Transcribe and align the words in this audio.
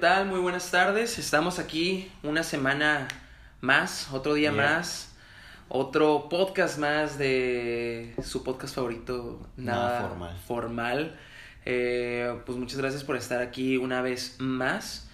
tal? 0.00 0.26
Muy 0.26 0.40
buenas 0.40 0.70
tardes. 0.70 1.18
Estamos 1.18 1.58
aquí 1.58 2.10
una 2.22 2.42
semana 2.42 3.08
más, 3.60 4.08
otro 4.12 4.34
día 4.34 4.52
Yeah. 4.52 4.62
más, 4.62 5.12
otro 5.68 6.28
podcast 6.28 6.78
más 6.78 7.18
de 7.18 8.14
su 8.22 8.42
podcast 8.44 8.74
favorito, 8.74 9.40
nada, 9.56 9.88
Nada 9.88 10.08
formal. 10.08 10.36
formal. 10.46 11.18
Eh, 11.64 12.32
pues 12.46 12.56
muchas 12.58 12.78
gracias 12.78 13.04
por 13.04 13.16
estar 13.16 13.40
aquí 13.42 13.76
una 13.76 14.00
vez 14.00 14.36
más. 14.38 15.08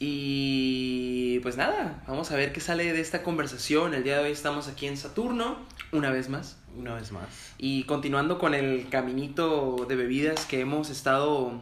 Y 0.00 1.38
pues 1.40 1.56
nada, 1.56 2.02
vamos 2.06 2.30
a 2.30 2.36
ver 2.36 2.52
qué 2.52 2.60
sale 2.60 2.92
de 2.92 3.00
esta 3.00 3.22
conversación. 3.22 3.94
El 3.94 4.02
día 4.04 4.18
de 4.18 4.24
hoy 4.24 4.32
estamos 4.32 4.68
aquí 4.68 4.86
en 4.86 4.96
Saturno, 4.96 5.58
una 5.92 6.10
vez 6.10 6.28
más. 6.28 6.56
Una 6.76 6.94
vez 6.94 7.12
más. 7.12 7.52
Y 7.58 7.84
continuando 7.84 8.38
con 8.38 8.54
el 8.54 8.88
caminito 8.88 9.86
de 9.88 9.96
bebidas 9.96 10.46
que 10.46 10.60
hemos 10.60 10.90
estado 10.90 11.60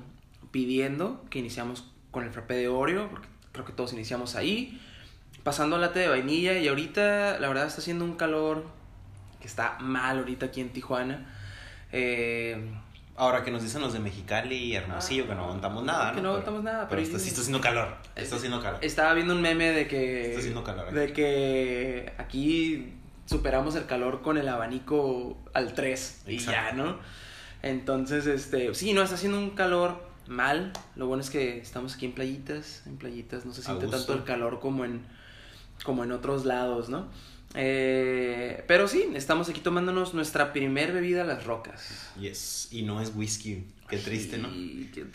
pidiendo, 0.50 1.24
que 1.30 1.38
iniciamos 1.40 1.84
con 2.12 2.22
el 2.24 2.30
frappé 2.30 2.54
de 2.54 2.68
Oreo, 2.68 3.08
porque 3.10 3.26
creo 3.50 3.64
que 3.64 3.72
todos 3.72 3.92
iniciamos 3.92 4.36
ahí, 4.36 4.80
pasando 5.42 5.74
al 5.74 5.82
latte 5.82 5.98
de 5.98 6.08
vainilla 6.08 6.56
y 6.58 6.68
ahorita 6.68 7.40
la 7.40 7.48
verdad 7.48 7.66
está 7.66 7.80
haciendo 7.80 8.04
un 8.04 8.14
calor 8.14 8.64
que 9.40 9.48
está 9.48 9.76
mal 9.80 10.18
ahorita 10.18 10.46
aquí 10.46 10.60
en 10.60 10.70
Tijuana. 10.70 11.26
Eh, 11.90 12.70
Ahora 13.14 13.44
que 13.44 13.50
nos 13.50 13.62
dicen 13.62 13.82
los 13.82 13.92
de 13.92 13.98
Mexicali 13.98 14.54
y 14.56 14.74
Hermosillo 14.74 15.26
que 15.28 15.34
no 15.34 15.44
aguantamos 15.44 15.84
nada, 15.84 16.10
¿no? 16.10 16.16
Que 16.16 16.22
no 16.22 16.28
aguantamos 16.30 16.62
nada, 16.62 16.88
Pero, 16.88 16.88
pero 16.88 17.02
está, 17.02 17.18
sí 17.18 17.28
está 17.28 17.40
haciendo 17.42 17.60
calor. 17.60 17.96
Está 18.16 18.36
haciendo 18.36 18.62
calor. 18.62 18.78
estaba 18.82 19.12
viendo 19.12 19.34
un 19.34 19.42
meme 19.42 19.70
de 19.70 19.86
que 19.86 20.28
Está 20.28 20.38
haciendo 20.38 20.64
calor 20.64 20.86
aquí. 20.86 20.94
de 20.96 21.12
que 21.12 22.12
aquí 22.16 22.94
superamos 23.26 23.74
el 23.76 23.84
calor 23.84 24.22
con 24.22 24.38
el 24.38 24.48
abanico 24.48 25.36
al 25.52 25.74
3 25.74 26.22
y 26.26 26.38
ya, 26.38 26.72
¿no? 26.72 26.98
Entonces, 27.62 28.26
este, 28.26 28.74
sí, 28.74 28.94
no 28.94 29.02
está 29.02 29.16
haciendo 29.16 29.38
un 29.38 29.50
calor 29.50 30.02
mal. 30.28 30.72
Lo 30.96 31.06
bueno 31.06 31.22
es 31.22 31.30
que 31.30 31.58
estamos 31.58 31.94
aquí 31.94 32.06
en 32.06 32.12
playitas, 32.12 32.82
en 32.86 32.96
playitas 32.96 33.44
no 33.44 33.52
se 33.54 33.62
siente 33.62 33.86
tanto 33.86 34.12
el 34.14 34.24
calor 34.24 34.60
como 34.60 34.84
en 34.84 35.02
como 35.84 36.04
en 36.04 36.12
otros 36.12 36.44
lados, 36.44 36.88
¿no? 36.88 37.08
Eh, 37.54 38.64
pero 38.66 38.88
sí, 38.88 39.04
estamos 39.14 39.48
aquí 39.48 39.60
tomándonos 39.60 40.14
nuestra 40.14 40.52
primer 40.52 40.92
bebida 40.92 41.22
a 41.22 41.24
las 41.26 41.44
rocas. 41.44 42.10
Yes. 42.18 42.68
Y 42.70 42.82
no 42.82 43.00
es 43.00 43.12
whisky. 43.14 43.66
Qué 43.88 43.98
triste, 43.98 44.38
¿no? 44.38 44.48
Qué. 44.50 45.06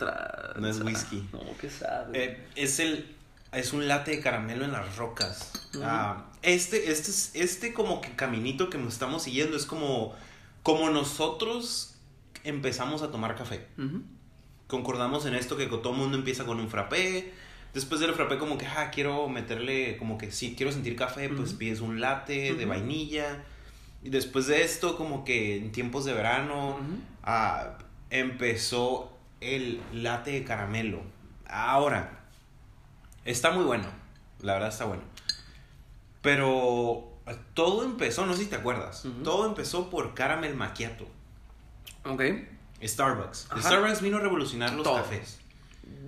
No 0.60 0.68
es 0.68 0.80
whisky. 0.80 1.28
No, 1.32 1.40
qué 1.60 1.68
sad. 1.70 2.14
Eh, 2.14 2.46
es 2.54 2.78
el. 2.78 3.14
Es 3.50 3.72
un 3.72 3.88
latte 3.88 4.10
de 4.12 4.20
caramelo 4.20 4.64
en 4.64 4.72
las 4.72 4.96
rocas. 4.96 5.50
Ah, 5.82 6.26
este, 6.42 6.90
este, 6.92 7.10
es- 7.10 7.30
este 7.34 7.72
como 7.72 8.00
que 8.02 8.14
caminito 8.14 8.68
que 8.70 8.76
nos 8.78 8.92
estamos 8.92 9.22
siguiendo 9.22 9.56
es 9.56 9.66
como. 9.66 10.14
Como 10.62 10.90
nosotros 10.90 11.94
empezamos 12.44 13.02
a 13.02 13.10
tomar 13.10 13.36
café. 13.36 13.66
Concordamos 14.68 15.26
en 15.26 15.34
esto 15.34 15.56
que 15.56 15.66
todo 15.66 15.92
mundo 15.92 16.16
empieza 16.16 16.44
con 16.44 16.60
un 16.60 16.68
frappé. 16.68 17.32
Después 17.74 18.00
del 18.00 18.14
frappé 18.14 18.38
como 18.38 18.56
que, 18.56 18.66
ah, 18.66 18.90
quiero 18.92 19.28
meterle, 19.28 19.96
como 19.96 20.16
que 20.16 20.30
sí, 20.30 20.54
quiero 20.56 20.70
sentir 20.70 20.94
café, 20.94 21.28
pues 21.28 21.54
pides 21.54 21.80
un 21.80 22.00
latte 22.00 22.54
de 22.54 22.64
vainilla. 22.66 23.44
Y 24.02 24.10
después 24.10 24.46
de 24.46 24.62
esto, 24.62 24.96
como 24.96 25.24
que 25.24 25.56
en 25.56 25.72
tiempos 25.72 26.04
de 26.04 26.12
verano, 26.12 26.78
ah, 27.24 27.78
empezó 28.10 29.12
el 29.40 29.80
latte 29.92 30.32
de 30.32 30.44
caramelo. 30.44 31.02
Ahora, 31.48 32.20
está 33.24 33.50
muy 33.50 33.64
bueno, 33.64 33.86
la 34.40 34.54
verdad 34.54 34.68
está 34.68 34.84
bueno. 34.84 35.02
Pero 36.22 37.12
todo 37.54 37.84
empezó, 37.84 38.26
no 38.26 38.34
sé 38.34 38.44
si 38.44 38.50
te 38.50 38.56
acuerdas, 38.56 39.06
todo 39.24 39.46
empezó 39.46 39.90
por 39.90 40.14
caramel 40.14 40.54
macchiato. 40.54 41.06
Ok. 42.04 42.22
Starbucks. 42.82 43.46
Ajá. 43.50 43.60
Starbucks 43.62 44.00
vino 44.02 44.16
a 44.18 44.20
revolucionar 44.20 44.72
los 44.72 44.82
Todo. 44.84 44.96
cafés. 44.96 45.38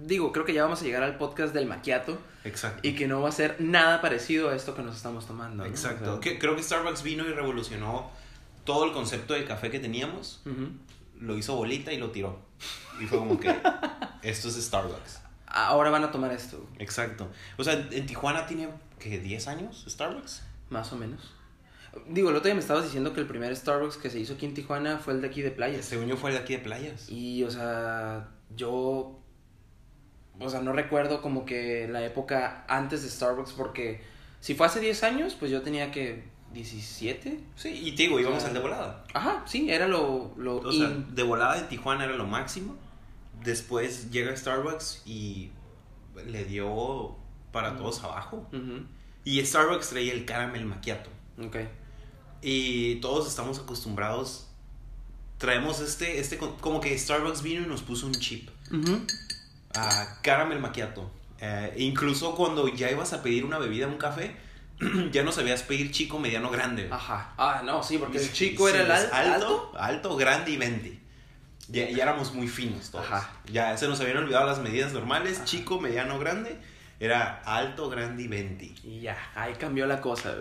Digo, 0.04 0.32
creo 0.32 0.44
que 0.44 0.52
ya 0.52 0.62
vamos 0.62 0.80
a 0.82 0.84
llegar 0.84 1.02
al 1.02 1.16
podcast 1.16 1.54
del 1.54 1.66
maquiato 1.66 2.18
Exacto. 2.44 2.80
y 2.86 2.94
que 2.94 3.06
no 3.06 3.20
va 3.20 3.28
a 3.28 3.32
ser 3.32 3.56
nada 3.60 4.00
parecido 4.00 4.50
a 4.50 4.56
esto 4.56 4.74
que 4.74 4.82
nos 4.82 4.96
estamos 4.96 5.26
tomando. 5.26 5.64
¿no? 5.64 5.68
Exacto. 5.70 6.18
O 6.18 6.22
sea, 6.22 6.38
creo 6.38 6.56
que 6.56 6.62
Starbucks 6.62 7.02
vino 7.02 7.24
y 7.28 7.32
revolucionó 7.32 8.10
todo 8.64 8.84
el 8.84 8.92
concepto 8.92 9.34
de 9.34 9.44
café 9.44 9.70
que 9.70 9.78
teníamos. 9.80 10.42
Lo 11.20 11.36
hizo 11.36 11.54
bolita 11.54 11.92
y 11.92 11.98
lo 11.98 12.10
tiró. 12.10 12.38
Y 13.00 13.06
fue 13.06 13.18
como 13.18 13.38
que 13.38 13.48
esto 14.22 14.48
es 14.48 14.54
Starbucks. 14.56 15.20
Ahora 15.46 15.90
van 15.90 16.04
a 16.04 16.10
tomar 16.12 16.32
esto, 16.32 16.64
Exacto. 16.78 17.28
O 17.56 17.64
sea, 17.64 17.72
en 17.90 18.06
Tijuana 18.06 18.46
tiene 18.46 18.68
que 18.98 19.18
10 19.18 19.48
años 19.48 19.84
Starbucks. 19.88 20.42
más 20.70 20.92
o 20.92 20.96
menos. 20.96 21.32
Digo, 22.08 22.30
el 22.30 22.36
otro 22.36 22.46
día 22.46 22.54
me 22.54 22.60
estabas 22.60 22.84
diciendo 22.84 23.12
que 23.12 23.20
el 23.20 23.26
primer 23.26 23.54
Starbucks 23.54 23.96
que 23.96 24.10
se 24.10 24.20
hizo 24.20 24.34
aquí 24.34 24.46
en 24.46 24.54
Tijuana 24.54 24.98
fue 24.98 25.14
el 25.14 25.20
de 25.20 25.28
aquí 25.28 25.42
de 25.42 25.50
Playas. 25.50 25.84
Según 25.84 26.06
yo 26.06 26.16
fue 26.16 26.30
el 26.30 26.36
de 26.36 26.42
aquí 26.42 26.54
de 26.54 26.60
playas. 26.60 27.08
Y, 27.10 27.42
o 27.42 27.50
sea, 27.50 28.28
yo. 28.54 29.20
O 30.38 30.48
sea, 30.48 30.60
no 30.60 30.72
recuerdo 30.72 31.20
como 31.20 31.44
que 31.44 31.88
la 31.88 32.04
época 32.04 32.64
antes 32.68 33.02
de 33.02 33.10
Starbucks, 33.10 33.52
porque 33.52 34.00
si 34.40 34.54
fue 34.54 34.66
hace 34.66 34.80
10 34.80 35.02
años, 35.04 35.36
pues 35.38 35.50
yo 35.50 35.62
tenía 35.62 35.90
que. 35.90 36.24
17. 36.52 37.40
Sí, 37.54 37.68
y 37.68 37.94
te 37.94 38.04
digo, 38.04 38.18
íbamos 38.18 38.38
O 38.38 38.40
sea, 38.40 38.48
al 38.48 38.54
de 38.54 38.60
volada. 38.60 39.04
Ajá, 39.14 39.42
sí, 39.46 39.70
era 39.70 39.86
lo. 39.86 40.32
lo 40.36 40.56
O 40.56 40.72
sea, 40.72 40.88
in. 40.88 41.14
de 41.14 41.22
volada 41.22 41.56
de 41.56 41.62
Tijuana 41.68 42.04
era 42.04 42.16
lo 42.16 42.26
máximo. 42.26 42.76
Después 43.44 44.10
llega 44.10 44.36
Starbucks 44.36 45.02
y 45.06 45.50
le 46.26 46.44
dio 46.44 47.16
para 47.52 47.76
todos 47.76 48.02
abajo. 48.04 48.48
Y 49.24 49.44
Starbucks 49.44 49.90
traía 49.90 50.12
el 50.12 50.24
caramel 50.24 50.64
macchiato. 50.66 51.10
Ok. 51.44 51.56
Y 52.42 52.96
todos 52.96 53.28
estamos 53.28 53.58
acostumbrados. 53.58 54.46
Traemos 55.38 55.80
este, 55.80 56.20
este, 56.20 56.38
como 56.38 56.80
que 56.80 56.98
Starbucks 56.98 57.42
vino 57.42 57.62
y 57.62 57.66
nos 57.66 57.82
puso 57.82 58.06
un 58.06 58.14
chip. 58.14 58.48
Ujú. 58.72 59.00
a 59.74 60.18
caramel 60.22 60.60
macchiato. 60.60 61.10
Eh, 61.40 61.74
incluso 61.78 62.34
cuando 62.34 62.68
ya 62.68 62.90
ibas 62.90 63.12
a 63.12 63.22
pedir 63.22 63.44
una 63.44 63.58
bebida, 63.58 63.86
un 63.86 63.96
café, 63.98 64.36
ya 65.12 65.22
no 65.22 65.32
sabías 65.32 65.62
pedir 65.62 65.90
chico, 65.90 66.18
mediano, 66.18 66.50
grande. 66.50 66.88
Ajá. 66.90 67.32
Ah, 67.38 67.62
no, 67.64 67.82
sí, 67.82 67.98
porque 67.98 68.18
el 68.18 68.32
chico 68.32 68.68
sí, 68.68 68.74
era 68.74 68.84
el 68.84 68.90
alto. 68.90 69.14
alto, 69.14 69.72
alto, 69.78 70.16
grande 70.16 70.50
y 70.52 70.56
20. 70.56 71.00
Ya, 71.68 71.88
ya 71.88 72.02
éramos 72.02 72.34
muy 72.34 72.48
finos 72.48 72.90
todos. 72.90 73.06
Ajá. 73.06 73.32
Ya 73.50 73.76
se 73.76 73.86
nos 73.88 74.00
habían 74.00 74.18
olvidado 74.18 74.46
las 74.46 74.58
medidas 74.58 74.92
normales, 74.92 75.36
Ajá. 75.38 75.44
chico, 75.46 75.80
mediano, 75.80 76.18
grande. 76.18 76.58
Era 76.98 77.40
alto, 77.46 77.88
grande 77.88 78.24
y 78.24 78.28
20. 78.28 78.64
Y 78.84 79.00
ya, 79.00 79.16
ahí 79.34 79.54
cambió 79.54 79.86
la 79.86 80.00
cosa. 80.00 80.34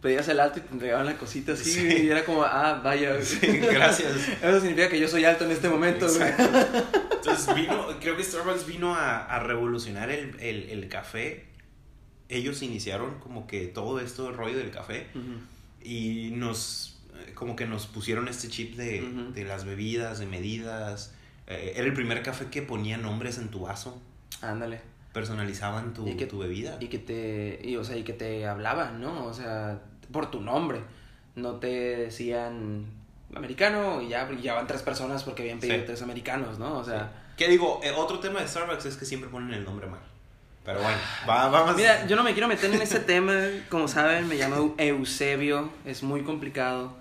Pedías 0.00 0.26
el 0.28 0.40
alto 0.40 0.58
y 0.58 0.62
te 0.62 0.72
entregaban 0.72 1.04
la 1.06 1.16
cosita 1.18 1.52
así 1.52 1.70
Sí. 1.72 1.86
y 2.04 2.08
era 2.08 2.24
como, 2.24 2.42
ah, 2.44 2.80
vaya. 2.82 3.16
Sí, 3.22 3.38
gracias. 3.46 4.12
Eso 4.42 4.60
significa 4.60 4.88
que 4.88 4.98
yo 4.98 5.06
soy 5.08 5.24
alto 5.26 5.44
en 5.44 5.50
este 5.50 5.68
momento. 5.68 6.06
Exacto. 6.06 6.42
Entonces 7.16 7.54
vino, 7.54 7.86
creo 8.00 8.16
que 8.16 8.24
Starbucks 8.24 8.66
vino 8.66 8.94
a, 8.94 9.24
a 9.26 9.40
revolucionar 9.40 10.10
el, 10.10 10.34
el- 10.40 10.70
el 10.70 10.88
café. 10.88 11.44
Ellos 12.30 12.62
iniciaron 12.62 13.18
como 13.20 13.46
que 13.46 13.66
todo 13.66 14.00
esto 14.00 14.24
del 14.24 14.34
rollo 14.34 14.56
del 14.56 14.70
café 14.70 15.08
y 15.82 16.30
nos, 16.34 17.00
eh, 17.26 17.32
como 17.34 17.56
que 17.56 17.66
nos 17.66 17.86
pusieron 17.86 18.28
este 18.28 18.48
chip 18.48 18.76
de, 18.76 19.02
de 19.34 19.44
las 19.44 19.64
bebidas, 19.64 20.18
de 20.20 20.26
medidas. 20.26 21.12
Eh, 21.46 21.72
era 21.76 21.84
el 21.86 21.92
primer 21.92 22.22
café 22.22 22.46
que 22.46 22.62
ponía 22.62 22.96
nombres 22.96 23.36
en 23.38 23.48
tu 23.48 23.60
vaso, 23.60 24.00
Ándale. 24.42 24.80
Personalizaban 25.12 25.92
tu, 25.94 26.06
Y 26.08 26.16
que- 26.16 26.26
tu 26.26 26.38
bebida. 26.38 26.76
Y 26.80 26.88
que 26.88 26.98
te, 26.98 27.60
y, 27.62 27.76
o 27.76 27.84
sea, 27.84 27.96
y 27.96 28.02
que 28.04 28.12
te 28.12 28.46
hablaban, 28.46 29.00
¿no? 29.00 29.24
O 29.26 29.34
sea, 29.34 29.80
por 30.12 30.30
tu 30.30 30.40
nombre. 30.40 30.80
No 31.36 31.54
te 31.56 31.68
decían 31.96 32.86
americano 33.34 34.02
y 34.02 34.08
ya, 34.08 34.28
ya 34.42 34.54
van 34.54 34.66
tres 34.66 34.82
personas 34.82 35.22
porque 35.22 35.42
habían 35.42 35.60
pedido 35.60 35.78
Sí. 35.78 35.84
tres 35.86 36.02
americanos, 36.02 36.58
¿no? 36.58 36.78
O 36.78 36.84
sea, 36.84 37.12
¿Qué 37.36 37.48
digo? 37.48 37.80
Eh, 37.82 37.92
otro 37.96 38.18
tema 38.18 38.40
de 38.40 38.48
Starbucks 38.48 38.84
es 38.86 38.96
que 38.96 39.04
siempre 39.06 39.30
ponen 39.30 39.54
el 39.54 39.64
nombre 39.64 39.86
mal. 39.86 40.00
Pero 40.64 40.80
bueno, 40.82 40.98
va- 41.28 41.48
vamos. 41.48 41.74
Mira, 41.76 42.06
yo 42.06 42.14
no 42.16 42.22
me 42.22 42.32
quiero 42.32 42.48
meter 42.48 42.70
en 42.74 42.82
ese 42.82 43.00
tema, 43.00 43.32
como 43.70 43.88
saben, 43.88 44.28
me 44.28 44.34
llamo 44.34 44.74
Eusebio, 44.76 45.70
es 45.86 46.02
muy 46.02 46.22
complicado. 46.22 46.92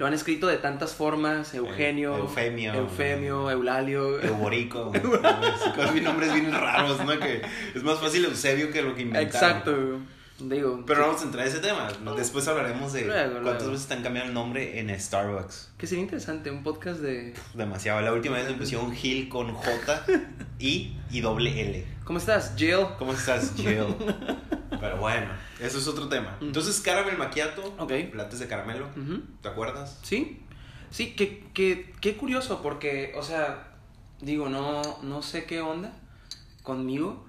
Lo 0.00 0.06
han 0.06 0.14
escrito 0.14 0.46
de 0.46 0.56
tantas 0.56 0.94
formas, 0.94 1.52
Eugenio, 1.52 2.16
Eufemio. 2.16 2.72
Eufemio, 2.72 3.50
Eulalio. 3.50 4.18
Euborico. 4.22 4.90
Nombres 6.02 6.32
bien 6.32 6.50
raros, 6.50 7.04
¿no? 7.04 7.18
Que 7.18 7.42
es 7.74 7.82
más 7.82 7.98
fácil 7.98 8.24
Eusebio 8.24 8.70
que 8.72 8.80
lo 8.80 8.94
que 8.94 9.02
inventaron. 9.02 9.26
Exacto. 9.26 9.98
Digo, 10.38 10.84
Pero 10.86 11.00
sí, 11.02 11.06
vamos 11.06 11.20
a 11.20 11.24
entrar 11.26 11.44
a 11.44 11.48
ese 11.48 11.58
tema. 11.58 11.88
Después 12.16 12.48
hablaremos 12.48 12.94
de 12.94 13.04
Luego, 13.04 13.30
cuántas 13.42 13.42
luego. 13.42 13.66
veces 13.72 13.82
están 13.82 14.02
cambiando 14.02 14.30
el 14.30 14.34
nombre 14.34 14.80
en 14.80 14.98
Starbucks. 14.98 15.72
que 15.76 15.86
sería 15.86 16.02
interesante 16.02 16.50
un 16.50 16.62
podcast 16.62 17.00
de 17.00 17.34
Demasiado. 17.52 18.00
La 18.00 18.14
última 18.14 18.38
vez 18.38 18.48
me 18.48 18.54
pusieron 18.54 18.92
Gil 18.94 19.28
con 19.28 19.52
J, 19.52 20.06
I 20.60 20.96
y 21.10 21.20
doble 21.20 21.60
L. 21.60 21.84
¿Cómo 22.04 22.18
estás, 22.18 22.54
Jill? 22.56 22.86
¿Cómo 22.98 23.12
estás, 23.12 23.52
Jill? 23.54 23.84
Pero 24.78 24.98
bueno, 24.98 25.30
eso 25.58 25.78
es 25.78 25.88
otro 25.88 26.08
tema. 26.08 26.36
Entonces, 26.40 26.80
caramel 26.80 27.16
macchiato, 27.18 27.74
Ok. 27.78 27.92
lates 28.14 28.38
de 28.38 28.46
caramelo. 28.48 28.86
¿te 29.42 29.48
acuerdas? 29.48 29.98
Sí, 30.02 30.40
sí, 30.90 31.14
qué, 31.16 31.44
qué, 31.54 31.92
qué 32.00 32.16
curioso, 32.16 32.60
porque, 32.62 33.12
o 33.16 33.22
sea, 33.22 33.68
digo, 34.20 34.48
no, 34.48 34.82
no 35.02 35.22
sé 35.22 35.44
qué 35.44 35.60
onda 35.60 35.92
conmigo, 36.62 37.24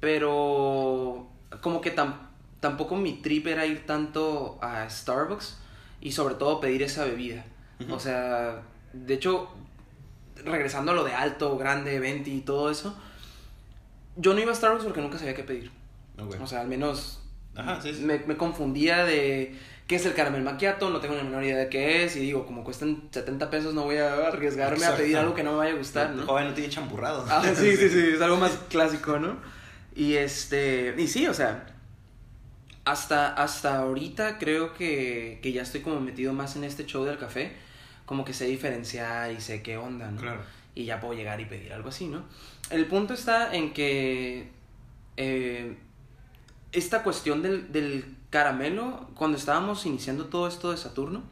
pero 0.00 1.28
como 1.60 1.80
que 1.80 1.94
tam- 1.94 2.18
tampoco 2.60 2.96
mi 2.96 3.14
trip 3.14 3.46
era 3.46 3.66
ir 3.66 3.86
tanto 3.86 4.58
a 4.62 4.88
Starbucks 4.88 5.58
y 6.00 6.12
sobre 6.12 6.34
todo 6.36 6.60
pedir 6.60 6.82
esa 6.82 7.04
bebida. 7.04 7.44
O 7.90 7.98
sea, 7.98 8.62
de 8.92 9.14
hecho, 9.14 9.50
regresando 10.44 10.92
a 10.92 10.94
lo 10.94 11.04
de 11.04 11.12
alto, 11.14 11.58
grande, 11.58 11.98
20 12.00 12.30
y 12.30 12.40
todo 12.40 12.70
eso, 12.70 12.96
yo 14.16 14.32
no 14.32 14.40
iba 14.40 14.52
a 14.52 14.54
Starbucks 14.54 14.84
porque 14.84 15.00
nunca 15.02 15.18
sabía 15.18 15.34
qué 15.34 15.42
pedir. 15.44 15.70
Ok. 16.18 16.36
O 16.40 16.46
sea, 16.46 16.62
al 16.62 16.68
menos 16.68 17.20
Ajá, 17.54 17.80
sí, 17.80 17.94
sí. 17.94 18.02
me, 18.02 18.18
me 18.20 18.36
confundía 18.36 19.04
de 19.04 19.54
qué 19.86 19.96
es 19.96 20.06
el 20.06 20.14
caramel 20.14 20.42
macchiato, 20.42 20.90
no 20.90 21.00
tengo 21.00 21.14
la 21.14 21.22
menor 21.22 21.44
idea 21.44 21.58
de 21.58 21.68
qué 21.68 22.04
es 22.04 22.16
y 22.16 22.20
digo, 22.20 22.44
como 22.44 22.64
cuestan 22.64 23.08
70 23.10 23.50
pesos 23.50 23.74
no 23.74 23.84
voy 23.84 23.96
a 23.96 24.28
arriesgarme 24.28 24.84
a 24.84 24.96
pedir 24.96 25.16
algo 25.16 25.34
que 25.34 25.42
no 25.44 25.52
me 25.52 25.58
vaya 25.58 25.74
a 25.74 25.76
gustar, 25.76 26.10
¿no? 26.10 26.26
joven 26.26 26.48
no 26.48 26.54
tiene 26.54 26.70
champurrado. 26.70 27.24
Ah, 27.28 27.42
sí, 27.54 27.76
sí, 27.76 27.88
sí, 27.88 28.10
es 28.14 28.20
algo 28.20 28.36
más 28.36 28.52
clásico, 28.68 29.18
¿no? 29.18 29.36
Y 29.94 30.14
este, 30.14 30.94
y 30.98 31.06
sí, 31.06 31.26
o 31.26 31.34
sea, 31.34 31.66
hasta, 32.84 33.32
hasta 33.32 33.78
ahorita 33.78 34.38
creo 34.38 34.74
que, 34.74 35.38
que 35.42 35.52
ya 35.52 35.62
estoy 35.62 35.80
como 35.80 36.00
metido 36.00 36.32
más 36.32 36.56
en 36.56 36.64
este 36.64 36.84
show 36.84 37.04
del 37.04 37.18
café, 37.18 37.52
como 38.04 38.24
que 38.24 38.32
sé 38.32 38.46
diferenciar 38.46 39.32
y 39.32 39.40
sé 39.40 39.62
qué 39.62 39.76
onda, 39.76 40.10
¿no? 40.10 40.20
Claro. 40.20 40.40
Y 40.74 40.84
ya 40.84 41.00
puedo 41.00 41.14
llegar 41.14 41.40
y 41.40 41.46
pedir 41.46 41.72
algo 41.72 41.88
así, 41.88 42.06
¿no? 42.08 42.24
El 42.70 42.86
punto 42.86 43.14
está 43.14 43.54
en 43.54 43.72
que 43.72 44.50
eh, 45.16 45.76
esta 46.72 47.02
cuestión 47.02 47.42
del, 47.42 47.72
del 47.72 48.16
caramelo, 48.30 49.08
cuando 49.14 49.38
estábamos 49.38 49.86
iniciando 49.86 50.26
todo 50.26 50.48
esto 50.48 50.70
de 50.70 50.76
Saturno, 50.76 51.22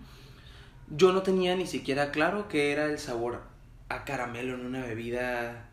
yo 0.88 1.12
no 1.12 1.22
tenía 1.22 1.56
ni 1.56 1.66
siquiera 1.66 2.10
claro 2.10 2.48
qué 2.48 2.72
era 2.72 2.86
el 2.86 2.98
sabor 2.98 3.42
a 3.88 4.04
caramelo 4.04 4.54
en 4.54 4.66
una 4.66 4.84
bebida. 4.84 5.68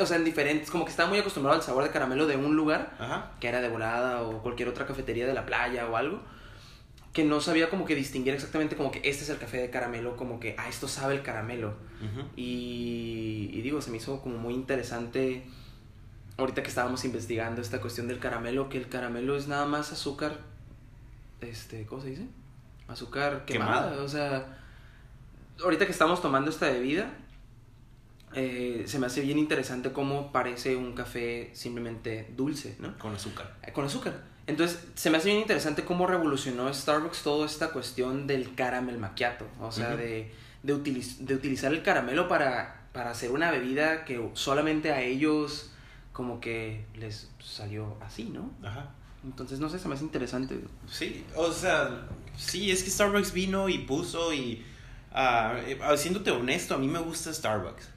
O 0.00 0.06
sea, 0.06 0.16
en 0.16 0.24
diferentes, 0.24 0.70
como 0.70 0.84
que 0.84 0.90
estaba 0.90 1.08
muy 1.08 1.18
acostumbrado 1.18 1.56
al 1.56 1.64
sabor 1.64 1.84
de 1.84 1.90
caramelo 1.90 2.26
de 2.26 2.36
un 2.36 2.54
lugar, 2.54 2.94
Ajá. 2.98 3.32
que 3.40 3.48
era 3.48 3.60
de 3.60 3.68
volada 3.68 4.22
o 4.22 4.42
cualquier 4.42 4.68
otra 4.68 4.86
cafetería 4.86 5.26
de 5.26 5.32
la 5.34 5.46
playa 5.46 5.88
o 5.88 5.96
algo, 5.96 6.20
que 7.12 7.24
no 7.24 7.40
sabía 7.40 7.70
como 7.70 7.86
que 7.86 7.94
distinguir 7.94 8.34
exactamente 8.34 8.76
como 8.76 8.90
que 8.90 8.98
este 8.98 9.24
es 9.24 9.30
el 9.30 9.38
café 9.38 9.56
de 9.56 9.70
caramelo, 9.70 10.16
como 10.16 10.38
que, 10.38 10.54
ah, 10.58 10.68
esto 10.68 10.86
sabe 10.86 11.14
el 11.14 11.22
caramelo. 11.22 11.74
Y 12.36 13.60
digo, 13.62 13.80
se 13.80 13.90
me 13.90 13.96
hizo 13.96 14.20
como 14.20 14.38
muy 14.38 14.54
interesante 14.54 15.44
ahorita 16.40 16.62
que 16.62 16.68
estábamos 16.68 17.04
investigando 17.04 17.60
esta 17.62 17.80
cuestión 17.80 18.08
del 18.08 18.18
caramelo, 18.18 18.68
que 18.68 18.78
el 18.78 18.88
caramelo 18.88 19.36
es 19.36 19.46
nada 19.48 19.66
más 19.66 19.92
azúcar, 19.92 20.38
este, 21.40 21.86
¿cómo 21.86 22.02
se 22.02 22.08
dice? 22.10 22.26
Azúcar 22.88 23.44
quemada, 23.44 23.84
Quemada. 23.90 24.02
o 24.02 24.08
sea, 24.08 24.58
ahorita 25.62 25.86
que 25.86 25.92
estamos 25.92 26.20
tomando 26.20 26.50
esta 26.50 26.66
bebida, 26.70 27.10
eh, 28.34 28.84
se 28.86 28.98
me 28.98 29.06
hace 29.06 29.20
bien 29.22 29.38
interesante 29.38 29.92
cómo 29.92 30.30
parece 30.32 30.76
un 30.76 30.92
café 30.94 31.50
simplemente 31.52 32.28
dulce, 32.36 32.76
¿no? 32.78 32.96
Con 32.98 33.14
azúcar. 33.14 33.56
Eh, 33.62 33.72
Con 33.72 33.84
azúcar. 33.84 34.22
Entonces, 34.46 34.84
se 34.94 35.10
me 35.10 35.18
hace 35.18 35.28
bien 35.28 35.40
interesante 35.40 35.84
cómo 35.84 36.06
revolucionó 36.06 36.72
Starbucks 36.72 37.22
toda 37.22 37.46
esta 37.46 37.70
cuestión 37.70 38.26
del 38.26 38.54
caramel 38.54 38.98
macchiato. 38.98 39.46
O 39.60 39.70
sea, 39.70 39.94
de, 39.96 40.32
de, 40.62 40.74
utiliz- 40.74 41.18
de 41.18 41.34
utilizar 41.34 41.72
el 41.72 41.82
caramelo 41.82 42.26
para, 42.28 42.82
para 42.92 43.10
hacer 43.10 43.30
una 43.30 43.50
bebida 43.52 44.04
que 44.04 44.28
solamente 44.34 44.92
a 44.92 45.02
ellos 45.02 45.70
como 46.20 46.38
que 46.38 46.84
les 46.96 47.30
salió 47.42 47.96
así, 48.02 48.24
¿no? 48.24 48.50
Ajá. 48.62 48.90
Entonces, 49.24 49.58
no 49.58 49.70
sé, 49.70 49.78
se 49.78 49.88
me 49.88 49.94
hace 49.94 50.04
interesante. 50.04 50.60
Sí, 50.86 51.24
o 51.34 51.50
sea, 51.50 52.06
sí, 52.36 52.70
es 52.70 52.84
que 52.84 52.90
Starbucks 52.90 53.32
vino 53.32 53.70
y 53.70 53.78
puso 53.78 54.34
y... 54.34 54.62
ah, 55.14 55.54
eh, 55.66 55.78
siéndote 55.96 56.30
honesto, 56.30 56.74
a 56.74 56.78
mí 56.78 56.88
me 56.88 56.98
gusta 56.98 57.32
Starbucks. 57.32 57.88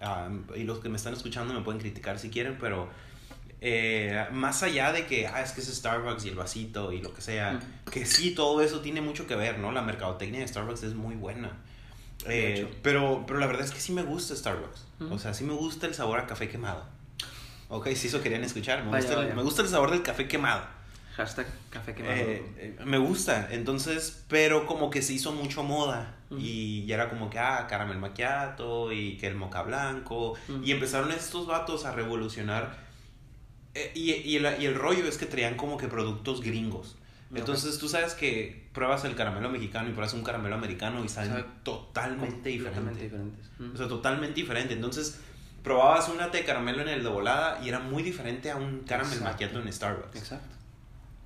Ah, 0.00 0.28
y 0.54 0.62
los 0.62 0.78
que 0.78 0.88
me 0.88 0.96
están 0.96 1.14
escuchando 1.14 1.54
me 1.54 1.62
pueden 1.62 1.80
criticar 1.80 2.20
si 2.20 2.30
quieren, 2.30 2.56
pero 2.60 2.88
eh, 3.60 4.26
más 4.30 4.62
allá 4.62 4.92
de 4.92 5.06
que, 5.06 5.26
ah, 5.26 5.42
es 5.42 5.50
que 5.50 5.60
es 5.60 5.66
Starbucks 5.74 6.24
y 6.24 6.28
el 6.28 6.36
vasito 6.36 6.92
y 6.92 7.02
lo 7.02 7.12
que 7.12 7.20
sea, 7.20 7.58
que 7.90 8.06
sí, 8.06 8.30
todo 8.32 8.60
eso 8.62 8.80
tiene 8.80 9.00
mucho 9.00 9.26
que 9.26 9.34
ver, 9.34 9.58
¿no? 9.58 9.72
La 9.72 9.82
mercadotecnia 9.82 10.38
de 10.38 10.46
Starbucks 10.46 10.84
es 10.84 10.94
muy 10.94 11.16
buena. 11.16 11.50
De 12.24 12.32
Eh, 12.34 12.60
hecho. 12.60 12.68
pero, 12.84 13.24
pero 13.26 13.40
la 13.40 13.46
verdad 13.48 13.64
es 13.64 13.72
que 13.72 13.80
sí 13.80 13.92
me 13.92 14.04
gusta 14.04 14.36
Starbucks. 14.36 14.84
O 15.10 15.18
sea, 15.18 15.34
sí 15.34 15.42
me 15.42 15.54
gusta 15.54 15.86
el 15.88 15.94
sabor 15.94 16.20
a 16.20 16.26
café 16.28 16.48
quemado. 16.48 16.94
Ok, 17.68 17.88
sí, 17.94 18.06
eso 18.08 18.22
querían 18.22 18.44
escuchar. 18.44 18.84
Me, 18.84 18.90
Vaya, 18.90 19.02
gusta, 19.04 19.12
el- 19.20 19.24
vaya. 19.26 19.34
me 19.36 19.42
gusta 19.42 19.62
el 19.62 19.68
sabor 19.68 19.90
del 19.90 20.02
café 20.02 20.28
quemado. 20.28 20.62
Hashtag 21.16 21.46
café 21.70 21.94
quemado. 21.94 22.14
Eh, 22.14 22.42
eh, 22.58 22.78
me 22.84 22.98
gusta, 22.98 23.48
entonces, 23.50 24.24
pero 24.28 24.66
como 24.66 24.90
que 24.90 25.00
se 25.02 25.14
hizo 25.14 25.32
mucho 25.32 25.62
moda 25.62 26.14
y 26.38 26.84
ya 26.86 26.96
era 26.96 27.08
como 27.08 27.30
que, 27.30 27.38
ah, 27.38 27.66
caramel 27.68 27.98
macchiato 27.98 28.92
y 28.92 29.16
que 29.16 29.26
el 29.28 29.34
moca 29.36 29.62
blanco 29.62 30.34
y 30.62 30.72
empezaron 30.72 31.10
estos 31.12 31.46
vatos 31.46 31.84
a 31.86 31.92
revolucionar 31.92 32.76
eh, 33.74 33.92
y, 33.94 34.12
y 34.12 34.36
el, 34.36 34.60
y 34.62 34.66
el 34.66 34.74
rollo 34.74 35.06
es 35.08 35.16
que 35.18 35.26
traían 35.26 35.56
como 35.56 35.76
que 35.78 35.88
productos 35.88 36.40
gringos. 36.42 36.96
Entonces 37.34 37.78
tú 37.78 37.88
sabes 37.88 38.14
que 38.14 38.68
pruebas 38.72 39.04
el 39.04 39.14
caramelo 39.16 39.48
mexicano 39.50 39.88
y 39.88 39.92
pruebas 39.92 40.14
un 40.14 40.22
caramelo 40.22 40.54
americano 40.54 41.04
y 41.04 41.08
Sabe 41.08 41.44
totalmente 41.64 42.48
diferentes. 42.50 43.10
O 43.72 43.76
sea, 43.76 43.88
totalmente 43.88 44.40
diferente. 44.40 44.74
Entonces 44.74 45.18
probabas 45.66 46.08
una 46.08 46.30
té 46.30 46.38
de 46.38 46.44
caramelo 46.44 46.80
en 46.82 46.88
el 46.88 47.02
de 47.02 47.08
volada 47.08 47.58
y 47.60 47.68
era 47.68 47.80
muy 47.80 48.04
diferente 48.04 48.52
a 48.52 48.56
un 48.56 48.84
caramel 48.84 49.20
macchiato 49.20 49.58
en 49.58 49.72
Starbucks. 49.72 50.14
Exacto. 50.16 50.54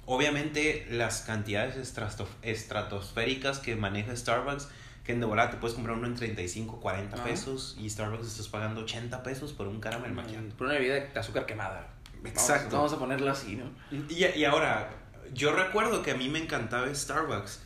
Obviamente 0.06 0.86
las 0.90 1.20
cantidades 1.20 1.76
estrato- 1.76 2.26
estratosféricas 2.40 3.58
que 3.58 3.76
maneja 3.76 4.16
Starbucks, 4.16 4.68
que 5.04 5.12
en 5.12 5.20
de 5.20 5.26
volada 5.26 5.50
te 5.50 5.58
puedes 5.58 5.74
comprar 5.74 5.98
uno 5.98 6.06
en 6.06 6.14
35, 6.14 6.80
40 6.80 7.16
Ajá. 7.16 7.24
pesos 7.24 7.76
y 7.78 7.90
Starbucks 7.90 8.26
estás 8.26 8.48
pagando 8.48 8.80
80 8.80 9.22
pesos 9.22 9.52
por 9.52 9.68
un 9.68 9.78
caramel 9.78 10.12
macchiato. 10.12 10.48
Por 10.56 10.68
una 10.68 10.76
bebida 10.76 10.94
de 10.94 11.20
azúcar 11.20 11.44
quemada. 11.44 11.88
Exacto. 12.24 12.76
Vamos, 12.78 12.94
a 12.94 12.98
ponerlo 12.98 13.30
así, 13.30 13.56
¿no? 13.56 13.64
Y, 14.08 14.24
y 14.24 14.44
ahora, 14.46 14.88
yo 15.34 15.52
recuerdo 15.54 16.02
que 16.02 16.12
a 16.12 16.14
mí 16.14 16.30
me 16.30 16.38
encantaba 16.38 16.92
Starbucks 16.94 17.60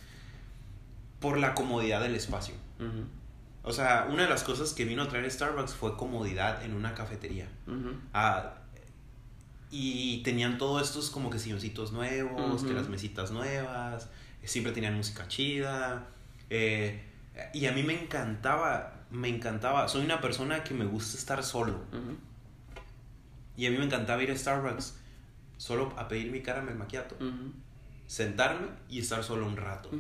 por 1.21 1.39
la 1.39 1.55
comodidad 1.55 2.01
del 2.01 2.17
espacio. 2.17 2.57
O 3.65 3.73
sea, 3.73 4.07
una 4.11 4.25
de 4.25 4.29
las 4.29 4.45
cosas 4.45 4.73
que 4.75 4.85
vino 4.85 5.03
a 5.03 5.09
traer 5.09 5.31
Starbucks 5.31 5.75
fue 5.75 5.97
comodidad 5.97 6.63
en 6.65 6.75
una 6.75 6.95
cafetería. 6.95 7.49
Ah, 8.13 8.55
y 9.71 10.23
tenían 10.23 10.59
todos 10.59 10.87
estos 10.87 11.11
como 11.11 11.31
que 11.31 11.39
silloncitos 11.39 11.91
nuevos, 11.93 12.63
que 12.63 12.73
las 12.75 12.89
mesitas 12.89 13.31
nuevas, 13.33 14.09
siempre 14.45 14.73
tenían 14.73 14.95
música 14.95 15.27
chida. 15.29 16.07
eh, 16.51 17.03
y 17.53 17.67
a 17.67 17.73
mí 17.73 17.83
me 17.83 18.01
encantaba, 18.01 18.93
me 19.11 19.29
encantaba. 19.29 19.89
Soy 19.89 20.05
una 20.05 20.21
persona 20.21 20.63
que 20.63 20.73
me 20.75 20.85
gusta 20.85 21.17
estar 21.19 21.43
solo. 21.43 21.81
Y 23.57 23.67
a 23.67 23.71
mí 23.71 23.79
me 23.79 23.85
encantaba 23.85 24.23
ir 24.23 24.31
a 24.31 24.37
Starbucks 24.37 24.97
solo 25.57 25.93
a 25.97 26.07
pedir 26.07 26.31
mi 26.31 26.43
caramel 26.43 26.77
macchiato. 26.77 27.17
Ujú. 27.17 27.53
Sentarme 28.07 28.69
y 28.89 29.01
estar 29.01 29.25
solo 29.25 29.47
un 29.47 29.57
rato. 29.57 29.91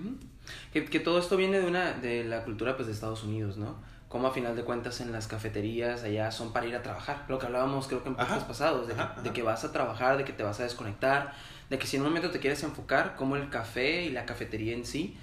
Que, 0.72 0.84
que 0.84 1.00
todo 1.00 1.18
esto 1.18 1.36
viene 1.36 1.60
de 1.60 1.66
una 1.66 1.92
de 1.92 2.24
la 2.24 2.44
cultura 2.44 2.76
pues 2.76 2.86
de 2.86 2.92
Estados 2.92 3.22
Unidos, 3.24 3.56
¿no? 3.56 3.76
Como 4.08 4.28
a 4.28 4.30
final 4.32 4.54
de 4.54 4.62
cuentas 4.62 5.00
en 5.00 5.10
las 5.10 5.26
cafeterías 5.26 6.04
allá 6.04 6.30
son 6.30 6.52
para 6.52 6.66
ir 6.66 6.76
a 6.76 6.82
trabajar. 6.82 7.24
Lo 7.28 7.38
que 7.38 7.46
hablábamos 7.46 7.88
creo 7.88 8.02
que 8.02 8.08
en 8.10 8.14
podcasts 8.14 8.44
pasados, 8.44 8.86
de, 8.86 8.94
que- 8.94 9.00
Ajá, 9.00 9.14
de 9.16 9.20
ajá. 9.28 9.32
que 9.32 9.42
vas 9.42 9.64
a 9.64 9.72
trabajar, 9.72 10.16
de 10.16 10.24
que 10.24 10.32
te 10.32 10.42
vas 10.42 10.60
a 10.60 10.62
desconectar, 10.64 11.32
de 11.70 11.78
que 11.78 11.86
si 11.86 11.96
en 11.96 12.02
un 12.02 12.08
momento 12.08 12.30
te 12.30 12.38
quieres 12.38 12.62
enfocar, 12.62 13.16
como 13.16 13.36
el 13.36 13.48
café 13.48 14.02
y 14.04 14.10
la 14.10 14.24
cafetería 14.26 14.74
en 14.74 14.84
sí 14.84 15.16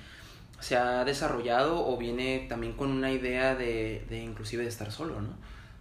se 0.60 0.76
ha 0.78 1.06
desarrollado 1.06 1.88
o 1.88 1.98
viene 1.98 2.46
también 2.50 2.74
con 2.74 2.92
una 2.92 3.12
idea 3.12 3.56
de, 3.56 4.06
de 4.10 4.22
inclusive 4.24 4.64
de 4.64 4.70
estar 4.70 4.92
solo, 4.92 5.22
¿no? 5.22 5.30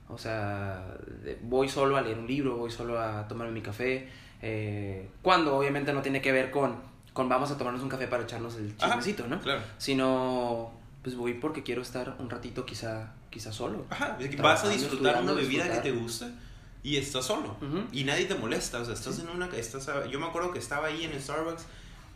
O 0.08 0.18
sea, 0.18 0.84
de- 1.24 1.38
voy 1.42 1.68
solo 1.68 1.96
a 1.96 2.00
leer 2.02 2.18
un 2.18 2.26
libro, 2.26 2.56
voy 2.56 2.70
solo 2.70 3.00
a 3.00 3.26
tomarme 3.28 3.52
mi 3.52 3.60
café, 3.62 4.08
eh, 4.42 5.08
cuando 5.22 5.56
obviamente 5.56 5.92
no 5.92 6.00
tiene 6.02 6.20
que 6.22 6.32
ver 6.32 6.50
con, 6.50 6.76
con 7.20 7.28
vamos 7.28 7.50
a 7.50 7.58
tomarnos 7.58 7.82
un 7.82 7.88
café 7.90 8.06
para 8.08 8.22
echarnos 8.22 8.56
el 8.56 8.74
Ajá, 8.78 8.88
chismecito, 8.94 9.26
¿no? 9.26 9.38
Claro. 9.40 9.60
Sino, 9.76 10.72
pues 11.02 11.14
voy 11.16 11.34
porque 11.34 11.62
quiero 11.62 11.82
estar 11.82 12.16
un 12.18 12.30
ratito 12.30 12.64
quizá, 12.64 13.12
quizá 13.28 13.52
solo. 13.52 13.84
Ajá, 13.90 14.16
es 14.18 14.30
que 14.30 14.36
vas 14.40 14.64
a 14.64 14.70
disfrutar 14.70 15.22
una 15.22 15.32
bebida 15.32 15.64
disfrutar. 15.64 15.82
que 15.82 15.90
te 15.90 15.96
gusta 15.96 16.30
y 16.82 16.96
estás 16.96 17.26
solo. 17.26 17.56
Ujú. 17.60 17.84
Y 17.92 18.04
nadie 18.04 18.24
te 18.24 18.34
molesta, 18.36 18.80
o 18.80 18.84
sea, 18.86 18.94
estás 18.94 19.18
en 19.18 19.28
una... 19.28 19.46
Estás 19.54 19.86
yo 20.10 20.18
me 20.18 20.26
acuerdo 20.26 20.50
que 20.50 20.58
estaba 20.58 20.86
ahí 20.86 21.04
en 21.04 21.12
el 21.12 21.20
Starbucks 21.20 21.64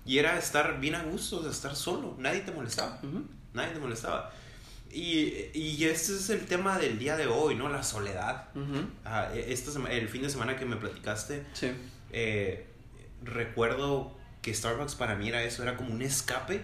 y 0.06 0.16
era 0.18 0.38
estar 0.38 0.80
bien 0.80 0.94
a 0.94 1.02
gusto, 1.02 1.38
o 1.38 1.42
sea, 1.42 1.50
estar 1.50 1.76
solo, 1.76 2.14
nadie 2.18 2.40
te 2.40 2.50
molestaba, 2.52 2.98
Ujú. 3.02 3.24
nadie 3.52 3.72
te 3.74 3.78
molestaba. 3.80 4.32
Y, 4.90 5.50
y 5.52 5.84
este 5.84 6.12
es 6.14 6.30
el 6.30 6.46
tema 6.46 6.78
del 6.78 6.98
día 6.98 7.16
de 7.18 7.26
hoy, 7.26 7.56
¿no? 7.56 7.68
La 7.68 7.82
soledad. 7.82 8.48
Ujú. 8.54 8.86
Ah, 9.04 9.28
e- 9.34 9.52
esta 9.52 9.70
el 9.90 10.08
fin 10.08 10.22
de 10.22 10.30
semana 10.30 10.56
que 10.56 10.64
me 10.64 10.76
platicaste, 10.76 11.44
Sí. 11.52 11.72
eh, 12.10 12.66
recuerdo 13.22 14.16
que 14.44 14.52
Starbucks 14.52 14.94
para 14.94 15.16
mí 15.16 15.30
era 15.30 15.42
eso, 15.42 15.62
era 15.62 15.74
como 15.74 15.94
un 15.94 16.02
escape 16.02 16.60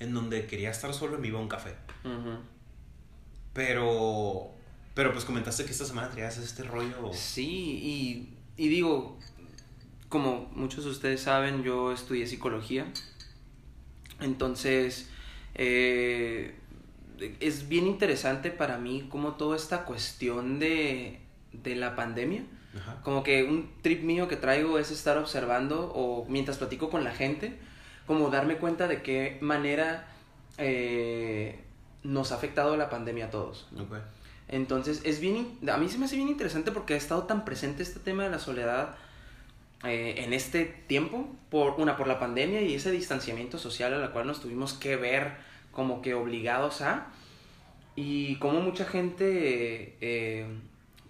en 0.00 0.12
donde 0.12 0.46
quería 0.46 0.70
estar 0.72 0.92
solo 0.92 1.16
y 1.16 1.20
me 1.20 1.28
iba 1.28 1.38
a 1.38 1.42
un 1.42 1.48
café. 1.48 1.76
Pero, 3.52 4.50
pero 4.94 5.12
pues 5.12 5.24
comentaste 5.24 5.64
que 5.64 5.70
esta 5.70 5.84
semana 5.84 6.10
traías 6.10 6.38
este 6.38 6.64
rollo. 6.64 7.12
Sí, 7.12 7.46
y, 7.46 8.34
y 8.56 8.68
digo, 8.68 9.16
como 10.08 10.50
muchos 10.56 10.84
de 10.84 10.90
ustedes 10.90 11.20
saben, 11.20 11.62
yo 11.62 11.92
estudié 11.92 12.26
psicología. 12.26 12.92
Entonces, 14.18 15.08
eh, 15.54 16.56
es 17.38 17.68
bien 17.68 17.86
interesante 17.86 18.50
para 18.50 18.76
mí 18.76 19.06
como 19.08 19.34
toda 19.36 19.56
esta 19.56 19.84
cuestión 19.84 20.58
de, 20.58 21.20
de 21.52 21.76
la 21.76 21.94
pandemia. 21.94 22.42
Ajá. 22.76 23.00
Como 23.02 23.22
que 23.22 23.44
un 23.44 23.70
trip 23.82 24.02
mío 24.02 24.28
que 24.28 24.36
traigo 24.36 24.78
es 24.78 24.90
estar 24.90 25.18
observando 25.18 25.92
o 25.94 26.24
mientras 26.28 26.58
platico 26.58 26.90
con 26.90 27.04
la 27.04 27.12
gente, 27.12 27.58
como 28.06 28.30
darme 28.30 28.56
cuenta 28.56 28.88
de 28.88 29.02
qué 29.02 29.38
manera 29.40 30.08
eh, 30.58 31.58
nos 32.02 32.32
ha 32.32 32.36
afectado 32.36 32.76
la 32.76 32.90
pandemia 32.90 33.26
a 33.26 33.30
todos. 33.30 33.68
¿no? 33.72 33.82
Ok. 33.82 33.94
Entonces, 34.48 35.02
es 35.04 35.20
bien, 35.20 35.58
a 35.72 35.76
mí 35.76 35.88
se 35.88 35.98
me 35.98 36.06
hace 36.06 36.16
bien 36.16 36.28
interesante 36.28 36.72
porque 36.72 36.94
ha 36.94 36.96
estado 36.96 37.22
tan 37.22 37.44
presente 37.44 37.84
este 37.84 38.00
tema 38.00 38.24
de 38.24 38.30
la 38.30 38.40
soledad 38.40 38.96
eh, 39.84 40.16
en 40.18 40.32
este 40.32 40.64
tiempo, 40.64 41.28
por 41.50 41.74
una, 41.78 41.96
por 41.96 42.08
la 42.08 42.18
pandemia 42.18 42.60
y 42.60 42.74
ese 42.74 42.90
distanciamiento 42.90 43.58
social 43.58 43.94
a 43.94 43.98
la 43.98 44.10
cual 44.10 44.26
nos 44.26 44.40
tuvimos 44.40 44.74
que 44.74 44.96
ver 44.96 45.34
como 45.70 46.02
que 46.02 46.14
obligados 46.14 46.82
a, 46.82 47.06
y 47.94 48.36
como 48.36 48.60
mucha 48.60 48.84
gente 48.84 49.96
eh, 50.00 50.46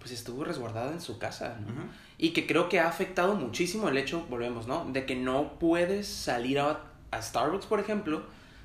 pues 0.01 0.11
estuvo 0.11 0.43
resguardada 0.45 0.93
en 0.93 1.01
su 1.01 1.19
casa, 1.19 1.57
¿no? 1.61 1.85
Y 2.19 2.31
que 2.31 2.47
creo 2.47 2.69
que 2.69 2.81
ha 2.81 2.89
afectado 2.89 3.35
muchísimo 3.37 3.89
el 3.89 3.97
hecho, 3.97 4.27
volvemos, 4.29 4.67
¿no? 4.67 4.85
De 4.93 5.07
que 5.07 5.15
no 5.15 5.59
puedes 5.61 6.09
salir 6.09 6.59
a, 6.59 6.81
a 7.13 7.23
Starbucks, 7.23 7.67
por 7.67 7.79
ejemplo, 7.81 8.23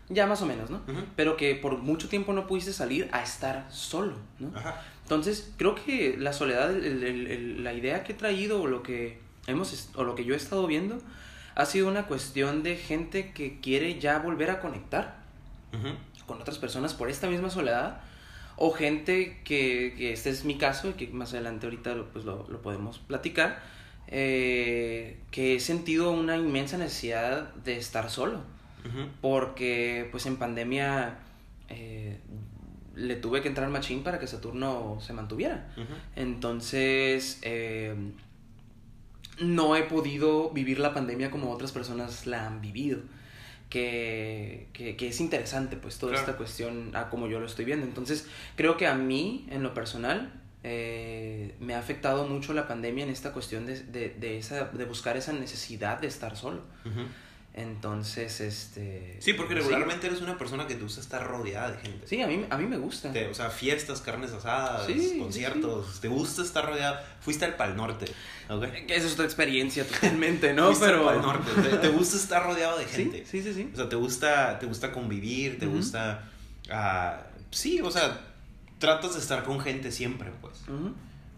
ya 0.09 0.25
más 0.27 0.41
o 0.41 0.45
menos, 0.45 0.69
¿no? 0.69 0.81
Pero 1.15 1.35
que 1.37 1.55
por 1.55 1.77
mucho 1.77 2.09
tiempo 2.09 2.33
no 2.33 2.47
pudiste 2.47 2.73
salir 2.73 3.09
a 3.11 3.21
estar 3.21 3.67
solo, 3.69 4.13
¿no? 4.39 4.51
Ajá. 4.57 4.81
Entonces, 5.03 5.51
creo 5.57 5.75
que 5.75 6.15
la 6.17 6.33
soledad, 6.33 6.71
el- 6.75 7.03
el- 7.03 7.27
el- 7.27 7.63
la 7.63 7.73
idea 7.73 8.03
que 8.03 8.13
he 8.13 8.15
traído 8.15 8.61
o 8.61 8.67
lo 8.67 8.81
que 8.81 9.19
hemos 9.47 9.89
o 9.95 10.03
lo 10.03 10.15
que 10.15 10.25
yo 10.25 10.33
he 10.33 10.37
estado 10.37 10.65
viendo 10.67 10.97
ha 11.55 11.65
sido 11.65 11.87
una 11.87 12.07
cuestión 12.07 12.63
de 12.63 12.75
gente 12.77 13.31
que 13.31 13.59
quiere 13.61 13.99
ya 13.99 14.19
volver 14.19 14.49
a 14.49 14.59
conectar 14.61 15.17
con 16.25 16.41
otras 16.41 16.57
personas 16.57 16.93
por 16.93 17.09
esta 17.09 17.27
misma 17.27 17.49
soledad 17.49 18.01
o 18.57 18.71
gente 18.71 19.41
que, 19.43 19.93
que 19.97 20.13
este 20.13 20.29
es 20.29 20.45
mi 20.45 20.57
caso 20.57 20.89
y 20.89 20.93
que 20.93 21.07
más 21.07 21.33
adelante 21.33 21.65
ahorita 21.65 21.95
lo, 21.95 22.09
pues 22.11 22.25
lo, 22.25 22.47
lo 22.49 22.61
podemos 22.61 22.99
platicar 22.99 23.61
eh, 24.07 25.17
que 25.31 25.55
he 25.55 25.59
sentido 25.59 26.11
una 26.11 26.37
inmensa 26.37 26.77
necesidad 26.77 27.53
de 27.55 27.77
estar 27.77 28.09
solo. 28.09 28.41
Porque 29.19 30.07
pues 30.11 30.27
en 30.27 30.37
pandemia 30.37 31.17
eh, 31.69 32.19
le 32.93 33.15
tuve 33.15 33.41
que 33.41 33.47
entrar 33.47 33.67
machín 33.69 34.03
para 34.03 34.19
que 34.19 34.27
Saturno 34.27 34.99
se 35.01 35.11
mantuviera. 35.11 35.73
Entonces 36.15 37.39
eh, 37.41 37.95
no 39.41 39.75
he 39.75 39.83
podido 39.83 40.51
vivir 40.51 40.77
la 40.77 40.93
pandemia 40.93 41.31
como 41.31 41.51
otras 41.51 41.71
personas 41.71 42.27
la 42.27 42.45
han 42.45 42.61
vivido. 42.61 42.99
Que, 43.69 44.67
que, 44.73 44.95
que 44.95 45.07
es 45.09 45.19
interesante, 45.19 45.75
pues, 45.75 45.97
toda 45.97 46.13
Claro. 46.13 46.25
esta 46.25 46.37
cuestión 46.37 46.95
a 46.95 47.09
como 47.09 47.27
yo 47.27 47.39
lo 47.39 47.45
estoy 47.45 47.65
viendo. 47.65 47.85
Entonces, 47.85 48.27
creo 48.55 48.77
que 48.77 48.87
a 48.87 48.95
mí, 48.95 49.47
en 49.49 49.63
lo 49.63 49.73
personal, 49.73 50.31
eh, 50.63 51.53
me 51.59 51.73
ha 51.75 51.79
afectado 51.79 52.27
mucho 52.27 52.53
la 52.53 52.67
pandemia 52.67 53.03
en 53.03 53.09
esta 53.11 53.33
cuestión 53.33 53.65
de, 53.65 53.81
de, 53.83 54.09
de 54.19 54.37
esa, 54.37 54.65
de 54.65 54.85
buscar 54.85 55.17
esa 55.17 55.33
necesidad 55.33 55.99
de 55.99 56.07
estar 56.07 56.35
solo. 56.37 56.61
Ujú. 56.85 57.01
Entonces, 57.57 58.41
este... 58.41 59.15
Sí, 59.21 59.31
porque 59.31 59.55
regularmente 59.55 60.07
eres 60.07 60.19
una 60.19 60.37
persona 60.37 60.67
que 60.67 60.75
te 60.75 60.83
gusta 60.83 60.99
estar 60.99 61.25
rodeada 61.25 61.71
de 61.71 61.77
gente. 61.77 62.05
Sí, 62.05 62.21
a 62.21 62.27
mí, 62.27 62.45
a 62.49 62.57
mí 62.57 62.67
me 62.67 62.75
gusta. 62.77 63.13
Te- 63.13 63.29
o 63.29 63.33
sea, 63.33 63.49
fiestas, 63.49 64.01
carnes 64.01 64.31
asadas, 64.33 64.85
Sí, 64.85 64.99
sí, 65.11 65.19
conciertos. 65.19 66.01
Te 66.01 66.09
gusta 66.09 66.41
estar 66.41 66.65
rodeado. 66.65 66.97
Fuiste 67.21 67.45
al 67.45 67.55
Pal 67.55 67.77
Norte, 67.77 68.07
¿ok? 68.49 68.65
Esa 68.89 69.07
es 69.07 69.13
otra 69.13 69.23
experiencia 69.23 69.87
totalmente, 69.87 70.53
¿no? 70.53 70.65
Fuiste 70.65 70.85
Pero... 70.85 71.07
al 71.07 71.15
Pal 71.15 71.21
Norte. 71.21 71.61
Te, 71.61 71.77
te 71.77 71.87
gusta 71.87 72.17
estar 72.17 72.43
rodeado 72.43 72.77
de 72.77 72.85
gente. 72.85 73.25
sí, 73.25 73.41
sí, 73.41 73.53
sí. 73.53 73.69
O 73.73 73.77
sea, 73.77 73.87
te 73.87 73.95
gusta, 73.95 74.59
te 74.59 74.65
gusta 74.65 74.91
convivir, 74.91 75.57
te 75.57 75.65
gusta... 75.67 76.29
ah, 76.69 77.21
sí, 77.51 77.79
o 77.79 77.89
sea, 77.89 78.19
tratas 78.79 79.13
de 79.13 79.21
estar 79.21 79.45
con 79.45 79.61
gente 79.61 79.93
siempre, 79.93 80.29
pues. 80.41 80.59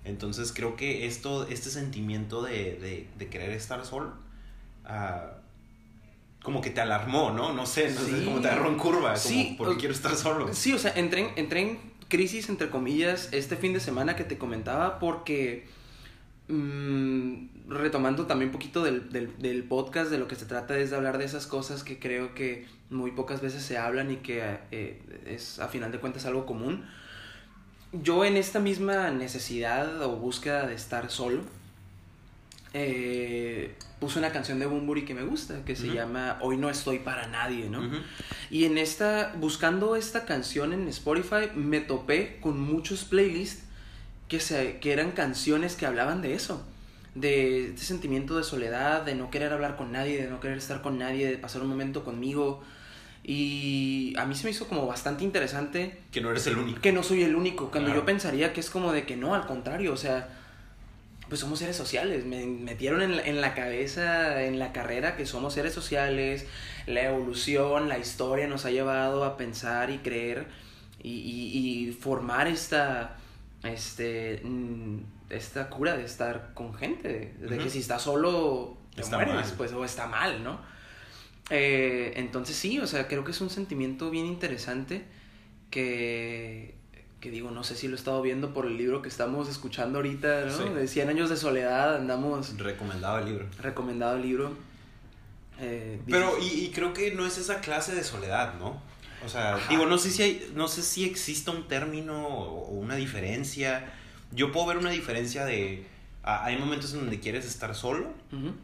Entonces 0.03 0.51
creo 0.51 0.75
que 0.75 1.05
esto, 1.05 1.47
este 1.47 1.69
sentimiento 1.69 2.41
de, 2.41 2.53
de, 2.79 3.07
de 3.19 3.27
querer 3.29 3.51
estar 3.51 3.85
solo, 3.85 4.13
ah, 4.83 5.33
como 6.47 6.61
que 6.61 6.69
te 6.69 6.79
alarmó, 6.79 7.31
¿no? 7.31 7.51
No 7.51 7.65
sé, 7.65 7.91
no 7.91 7.99
sé, 7.99 8.19
Sí. 8.19 8.23
como 8.23 8.39
te 8.39 8.47
agarró 8.47 8.69
en 8.69 8.77
curva, 8.77 9.09
como, 9.09 9.17
Sí, 9.17 9.55
porque 9.57 9.73
o- 9.73 9.77
quiero 9.77 9.93
estar 9.93 10.15
solo. 10.15 10.47
Sí, 10.53 10.71
o 10.71 10.79
sea, 10.79 10.93
entré 10.95 11.19
en, 11.23 11.29
entré 11.35 11.59
en 11.59 11.79
crisis, 12.07 12.47
entre 12.47 12.69
comillas, 12.69 13.27
este 13.33 13.57
fin 13.57 13.73
de 13.73 13.81
semana 13.81 14.15
que 14.15 14.23
te 14.23 14.37
comentaba 14.37 14.97
porque, 14.97 15.67
mm, 16.47 17.67
retomando 17.69 18.25
también 18.27 18.47
un 18.47 18.53
poquito 18.53 18.81
del, 18.81 19.09
del, 19.11 19.37
del 19.39 19.63
podcast, 19.65 20.09
de 20.09 20.17
lo 20.17 20.29
que 20.29 20.35
se 20.35 20.45
trata 20.45 20.77
es 20.77 20.89
de 20.89 20.95
hablar 20.95 21.17
de 21.17 21.25
esas 21.25 21.47
cosas 21.47 21.83
que 21.83 21.99
creo 21.99 22.33
que 22.33 22.65
muy 22.89 23.11
pocas 23.11 23.41
veces 23.41 23.61
se 23.63 23.77
hablan 23.77 24.09
y 24.11 24.15
que 24.17 24.57
eh, 24.71 25.01
es 25.25 25.59
a 25.59 25.67
final 25.67 25.91
de 25.91 25.99
cuentas 25.99 26.25
algo 26.25 26.45
común. 26.45 26.85
Yo 27.91 28.23
en 28.23 28.37
esta 28.37 28.61
misma 28.61 29.11
necesidad 29.11 30.01
o 30.01 30.15
búsqueda 30.15 30.65
de 30.65 30.75
estar 30.75 31.09
solo, 31.11 31.41
eh, 32.73 33.75
puse 33.99 34.19
una 34.19 34.31
canción 34.31 34.59
de 34.59 34.65
Bumburi 34.65 35.05
que 35.05 35.13
me 35.13 35.23
gusta, 35.23 35.63
que 35.65 35.75
se 35.75 35.87
Ujú. 35.87 35.95
llama 35.95 36.37
Hoy 36.41 36.57
no 36.57 36.69
estoy 36.69 36.99
para 36.99 37.27
nadie, 37.27 37.69
¿no? 37.69 37.79
Ujú. 37.79 37.95
Y 38.51 38.65
en 38.65 38.77
esta, 38.77 39.33
buscando 39.39 39.95
esta 39.95 40.25
canción 40.25 40.73
en 40.73 40.87
Spotify, 40.87 41.49
me 41.55 41.79
topé 41.79 42.37
con 42.41 42.59
muchos 42.59 43.03
playlists 43.03 43.63
que, 44.27 44.39
se, 44.39 44.77
que 44.79 44.91
eran 44.93 45.11
canciones 45.11 45.75
que 45.75 45.85
hablaban 45.85 46.21
de 46.21 46.33
eso. 46.33 46.65
De 47.15 47.67
este 47.69 47.81
sentimiento 47.83 48.37
de 48.37 48.43
soledad, 48.43 49.01
de 49.03 49.15
no 49.15 49.31
querer 49.31 49.51
hablar 49.53 49.75
con 49.75 49.91
nadie, 49.91 50.21
de 50.21 50.29
no 50.29 50.39
querer 50.39 50.57
estar 50.59 50.81
con 50.83 50.99
nadie, 50.99 51.27
de 51.27 51.37
pasar 51.37 51.61
un 51.63 51.69
momento 51.69 52.03
conmigo. 52.03 52.61
Y 53.23 54.13
a 54.17 54.25
mí 54.25 54.35
se 54.35 54.43
me 54.45 54.51
hizo 54.51 54.67
como 54.67 54.85
bastante 54.85 55.23
interesante 55.23 55.99
Que 56.11 56.21
no 56.21 56.29
eres 56.31 56.45
el 56.47 56.57
único. 56.57 56.79
que 56.79 56.91
no 56.93 57.01
soy 57.03 57.23
el 57.23 57.35
único. 57.35 57.71
Cuando 57.71 57.87
Claro. 57.89 58.01
yo 58.01 58.05
pensaría 58.05 58.53
que 58.53 58.59
es 58.59 58.69
como 58.69 58.91
de 58.93 59.05
que 59.05 59.17
no, 59.17 59.33
al 59.33 59.45
contrario, 59.47 59.93
o 59.93 59.97
sea, 59.97 60.29
pues 61.29 61.41
somos 61.41 61.59
seres 61.59 61.75
sociales. 61.75 62.25
Me 62.25 62.45
metieron 62.45 63.01
en 63.01 63.17
la, 63.17 63.23
en 63.23 63.41
la 63.41 63.53
cabeza, 63.53 64.43
en 64.43 64.59
la 64.59 64.71
carrera, 64.73 65.15
que 65.15 65.25
somos 65.25 65.53
seres 65.53 65.73
sociales. 65.73 66.45
La 66.85 67.03
evolución, 67.03 67.89
la 67.89 67.97
historia 67.99 68.47
nos 68.47 68.65
ha 68.65 68.71
llevado 68.71 69.23
a 69.23 69.37
pensar 69.37 69.89
y 69.89 69.97
creer 69.99 70.47
y, 71.01 71.09
y- 71.11 71.87
y 71.89 71.91
formar 71.93 72.47
esta, 72.47 73.17
este, 73.63 74.41
mm, 74.43 74.99
esta 75.29 75.69
cura 75.69 75.97
de 75.97 76.05
estar 76.05 76.51
con 76.53 76.73
gente. 76.73 77.33
De 77.39 77.57
que 77.57 77.69
si 77.69 77.79
estás 77.79 78.01
solo, 78.03 78.77
te 78.95 79.01
Está 79.01 79.17
mueres, 79.17 79.33
mal. 79.35 79.53
pues, 79.57 79.71
o 79.73 79.83
está 79.85 80.07
mal, 80.07 80.43
¿no? 80.43 80.59
Eh, 81.49 82.13
entonces 82.15 82.55
sí, 82.55 82.79
o 82.79 82.87
sea, 82.87 83.07
creo 83.07 83.23
que 83.23 83.31
es 83.31 83.39
un 83.41 83.49
sentimiento 83.49 84.09
bien 84.09 84.25
interesante 84.25 85.05
que, 85.69 86.75
que 87.19 87.31
digo, 87.31 87.49
no 87.51 87.63
sé 87.63 87.75
si 87.75 87.87
lo 87.87 87.95
he 87.95 87.99
estado 87.99 88.21
viendo 88.21 88.53
por 88.53 88.65
el 88.67 88.77
libro 88.77 89.01
que 89.01 89.09
estamos 89.09 89.49
escuchando 89.49 89.99
ahorita, 89.99 90.45
¿no? 90.45 90.57
Sí. 90.57 90.69
De 90.69 90.87
100 90.87 91.09
años 91.09 91.29
de 91.29 91.37
soledad, 91.37 91.95
andamos 91.95 92.57
Recomendado 92.57 93.19
el 93.19 93.25
libro. 93.25 93.45
recomendado 93.61 94.15
el 94.17 94.21
libro. 94.21 94.53
Eh, 95.59 95.99
Pero, 96.07 96.37
y, 96.39 96.65
y 96.65 96.69
creo 96.71 96.93
que 96.93 97.11
no 97.15 97.25
es 97.25 97.37
esa 97.39 97.61
clase 97.61 97.95
de 97.95 98.03
soledad, 98.03 98.53
¿no? 98.59 98.79
O 99.25 99.29
sea, 99.29 99.55
Ajá. 99.55 99.67
digo, 99.69 99.87
no 99.87 99.97
sé 99.97 100.11
si 100.11 100.21
hay, 100.21 100.51
no 100.53 100.67
sé 100.67 100.83
si 100.83 101.03
exista 101.05 101.49
un 101.49 101.67
término 101.67 102.27
o 102.27 102.69
una 102.69 102.95
diferencia. 102.95 103.91
Yo 104.31 104.51
puedo 104.51 104.67
ver 104.67 104.77
una 104.77 104.91
diferencia 104.91 105.43
de. 105.45 105.85
ah, 106.23 106.45
hay 106.45 106.57
momentos 106.57 106.93
en 106.93 106.99
donde 106.99 107.19
quieres 107.19 107.45
estar 107.47 107.73
solo, 107.73 108.13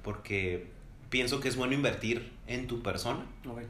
porque 0.04 0.68
pienso 1.10 1.40
que 1.40 1.48
es 1.48 1.56
bueno 1.56 1.74
invertir 1.74 2.32
en 2.46 2.68
tu 2.68 2.84
persona. 2.84 3.22
ok, 3.50 3.62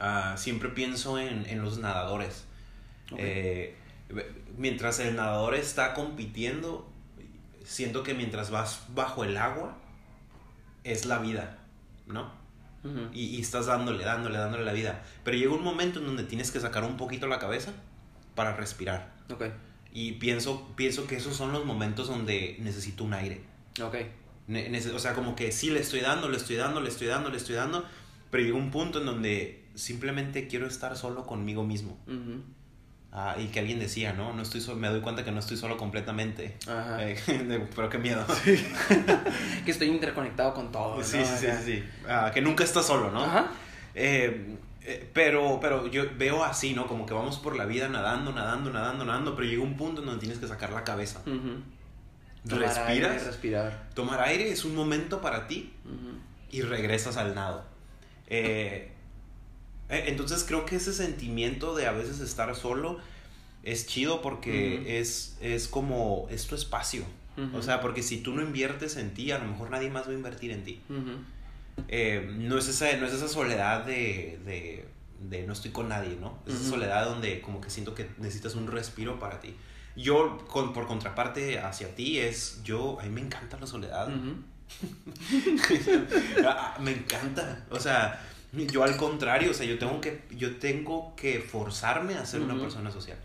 Ah, 0.00 0.34
siempre 0.38 0.70
pienso 0.70 1.18
en, 1.20 1.46
en 1.46 1.62
los 1.62 1.78
nadadores. 1.78 2.46
ok. 3.12 3.18
Eh, 3.20 3.76
mientras 4.56 4.98
el 5.00 5.16
nadador 5.16 5.54
está 5.54 5.94
compitiendo, 5.94 6.90
siento 7.64 8.02
que 8.02 8.14
mientras 8.14 8.50
vas 8.50 8.82
bajo 8.94 9.24
el 9.24 9.36
agua, 9.36 9.76
es 10.84 11.06
la 11.06 11.18
vida, 11.18 11.58
¿no? 12.06 12.32
Ujú, 12.82 13.08
Y, 13.12 13.26
y 13.36 13.40
estás 13.40 13.66
dándole, 13.66 14.04
dándole, 14.04 14.38
dándole 14.38 14.64
la 14.64 14.72
vida. 14.72 15.02
Pero 15.24 15.36
llega 15.36 15.52
un 15.52 15.62
momento 15.62 15.98
en 16.00 16.06
donde 16.06 16.24
tienes 16.24 16.50
que 16.50 16.60
sacar 16.60 16.82
un 16.84 16.96
poquito 16.96 17.26
la 17.26 17.38
cabeza 17.38 17.72
para 18.34 18.56
respirar. 18.56 19.12
ok, 19.30 19.44
Y 19.92 20.12
pienso, 20.12 20.66
pienso 20.76 21.06
que 21.06 21.16
esos 21.16 21.36
son 21.36 21.52
los 21.52 21.64
momentos 21.66 22.08
donde 22.08 22.56
necesito 22.60 23.04
un 23.04 23.12
aire. 23.14 23.42
ok. 23.82 23.96
Ne- 24.46 24.80
o 24.94 24.98
sea, 24.98 25.14
como 25.14 25.36
que 25.36 25.52
sí 25.52 25.70
le 25.70 25.80
estoy 25.80 26.00
dando, 26.00 26.28
le 26.28 26.36
estoy 26.38 26.56
dando, 26.56 26.80
le 26.80 26.88
estoy 26.88 27.06
dando, 27.06 27.28
le 27.30 27.36
estoy 27.36 27.54
dando. 27.54 27.84
Pero 28.30 28.42
llega 28.44 28.56
un 28.56 28.70
punto 28.70 29.00
en 29.00 29.06
donde 29.06 29.64
simplemente 29.74 30.48
quiero 30.48 30.66
estar 30.66 30.96
solo 30.96 31.26
conmigo 31.26 31.64
mismo. 31.64 31.98
ujú, 32.06 32.42
Ah, 33.12 33.34
y 33.38 33.46
que 33.48 33.58
alguien 33.58 33.80
decía, 33.80 34.12
¿no? 34.12 34.32
No 34.34 34.42
estoy 34.42 34.60
so- 34.60 34.76
me 34.76 34.88
doy 34.88 35.00
cuenta 35.00 35.24
que 35.24 35.32
no 35.32 35.40
estoy 35.40 35.56
solo 35.56 35.76
completamente. 35.76 36.56
Ajá. 36.68 37.02
Eh, 37.02 37.16
de- 37.26 37.58
pero 37.74 37.88
qué 37.88 37.98
miedo. 37.98 38.24
Que 39.64 39.70
estoy 39.70 39.88
interconectado 39.88 40.54
con 40.54 40.70
todo. 40.72 41.02
Sí, 41.02 41.18
sí, 41.24 41.36
sí, 41.38 41.46
sí, 41.46 41.62
sí. 41.64 41.84
Ah, 42.08 42.30
que 42.32 42.40
nunca 42.40 42.64
estás 42.64 42.86
solo, 42.86 43.10
¿no? 43.10 43.22
Ajá. 43.24 43.50
Eh, 43.94 44.56
eh, 44.82 45.10
pero, 45.12 45.58
pero 45.60 45.86
yo 45.88 46.04
veo 46.16 46.44
así, 46.44 46.72
¿no? 46.72 46.86
Como 46.86 47.04
que 47.04 47.12
vamos 47.14 47.38
por 47.38 47.56
la 47.56 47.66
vida 47.66 47.88
nadando, 47.88 48.32
nadando, 48.32 48.70
nadando, 48.70 49.04
nadando, 49.04 49.34
pero 49.34 49.46
llega 49.48 49.62
un 49.62 49.76
punto 49.76 50.00
en 50.00 50.06
donde 50.06 50.20
tienes 50.20 50.38
que 50.38 50.46
sacar 50.46 50.70
la 50.70 50.84
cabeza. 50.84 51.20
Ujú. 51.26 51.62
Tomar 52.48 52.64
aire, 52.88 53.06
Respiras, 53.08 53.26
respirar. 53.26 53.88
tomar 53.94 54.20
aire 54.22 54.50
es 54.50 54.64
un 54.64 54.74
momento 54.74 55.20
para 55.20 55.46
ti 55.46 55.74
y 56.50 56.62
regresas 56.62 57.16
al 57.18 57.34
nado. 57.34 57.64
Eh, 58.28 58.92
entonces 59.90 60.44
creo 60.44 60.64
que 60.64 60.76
ese 60.76 60.92
sentimiento 60.92 61.74
de 61.74 61.86
a 61.86 61.92
veces 61.92 62.20
estar 62.20 62.54
solo 62.54 62.98
es 63.62 63.86
chido 63.86 64.22
porque 64.22 65.00
es, 65.00 65.36
es 65.40 65.68
como, 65.68 66.26
es 66.30 66.46
tu 66.46 66.54
espacio. 66.54 67.04
O 67.54 67.62
sea, 67.62 67.80
porque 67.80 68.02
si 68.02 68.18
tú 68.18 68.34
no 68.34 68.42
inviertes 68.42 68.96
en 68.96 69.14
ti, 69.14 69.30
a 69.30 69.38
lo 69.38 69.46
mejor 69.46 69.70
nadie 69.70 69.88
más 69.88 70.06
va 70.06 70.10
a 70.10 70.14
invertir 70.14 70.50
en 70.50 70.64
ti. 70.64 70.80
Eh, 71.88 72.30
no, 72.36 72.58
es 72.58 72.68
esa, 72.68 72.94
no 72.98 73.06
es 73.06 73.14
esa 73.14 73.28
soledad 73.28 73.84
de, 73.86 74.38
de, 74.44 74.86
de 75.20 75.46
no 75.46 75.54
estoy 75.54 75.70
con 75.70 75.88
nadie, 75.88 76.16
¿no? 76.20 76.38
Es 76.46 76.54
esa 76.54 76.68
soledad 76.70 77.06
donde 77.06 77.40
como 77.40 77.60
que 77.62 77.70
siento 77.70 77.94
que 77.94 78.10
necesitas 78.18 78.54
un 78.56 78.66
respiro 78.66 79.18
para 79.18 79.40
ti. 79.40 79.54
Yo, 79.96 80.38
con, 80.48 80.72
por 80.72 80.86
contraparte 80.86 81.58
hacia 81.58 81.94
ti, 81.94 82.18
es 82.18 82.60
yo, 82.62 83.00
a 83.00 83.04
mí 83.04 83.10
me 83.10 83.22
encanta 83.22 83.58
la 83.58 83.66
soledad. 83.66 84.08
Ah, 86.46 86.78
me 86.80 86.92
encanta. 86.92 87.66
O 87.70 87.80
sea, 87.80 88.24
yo 88.72 88.82
al 88.82 88.96
contrario, 88.96 89.50
o 89.50 89.54
sea, 89.54 89.66
yo 89.66 89.78
tengo 89.78 90.00
que, 90.00 90.22
yo 90.30 90.56
tengo 90.56 91.14
que 91.16 91.40
forzarme 91.40 92.14
a 92.14 92.24
ser 92.26 92.40
una 92.40 92.58
persona 92.58 92.90
social. 92.90 93.18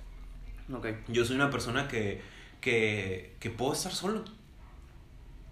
Ok. 0.72 0.88
Yo 1.08 1.26
soy 1.26 1.36
una 1.36 1.50
persona 1.50 1.88
que, 1.88 2.22
que, 2.62 3.36
que 3.40 3.50
puedo 3.50 3.74
estar 3.74 3.94
solo. 3.94 4.24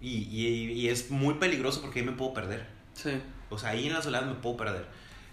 Y, 0.00 0.24
y, 0.24 0.72
y 0.72 0.88
es 0.88 1.10
muy 1.10 1.34
peligroso 1.34 1.80
porque 1.80 2.00
ahí 2.00 2.06
me 2.06 2.12
puedo 2.12 2.34
perder. 2.34 2.66
Sí. 2.94 3.10
O 3.50 3.58
sea, 3.58 3.70
ahí 3.70 3.86
en 3.86 3.94
la 3.94 4.02
soledad 4.02 4.26
me 4.26 4.34
puedo 4.34 4.56
perder. 4.56 4.86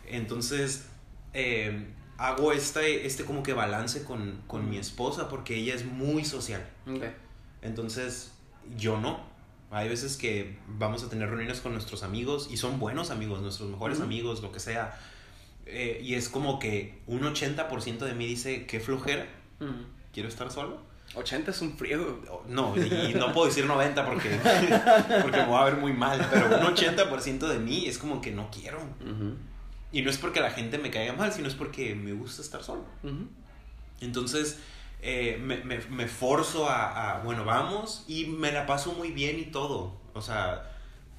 Entonces, 0.07 0.85
eh, 1.33 1.87
hago 2.17 2.53
este, 2.53 3.05
este 3.05 3.25
como 3.25 3.43
que 3.43 3.53
balance 3.53 4.03
con, 4.03 4.41
con 4.47 4.69
mi 4.69 4.77
esposa 4.77 5.27
porque 5.27 5.55
ella 5.55 5.73
es 5.73 5.85
muy 5.85 6.23
social. 6.23 6.65
Ok. 6.87 7.03
Entonces, 7.61 8.33
yo 8.77 8.99
no. 8.99 9.30
Hay 9.71 9.87
veces 9.87 10.17
que 10.17 10.57
vamos 10.67 11.01
a 11.03 11.09
tener 11.09 11.29
reuniones 11.29 11.61
con 11.61 11.71
nuestros 11.71 12.03
amigos 12.03 12.49
y 12.51 12.57
son 12.57 12.77
buenos 12.79 13.09
amigos, 13.09 13.41
nuestros 13.41 13.69
mejores 13.69 13.97
Ujú. 13.99 14.05
amigos, 14.05 14.41
lo 14.41 14.51
que 14.51 14.59
sea. 14.59 14.99
Eh, 15.65 16.01
y 16.03 16.15
es 16.15 16.27
como 16.27 16.59
que 16.59 16.99
un 17.07 17.21
80% 17.21 17.99
de 17.99 18.13
mí 18.13 18.27
dice, 18.27 18.65
qué 18.65 18.81
flojera, 18.81 19.27
Ujú. 19.61 19.71
quiero 20.13 20.27
estar 20.27 20.51
solo. 20.51 20.81
80 21.15 21.51
es 21.51 21.61
un 21.61 21.77
friego. 21.77 22.43
No, 22.49 22.75
y 22.77 23.13
no 23.15 23.31
puedo 23.33 23.47
decir 23.47 23.65
90 23.65 24.05
porque, 24.05 24.29
porque 25.21 25.37
me 25.37 25.45
voy 25.45 25.57
a 25.61 25.65
ver 25.65 25.77
muy 25.77 25.93
mal, 25.93 26.25
pero 26.31 26.47
un 26.47 26.75
80% 26.75 27.47
de 27.47 27.59
mí 27.59 27.85
es 27.87 27.97
como 27.97 28.21
que 28.21 28.31
no 28.31 28.49
quiero. 28.51 28.79
Ujú. 28.79 29.35
Y 29.93 30.01
no 30.01 30.09
es 30.09 30.17
porque 30.17 30.39
la 30.41 30.51
gente 30.51 30.77
me 30.77 30.89
caiga 30.89 31.13
mal, 31.13 31.31
sino 31.33 31.47
es 31.47 31.53
porque 31.55 31.95
me 31.95 32.11
gusta 32.13 32.41
estar 32.41 32.63
solo. 32.63 32.83
Entonces, 34.01 34.57
eh, 35.01 35.39
me, 35.41 35.57
me, 35.63 35.79
me 35.89 36.07
forzo 36.07 36.69
a, 36.69 37.17
a, 37.19 37.23
bueno, 37.23 37.43
vamos 37.45 38.05
y 38.07 38.25
me 38.25 38.51
la 38.51 38.65
paso 38.65 38.93
muy 38.93 39.11
bien 39.11 39.39
y 39.39 39.45
todo. 39.45 39.99
O 40.13 40.21
sea, 40.21 40.71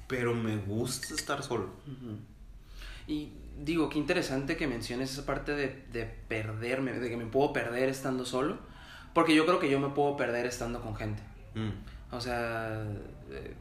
pero 0.07 0.33
me 0.33 0.57
gusta 0.57 1.13
estar 1.13 1.41
solo. 1.43 1.69
Y 3.07 3.29
digo, 3.63 3.89
qué 3.89 3.97
interesante 3.99 4.55
que 4.57 4.67
menciones 4.67 5.11
esa 5.11 5.25
parte 5.25 5.53
de, 5.53 5.83
de 5.91 6.05
perderme, 6.05 6.93
de 6.93 7.09
que 7.09 7.17
me 7.17 7.25
puedo 7.25 7.51
perder 7.53 7.89
estando 7.89 8.25
solo, 8.25 8.57
porque 9.13 9.35
yo 9.35 9.45
creo 9.45 9.59
que 9.59 9.69
yo 9.69 9.79
me 9.79 9.89
puedo 9.89 10.15
perder 10.17 10.45
estando 10.45 10.81
con 10.81 10.95
gente. 10.95 11.21
Mm, 11.55 12.15
O 12.15 12.21
sea, 12.21 12.83
eh, 13.31 13.53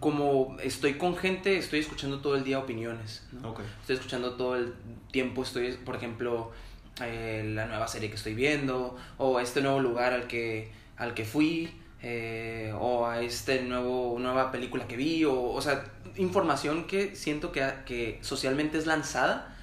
como 0.00 0.56
estoy 0.62 0.94
con 0.94 1.16
gente, 1.16 1.58
estoy 1.58 1.80
escuchando 1.80 2.20
todo 2.20 2.36
el 2.36 2.44
día 2.44 2.58
opiniones. 2.58 3.26
¿no? 3.32 3.48
Estoy 3.80 3.96
escuchando 3.96 4.34
todo 4.34 4.56
el 4.56 4.74
tiempo, 5.10 5.42
estoy, 5.42 5.72
por 5.84 5.96
ejemplo, 5.96 6.52
eh, 7.02 7.44
la 7.54 7.66
nueva 7.66 7.88
serie 7.88 8.08
que 8.08 8.16
estoy 8.16 8.34
viendo, 8.34 8.96
o 9.16 9.40
este 9.40 9.60
nuevo 9.60 9.80
lugar 9.80 10.12
al 10.12 10.26
que, 10.26 10.70
al 10.96 11.14
que 11.14 11.24
fui, 11.24 11.70
eh, 12.02 12.72
o 12.78 13.06
a 13.06 13.20
este 13.22 13.62
nuevo, 13.62 14.16
nueva 14.18 14.52
película 14.52 14.86
que 14.86 14.96
vi, 14.96 15.24
o, 15.24 15.42
o 15.42 15.60
sea, 15.60 15.84
información 16.16 16.86
que 16.86 17.16
siento 17.16 17.52
que, 17.52 17.66
que 17.86 18.18
socialmente 18.22 18.78
es 18.78 18.86
lanzada 18.86 19.54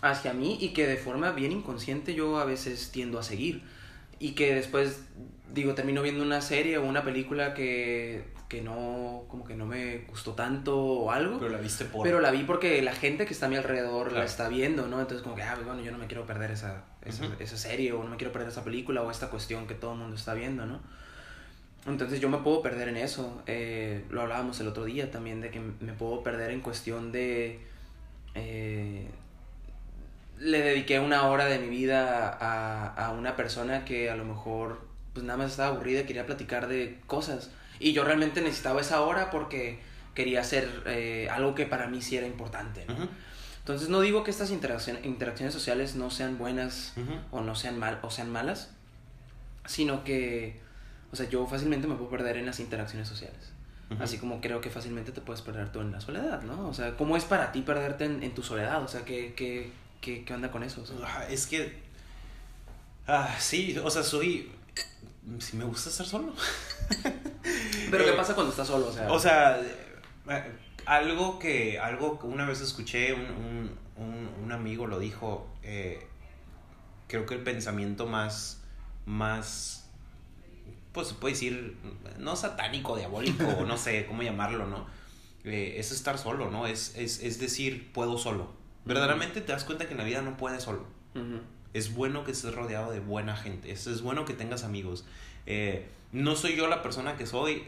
hacia 0.00 0.32
mí 0.32 0.56
y 0.58 0.70
que 0.70 0.86
de 0.86 0.96
forma 0.96 1.30
bien 1.32 1.52
inconsciente 1.52 2.14
yo 2.14 2.38
a 2.38 2.44
veces 2.46 2.90
tiendo 2.90 3.18
a 3.18 3.22
seguir. 3.22 3.62
Y 4.18 4.32
que 4.32 4.54
después, 4.54 5.02
digo, 5.52 5.74
termino 5.74 6.00
viendo 6.00 6.22
una 6.22 6.40
serie 6.40 6.78
o 6.78 6.84
una 6.84 7.04
película 7.04 7.52
que, 7.52 8.24
que 8.52 8.60
no, 8.60 9.24
como 9.28 9.44
que 9.44 9.56
no 9.56 9.64
me 9.64 10.04
gustó 10.08 10.34
tanto 10.34 10.78
o 10.78 11.10
algo. 11.10 11.38
Pero 11.38 11.50
la 11.50 11.56
viste 11.58 11.86
por... 11.86 12.02
Pero 12.04 12.20
la 12.20 12.30
vi 12.30 12.42
porque 12.44 12.82
la 12.82 12.92
gente 12.94 13.24
que 13.24 13.32
está 13.32 13.46
a 13.46 13.48
mi 13.48 13.56
alrededor 13.56 14.08
Claro. 14.08 14.18
la 14.18 14.24
está 14.26 14.48
viendo, 14.48 14.88
¿no? 14.88 15.00
Entonces 15.00 15.22
como 15.22 15.34
que, 15.36 15.42
ah, 15.42 15.56
bueno, 15.64 15.80
yo 15.80 15.90
no 15.90 15.96
me 15.96 16.06
quiero 16.06 16.26
perder 16.26 16.50
esa, 16.50 16.84
esa, 17.02 17.24
esa 17.38 17.56
serie 17.56 17.92
o 17.94 18.04
no 18.04 18.10
me 18.10 18.16
quiero 18.18 18.30
perder 18.30 18.48
esa 18.50 18.62
película 18.62 19.00
o 19.02 19.10
esta 19.10 19.30
cuestión 19.30 19.66
que 19.66 19.74
todo 19.74 19.92
el 19.94 19.98
mundo 20.00 20.16
está 20.16 20.34
viendo, 20.34 20.66
¿no? 20.66 20.80
Entonces 21.86 22.20
yo 22.20 22.28
me 22.28 22.38
puedo 22.38 22.60
perder 22.62 22.88
en 22.88 22.98
eso. 22.98 23.42
Eh, 23.46 24.04
lo 24.10 24.20
hablábamos 24.20 24.60
el 24.60 24.68
otro 24.68 24.84
día 24.84 25.10
también 25.10 25.40
de 25.40 25.50
que 25.50 25.60
me 25.80 25.94
puedo 25.94 26.22
perder 26.22 26.50
en 26.50 26.60
cuestión 26.60 27.10
de... 27.10 27.58
eh, 28.34 29.08
le 30.38 30.60
dediqué 30.60 31.00
una 31.00 31.28
hora 31.28 31.46
de 31.46 31.58
mi 31.58 31.68
vida 31.68 32.28
a, 32.28 33.06
a 33.06 33.10
una 33.12 33.34
persona 33.36 33.84
que 33.84 34.10
a 34.10 34.16
lo 34.16 34.24
mejor 34.24 34.80
pues 35.12 35.24
nada 35.24 35.38
más 35.38 35.52
estaba 35.52 35.68
aburrida 35.74 36.00
y 36.00 36.04
quería 36.04 36.26
platicar 36.26 36.68
de 36.68 36.98
cosas. 37.06 37.50
Y 37.82 37.92
yo 37.92 38.04
realmente 38.04 38.40
necesitaba 38.40 38.80
esa 38.80 39.00
hora 39.02 39.30
porque 39.30 39.80
quería 40.14 40.40
hacer 40.40 40.82
eh, 40.86 41.28
algo 41.30 41.54
que 41.54 41.66
para 41.66 41.88
mí 41.88 42.00
sí 42.02 42.16
era 42.16 42.26
importante. 42.26 42.84
¿no? 42.86 42.94
Ujú, 42.94 43.08
Entonces 43.58 43.88
no 43.88 44.00
digo 44.00 44.22
que 44.24 44.30
estas 44.30 44.50
interacción- 44.50 45.04
interacciones 45.04 45.52
sociales 45.52 45.96
no 45.96 46.10
sean 46.10 46.38
buenas 46.38 46.92
ujú. 46.96 47.12
o 47.30 47.40
no 47.40 47.54
sean 47.54 47.78
mal 47.78 47.98
o 48.02 48.10
sean 48.10 48.30
malas, 48.30 48.70
sino 49.66 50.04
que, 50.04 50.60
o 51.12 51.16
sea, 51.16 51.28
yo 51.28 51.46
fácilmente 51.46 51.86
me 51.88 51.94
puedo 51.96 52.10
perder 52.10 52.36
en 52.36 52.46
las 52.46 52.60
interacciones 52.60 53.08
sociales. 53.08 53.52
Así 54.00 54.16
como 54.16 54.40
creo 54.40 54.62
que 54.62 54.70
fácilmente 54.70 55.12
te 55.12 55.20
puedes 55.20 55.42
perder 55.42 55.70
tú 55.70 55.80
en 55.82 55.92
la 55.92 56.00
soledad, 56.00 56.40
¿no? 56.44 56.66
O 56.66 56.72
sea, 56.72 56.96
¿cómo 56.96 57.14
es 57.14 57.24
para 57.24 57.52
ti 57.52 57.60
perderte 57.60 58.06
en, 58.06 58.22
en 58.22 58.34
tu 58.34 58.42
soledad? 58.42 58.82
O 58.82 58.88
sea, 58.88 59.04
¿qué, 59.04 59.34
qué, 59.36 59.70
qué, 60.00 60.24
qué 60.24 60.32
onda 60.32 60.50
con 60.50 60.62
eso? 60.62 60.80
O 60.80 60.86
sea, 60.86 60.96
Ah, 61.04 61.26
Es 61.28 61.46
que... 61.46 61.78
Ah, 63.06 63.36
sí, 63.38 63.76
o 63.82 63.90
sea, 63.90 64.02
soy... 64.02 64.50
Sí 65.40 65.58
me 65.58 65.64
gusta 65.64 65.90
estar 65.90 66.06
solo. 66.06 66.32
Pero 67.92 68.04
¿qué 68.04 68.10
Eh, 68.10 68.16
pasa 68.16 68.34
cuando 68.34 68.50
estás 68.50 68.66
solo? 68.66 68.88
O 68.88 68.92
sea, 68.92 69.12
O 69.12 69.18
sea, 69.20 69.60
eh, 69.60 70.52
algo 70.86 71.38
que 71.38 71.78
algo 71.78 72.18
que 72.18 72.26
una 72.26 72.44
vez 72.46 72.60
escuché, 72.60 73.12
un, 73.14 73.70
un, 73.96 74.28
un- 74.42 74.52
amigo 74.52 74.86
lo 74.86 74.98
dijo, 74.98 75.46
eh, 75.62 76.06
creo 77.08 77.24
que 77.24 77.34
el 77.34 77.40
pensamiento 77.42 78.06
más, 78.06 78.60
más, 79.06 79.88
pues 80.92 81.08
se 81.08 81.14
puede 81.14 81.32
decir, 81.34 81.76
no 82.18 82.36
satánico, 82.36 82.96
diabólico, 82.96 83.46
o 83.46 83.64
no 83.64 83.78
sé 83.78 84.04
cómo 84.06 84.22
llamarlo, 84.22 84.66
¿no? 84.66 84.86
Eh, 85.44 85.76
es 85.78 85.90
estar 85.90 86.18
solo, 86.18 86.50
¿no? 86.50 86.66
Es, 86.66 86.94
es, 86.96 87.20
es 87.22 87.38
decir, 87.40 87.92
puedo 87.92 88.18
solo. 88.18 88.50
Verdaderamente 88.84 89.40
te 89.40 89.52
das 89.52 89.64
cuenta 89.64 89.86
que 89.86 89.92
en 89.92 89.98
la 89.98 90.04
vida 90.04 90.20
no 90.22 90.36
puedes 90.36 90.62
solo. 90.62 90.84
Es 91.72 91.94
bueno 91.94 92.24
que 92.24 92.32
estés 92.32 92.54
rodeado 92.54 92.90
de 92.92 93.00
buena 93.00 93.36
gente. 93.36 93.72
Es, 93.72 93.86
es 93.86 94.02
bueno 94.02 94.24
que 94.26 94.34
tengas 94.34 94.62
amigos. 94.64 95.06
Eh, 95.46 95.88
no 96.12 96.36
soy 96.36 96.56
yo 96.56 96.68
la 96.68 96.82
persona 96.82 97.16
que 97.16 97.24
soy. 97.26 97.64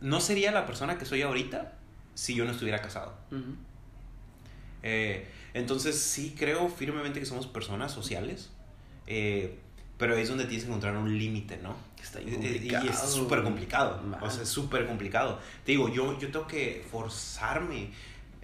No 0.00 0.20
sería 0.20 0.52
la 0.52 0.66
persona 0.66 0.98
que 0.98 1.04
soy 1.04 1.22
ahorita 1.22 1.72
si 2.14 2.34
yo 2.34 2.44
no 2.44 2.50
estuviera 2.52 2.80
casado. 2.82 3.14
Eh, 4.82 5.26
entonces 5.54 5.98
sí 6.00 6.34
creo 6.38 6.68
firmemente 6.68 7.20
que 7.20 7.26
somos 7.26 7.46
personas 7.46 7.92
sociales. 7.92 8.50
eh, 9.06 9.58
pero 9.98 10.14
ahí 10.14 10.22
es 10.22 10.28
donde 10.28 10.44
tienes 10.44 10.64
que 10.64 10.68
encontrar 10.68 10.94
un 10.96 11.16
límite, 11.18 11.56
¿no? 11.62 11.74
Está 12.02 12.20
Y- 12.20 12.24
bien 12.26 12.42
y- 12.42 12.46
Y 12.46 12.50
complicado. 12.50 12.90
es 12.90 12.98
súper 12.98 13.42
complicado. 13.42 14.02
Man. 14.02 14.22
O 14.22 14.28
sea, 14.30 14.42
es 14.42 14.48
súper 14.50 14.86
complicado. 14.86 15.38
Te 15.64 15.72
digo, 15.72 15.88
yo, 15.88 16.18
yo 16.18 16.30
tengo 16.30 16.46
que 16.46 16.84
forzarme. 16.90 17.92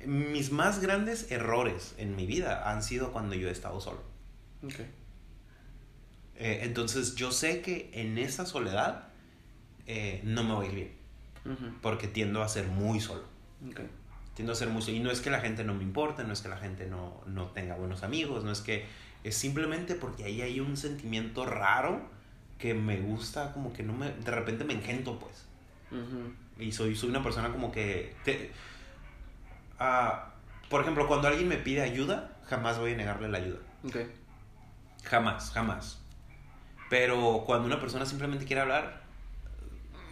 Mis 0.07 0.51
más 0.51 0.81
grandes 0.81 1.31
errores 1.31 1.95
en 1.99 2.17
mi 2.17 2.25
vida 2.27 2.71
han 2.71 2.83
sido 2.83 3.13
cuando 3.13 3.35
yo 3.35 3.49
he 3.49 3.53
estado 3.53 3.81
solo. 3.83 4.01
ok, 4.65 4.81
Eh, 6.37 6.61
entonces 6.63 7.17
yo 7.17 7.31
sé 7.33 7.61
que 7.61 7.91
en 7.93 8.17
esa 8.17 8.47
soledad 8.47 9.09
eh, 9.87 10.21
no 10.25 10.45
me 10.45 10.55
a 10.65 10.69
ir 10.69 10.75
bien, 10.75 10.93
porque 11.81 12.09
tiendo 12.09 12.43
a 12.43 12.49
ser 12.49 12.67
muy 12.69 13.01
solo. 13.01 13.25
ok, 13.69 13.81
Tiendo 14.35 14.53
a 14.53 14.57
ser 14.57 14.69
muy 14.69 14.83
solo. 14.83 14.97
Y 14.97 15.01
no 15.01 15.11
es 15.11 15.21
que 15.21 15.31
la 15.31 15.41
gente 15.41 15.65
no 15.65 15.75
me 15.75 15.83
importe, 15.83 16.25
no 16.25 16.33
es 16.33 16.41
que 16.41 16.49
la 16.49 16.57
gente 16.57 16.87
no, 16.87 17.21
no 17.27 17.47
tenga 17.49 17.75
buenos 17.77 18.03
amigos, 18.03 18.45
no 18.45 18.53
es 18.53 18.61
que... 18.61 18.87
Es 19.25 19.37
simplemente 19.37 19.95
porque 19.95 20.25
ahí 20.25 20.43
hay 20.43 20.59
un 20.59 20.77
sentimiento 20.77 21.47
raro 21.47 22.01
que 22.59 22.75
me 22.75 23.01
gusta, 23.01 23.53
como 23.53 23.73
que 23.73 23.83
no 23.83 23.93
me... 23.93 24.11
De 24.11 24.31
repente 24.31 24.65
me 24.65 24.73
engento, 24.75 25.19
pues. 25.19 25.45
ujú, 25.91 26.33
Y 26.59 26.73
soy, 26.73 26.97
soy 26.97 27.11
una 27.11 27.23
persona 27.23 27.51
como 27.51 27.71
que... 27.73 28.15
te- 28.25 28.51
ah, 29.79 30.33
por 30.69 30.81
ejemplo, 30.81 31.07
cuando 31.07 31.29
alguien 31.29 31.49
me 31.49 31.57
pide 31.57 31.83
ayuda, 31.83 32.37
jamás 32.47 32.79
voy 32.79 32.93
a 32.93 32.97
negarle 32.97 33.29
la 33.29 33.39
ayuda. 33.39 33.59
ok, 33.85 33.97
Jamás, 35.05 35.51
jamás. 35.53 35.99
Pero 36.89 37.43
cuando 37.47 37.67
una 37.67 37.81
persona 37.81 38.07
simplemente 38.07 38.45
quiere 38.45 38.63
hablar, 38.63 39.02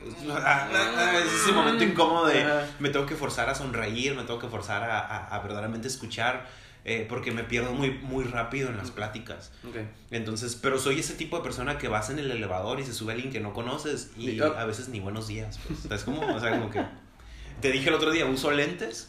es 0.06 1.42
ese 1.42 1.52
momento 1.52 1.84
incómodo 1.84 2.26
de 2.26 2.44
me 2.78 2.88
tengo 2.90 3.06
que 3.06 3.14
forzar 3.14 3.48
a 3.48 3.54
sonreír, 3.54 4.14
me 4.14 4.22
tengo 4.24 4.38
que 4.38 4.48
forzar 4.48 4.82
a, 4.88 4.98
a- 5.00 5.26
a 5.36 5.38
verdaderamente 5.40 5.88
escuchar, 5.88 6.46
eh, 6.84 7.06
porque 7.08 7.30
me 7.32 7.44
pierdo 7.44 7.72
muy, 7.72 7.90
muy 7.90 8.24
rápido 8.24 8.68
en 8.70 8.76
las 8.78 8.90
pláticas. 8.90 9.52
ok. 9.68 9.76
Entonces, 10.10 10.56
pero 10.56 10.78
soy 10.78 11.00
ese 11.00 11.14
tipo 11.14 11.36
de 11.36 11.42
persona 11.42 11.76
que 11.78 11.88
vas 11.88 12.10
en 12.10 12.18
el 12.18 12.30
elevador 12.30 12.80
y 12.80 12.84
se 12.84 12.92
sube 12.94 13.12
alguien 13.12 13.30
que 13.32 13.40
no 13.40 13.52
conoces 13.52 14.10
y 14.16 14.40
up. 14.40 14.54
a 14.56 14.64
veces 14.64 14.88
ni 14.88 15.00
buenos 15.00 15.28
días. 15.28 15.58
Pues. 15.66 15.80
¿Sabes 15.80 16.04
cómo? 16.04 16.20
O 16.34 16.40
sea, 16.40 16.50
como 16.50 16.70
que 16.70 16.82
te 17.60 17.70
dije 17.70 17.88
el 17.88 17.94
otro 17.94 18.10
día, 18.10 18.26
uso 18.26 18.50
lentes. 18.50 19.08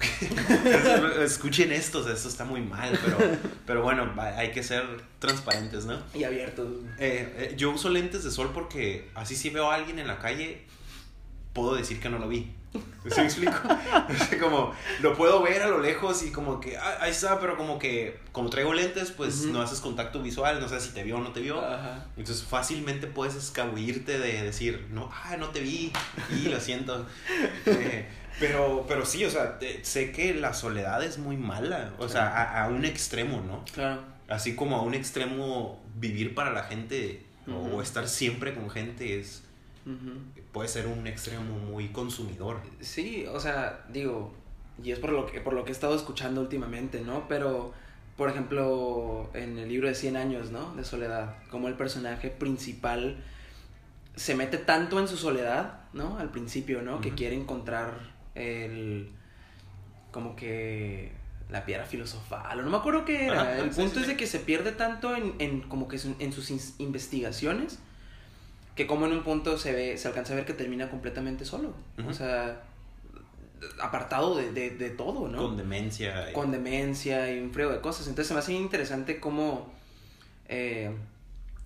Escuchen 1.22 1.72
esto, 1.72 2.00
o 2.00 2.04
sea, 2.04 2.14
esto 2.14 2.28
está 2.28 2.44
muy 2.44 2.60
mal, 2.60 2.98
pero, 3.04 3.18
pero 3.66 3.82
bueno, 3.82 4.12
hay 4.18 4.50
que 4.50 4.62
ser 4.62 4.84
transparentes, 5.18 5.86
¿no? 5.86 6.02
Y 6.14 6.24
abierto. 6.24 6.62
Eh, 6.98 7.34
eh, 7.36 7.54
yo 7.56 7.70
uso 7.70 7.88
lentes 7.90 8.24
de 8.24 8.30
sol 8.30 8.50
porque 8.52 9.10
así 9.14 9.36
si 9.36 9.50
veo 9.50 9.70
a 9.70 9.74
alguien 9.74 9.98
en 9.98 10.06
la 10.06 10.18
calle, 10.18 10.62
puedo 11.52 11.74
decir 11.74 12.00
que 12.00 12.08
no 12.08 12.18
lo 12.18 12.28
vi. 12.28 12.52
¿Sí 13.10 13.20
me 13.20 13.24
explico? 13.26 13.52
O 14.08 14.24
sea, 14.24 14.38
como 14.38 14.74
lo 15.00 15.14
puedo 15.14 15.42
ver 15.42 15.62
a 15.62 15.68
lo 15.68 15.80
lejos 15.80 16.22
y 16.24 16.30
como 16.32 16.60
que 16.60 16.76
ah, 16.76 16.98
ahí 17.00 17.10
está, 17.10 17.40
pero 17.40 17.56
como 17.56 17.78
que 17.78 18.18
como 18.32 18.50
traigo 18.50 18.74
lentes, 18.74 19.10
pues 19.12 19.42
Ujú. 19.44 19.52
no 19.52 19.62
haces 19.62 19.80
contacto 19.80 20.20
visual, 20.22 20.60
no 20.60 20.68
sé 20.68 20.80
si 20.80 20.90
te 20.90 21.02
vio 21.04 21.16
o 21.16 21.20
no 21.20 21.30
te 21.32 21.40
vio. 21.40 21.62
Entonces 22.16 22.44
fácilmente 22.44 23.06
puedes 23.06 23.34
escabullirte 23.34 24.18
de 24.18 24.42
decir, 24.42 24.86
no, 24.90 25.10
ah, 25.24 25.36
no 25.38 25.48
te 25.50 25.60
vi, 25.60 25.92
y 26.30 26.48
lo 26.48 26.60
siento. 26.60 27.06
Eh, 27.66 28.08
pero, 28.40 28.84
pero 28.88 29.06
sí, 29.06 29.24
o 29.24 29.30
sea, 29.30 29.58
te- 29.60 29.84
sé 29.84 30.10
que 30.10 30.34
la 30.34 30.52
soledad 30.54 31.02
es 31.04 31.18
muy 31.18 31.36
mala, 31.36 31.92
o 31.98 32.08
sea, 32.08 32.26
a, 32.28 32.64
a 32.64 32.68
un 32.68 32.84
extremo, 32.84 33.40
¿no? 33.40 33.64
Claro. 33.72 34.00
Así 34.28 34.56
como 34.56 34.76
a 34.76 34.82
un 34.82 34.92
extremo 34.94 35.80
vivir 35.94 36.34
para 36.34 36.50
la 36.52 36.64
gente 36.64 37.24
o- 37.46 37.52
Ujú. 37.52 37.76
o 37.76 37.82
estar 37.82 38.08
siempre 38.08 38.52
con 38.54 38.68
gente 38.70 39.20
es 39.20 39.43
Puede 40.52 40.68
ser 40.68 40.86
un 40.86 41.06
extremo 41.06 41.58
muy 41.58 41.88
consumidor. 41.88 42.60
Sí, 42.80 43.26
o 43.26 43.38
sea, 43.38 43.84
digo, 43.92 44.32
y 44.82 44.92
es 44.92 44.98
por 44.98 45.10
lo 45.10 45.26
que 45.26 45.40
por 45.40 45.52
lo 45.52 45.64
que 45.64 45.70
he 45.70 45.72
estado 45.72 45.94
escuchando 45.94 46.40
últimamente, 46.40 47.00
¿no? 47.00 47.28
Pero 47.28 47.74
por 48.16 48.30
ejemplo, 48.30 49.28
en 49.34 49.58
el 49.58 49.68
libro 49.68 49.88
de 49.88 49.94
100 49.94 50.16
años, 50.16 50.50
¿no? 50.50 50.74
De 50.76 50.84
soledad, 50.84 51.36
como 51.50 51.68
el 51.68 51.74
personaje 51.74 52.30
principal 52.30 53.16
se 54.14 54.36
mete 54.36 54.58
tanto 54.58 55.00
en 55.00 55.08
su 55.08 55.16
soledad, 55.16 55.80
¿no? 55.92 56.18
Al 56.18 56.30
principio, 56.30 56.82
¿no? 56.82 57.00
Que 57.00 57.14
quiere 57.14 57.34
encontrar 57.34 58.12
el 58.34 59.10
como 60.12 60.36
que 60.36 61.10
la 61.50 61.66
piedra 61.66 61.84
filosofal, 61.84 62.60
o 62.60 62.62
no 62.62 62.70
me 62.70 62.76
acuerdo 62.76 63.04
qué 63.04 63.26
era. 63.26 63.58
El 63.58 63.72
sí, 63.72 63.80
punto 63.80 63.96
sí, 63.96 64.02
es 64.02 64.06
de 64.06 64.16
que 64.16 64.26
se 64.28 64.38
pierde 64.38 64.70
tanto 64.70 65.14
en, 65.16 65.34
en 65.40 65.60
como 65.62 65.88
que 65.88 65.98
en 66.20 66.32
sus 66.32 66.50
investigaciones 66.78 67.80
que 68.74 68.86
como 68.86 69.06
en 69.06 69.12
un 69.12 69.22
punto 69.22 69.56
se 69.58 69.72
ve, 69.72 69.96
se 69.98 70.08
alcanza 70.08 70.32
a 70.32 70.36
ver 70.36 70.44
que 70.44 70.52
termina 70.54 70.90
completamente 70.90 71.44
solo. 71.44 71.74
O 72.06 72.12
sea, 72.12 72.62
apartado 73.80 74.36
de, 74.36 74.52
de, 74.52 74.70
de 74.70 74.90
todo, 74.90 75.28
¿no? 75.28 75.38
Con 75.38 75.56
demencia. 75.56 76.30
y- 76.30 76.32
Con 76.32 76.50
demencia 76.52 77.32
y 77.32 77.38
un 77.40 77.52
frío 77.52 77.70
de 77.70 77.80
cosas. 77.80 78.06
Entonces 78.08 78.28
se 78.28 78.34
me 78.34 78.40
hace 78.40 78.52
interesante 78.52 79.20
cómo... 79.20 79.72
Eh, 80.48 80.90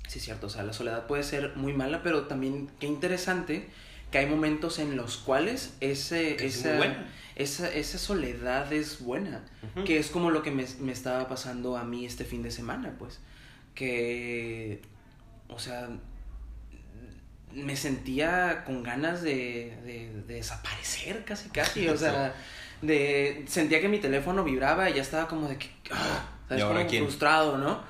sí, 0.07 0.19
es 0.19 0.25
cierto, 0.25 0.47
o 0.47 0.51
sea, 0.51 0.63
la 0.63 0.73
soledad 0.73 1.07
puede 1.07 1.23
ser 1.23 1.57
muy 1.57 1.73
mala, 1.73 2.03
pero 2.03 2.27
también 2.27 2.71
qué 2.79 2.87
interesante 2.87 3.69
que 4.13 4.19
hay 4.19 4.27
momentos 4.27 4.79
en 4.79 4.97
los 4.97 5.17
cuales 5.19 5.75
ese, 5.81 6.35
Es 6.47 6.57
esa, 6.65 6.79
esa, 7.37 7.73
esa 7.73 7.99
soledad 7.99 8.73
es 8.73 9.01
buena. 9.03 9.45
Que 9.85 9.99
es 9.99 10.09
como 10.11 10.31
lo 10.31 10.43
que 10.43 10.51
me, 10.51 10.65
me 10.81 10.93
estaba 10.93 11.29
pasando 11.29 11.77
a 11.77 11.85
mí 11.85 12.05
este 12.07 12.25
fin 12.25 12.43
de 12.43 12.51
semana, 12.51 12.95
pues. 12.99 13.19
Que, 13.75 14.81
o 15.49 15.59
sea, 15.59 15.89
me 17.53 17.77
sentía 17.77 18.65
con 18.65 18.83
ganas 18.83 19.23
de, 19.23 19.77
de- 19.85 20.23
de 20.27 20.35
desaparecer 20.35 21.25
casi, 21.25 21.49
casi. 21.51 21.89
O 21.89 21.97
sea, 21.97 22.35
de, 22.83 23.45
sentía 23.49 23.81
que 23.81 23.89
mi 23.89 23.99
teléfono 23.99 24.45
vibraba 24.45 24.89
y 24.91 24.95
ya 24.95 25.03
estaba 25.03 25.27
como 25.29 25.49
de 25.49 25.57
que, 25.59 25.69
ah, 25.91 26.29
¿sabes? 26.49 26.61
¿Y 26.63 26.67
ahora 26.67 26.79
como 26.81 26.91
quién? 26.91 27.03
frustrado, 27.05 27.59
¿no? 27.59 27.83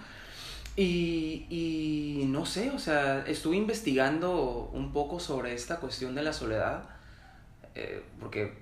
Y, 0.77 1.47
y 1.51 2.25
no 2.27 2.47
sé, 2.47 2.71
o 2.71 2.79
sea, 2.79 3.25
estuve 3.27 3.57
investigando 3.57 4.71
un 4.73 4.93
poco 4.93 5.19
sobre 5.19 5.53
esta 5.55 5.81
cuestión 5.81 6.15
de 6.15 6.23
la 6.23 6.33
soledad, 6.33 6.85
eh, 7.75 8.01
porque 8.21 8.53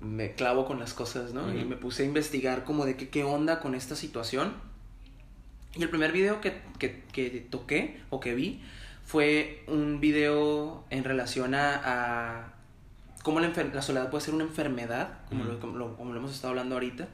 me 0.00 0.32
clavo 0.34 0.66
con 0.66 0.80
las 0.80 0.92
cosas, 0.92 1.32
¿no? 1.32 1.54
Y 1.54 1.64
me 1.64 1.76
puse 1.76 2.02
a 2.02 2.06
investigar 2.06 2.64
como 2.64 2.84
de 2.84 2.96
que, 2.96 3.08
qué 3.10 3.22
onda 3.22 3.60
con 3.60 3.76
esta 3.76 3.94
situación. 3.94 4.54
Y 5.76 5.82
el 5.84 5.88
primer 5.88 6.10
video 6.10 6.40
que, 6.40 6.60
que, 6.80 7.04
que 7.12 7.30
toqué 7.48 8.00
o 8.10 8.18
que 8.18 8.34
vi 8.34 8.60
fue 9.04 9.64
un 9.66 10.00
video 10.00 10.84
en 10.90 11.04
relación 11.04 11.54
a, 11.54 11.80
a 11.84 12.52
cómo 13.22 13.40
la, 13.40 13.52
enfer- 13.52 13.72
la 13.72 13.82
soledad 13.82 14.10
puede 14.10 14.24
ser 14.24 14.34
una 14.34 14.44
enfermedad, 14.44 15.20
como, 15.28 15.44
lo, 15.44 15.60
como, 15.60 15.76
lo, 15.78 15.96
como 15.96 16.12
lo 16.12 16.18
hemos 16.20 16.32
estado 16.32 16.50
hablando 16.50 16.74
ahorita, 16.76 17.08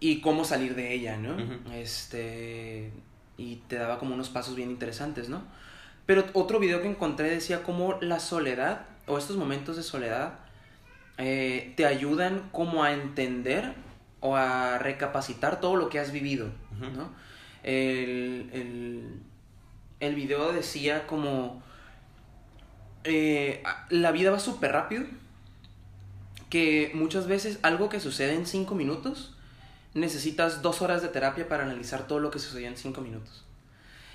y 0.00 0.20
cómo 0.20 0.44
salir 0.44 0.74
de 0.74 0.94
ella, 0.94 1.16
¿no? 1.18 1.36
Este, 1.74 2.90
y 3.36 3.56
te 3.68 3.76
daba 3.76 3.98
como 3.98 4.14
unos 4.14 4.28
pasos 4.30 4.54
bien 4.56 4.70
interesantes, 4.70 5.28
¿no? 5.28 5.42
Pero 6.06 6.24
otro 6.32 6.58
video 6.58 6.80
que 6.82 6.88
encontré 6.88 7.30
decía 7.30 7.62
cómo 7.62 7.98
la 8.00 8.18
soledad, 8.18 8.86
o 9.06 9.18
estos 9.18 9.36
momentos 9.36 9.76
de 9.76 9.82
soledad, 9.82 10.38
eh, 11.18 11.74
te 11.76 11.84
ayudan 11.86 12.48
como 12.50 12.82
a 12.82 12.92
entender 12.92 13.74
o 14.20 14.36
a 14.36 14.78
recapacitar 14.78 15.60
todo 15.60 15.76
lo 15.76 15.88
que 15.90 15.98
has 16.00 16.12
vivido. 16.12 16.48
¿no? 16.96 17.10
El, 17.62 18.48
el, 18.52 19.20
el 20.00 20.14
video 20.14 20.52
decía 20.52 21.06
como... 21.06 21.62
eh, 23.04 23.62
la 23.90 24.12
vida 24.12 24.30
va 24.30 24.40
súper 24.40 24.72
rápido, 24.72 25.04
que 26.48 26.90
muchas 26.94 27.26
veces 27.26 27.58
algo 27.62 27.88
que 27.88 28.00
sucede 28.00 28.34
en 28.34 28.46
cinco 28.46 28.74
minutos, 28.74 29.34
necesitas 29.94 30.62
dos 30.62 30.82
horas 30.82 31.02
de 31.02 31.08
terapia 31.08 31.48
para 31.48 31.64
analizar 31.64 32.06
todo 32.06 32.18
lo 32.18 32.30
que 32.30 32.38
sucedió 32.38 32.68
en 32.68 32.76
cinco 32.76 33.00
minutos. 33.00 33.44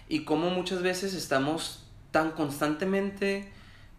Y 0.08 0.24
como 0.24 0.50
muchas 0.50 0.82
veces 0.82 1.13
estamos 1.13 1.84
tan 2.12 2.32
constantemente 2.32 3.52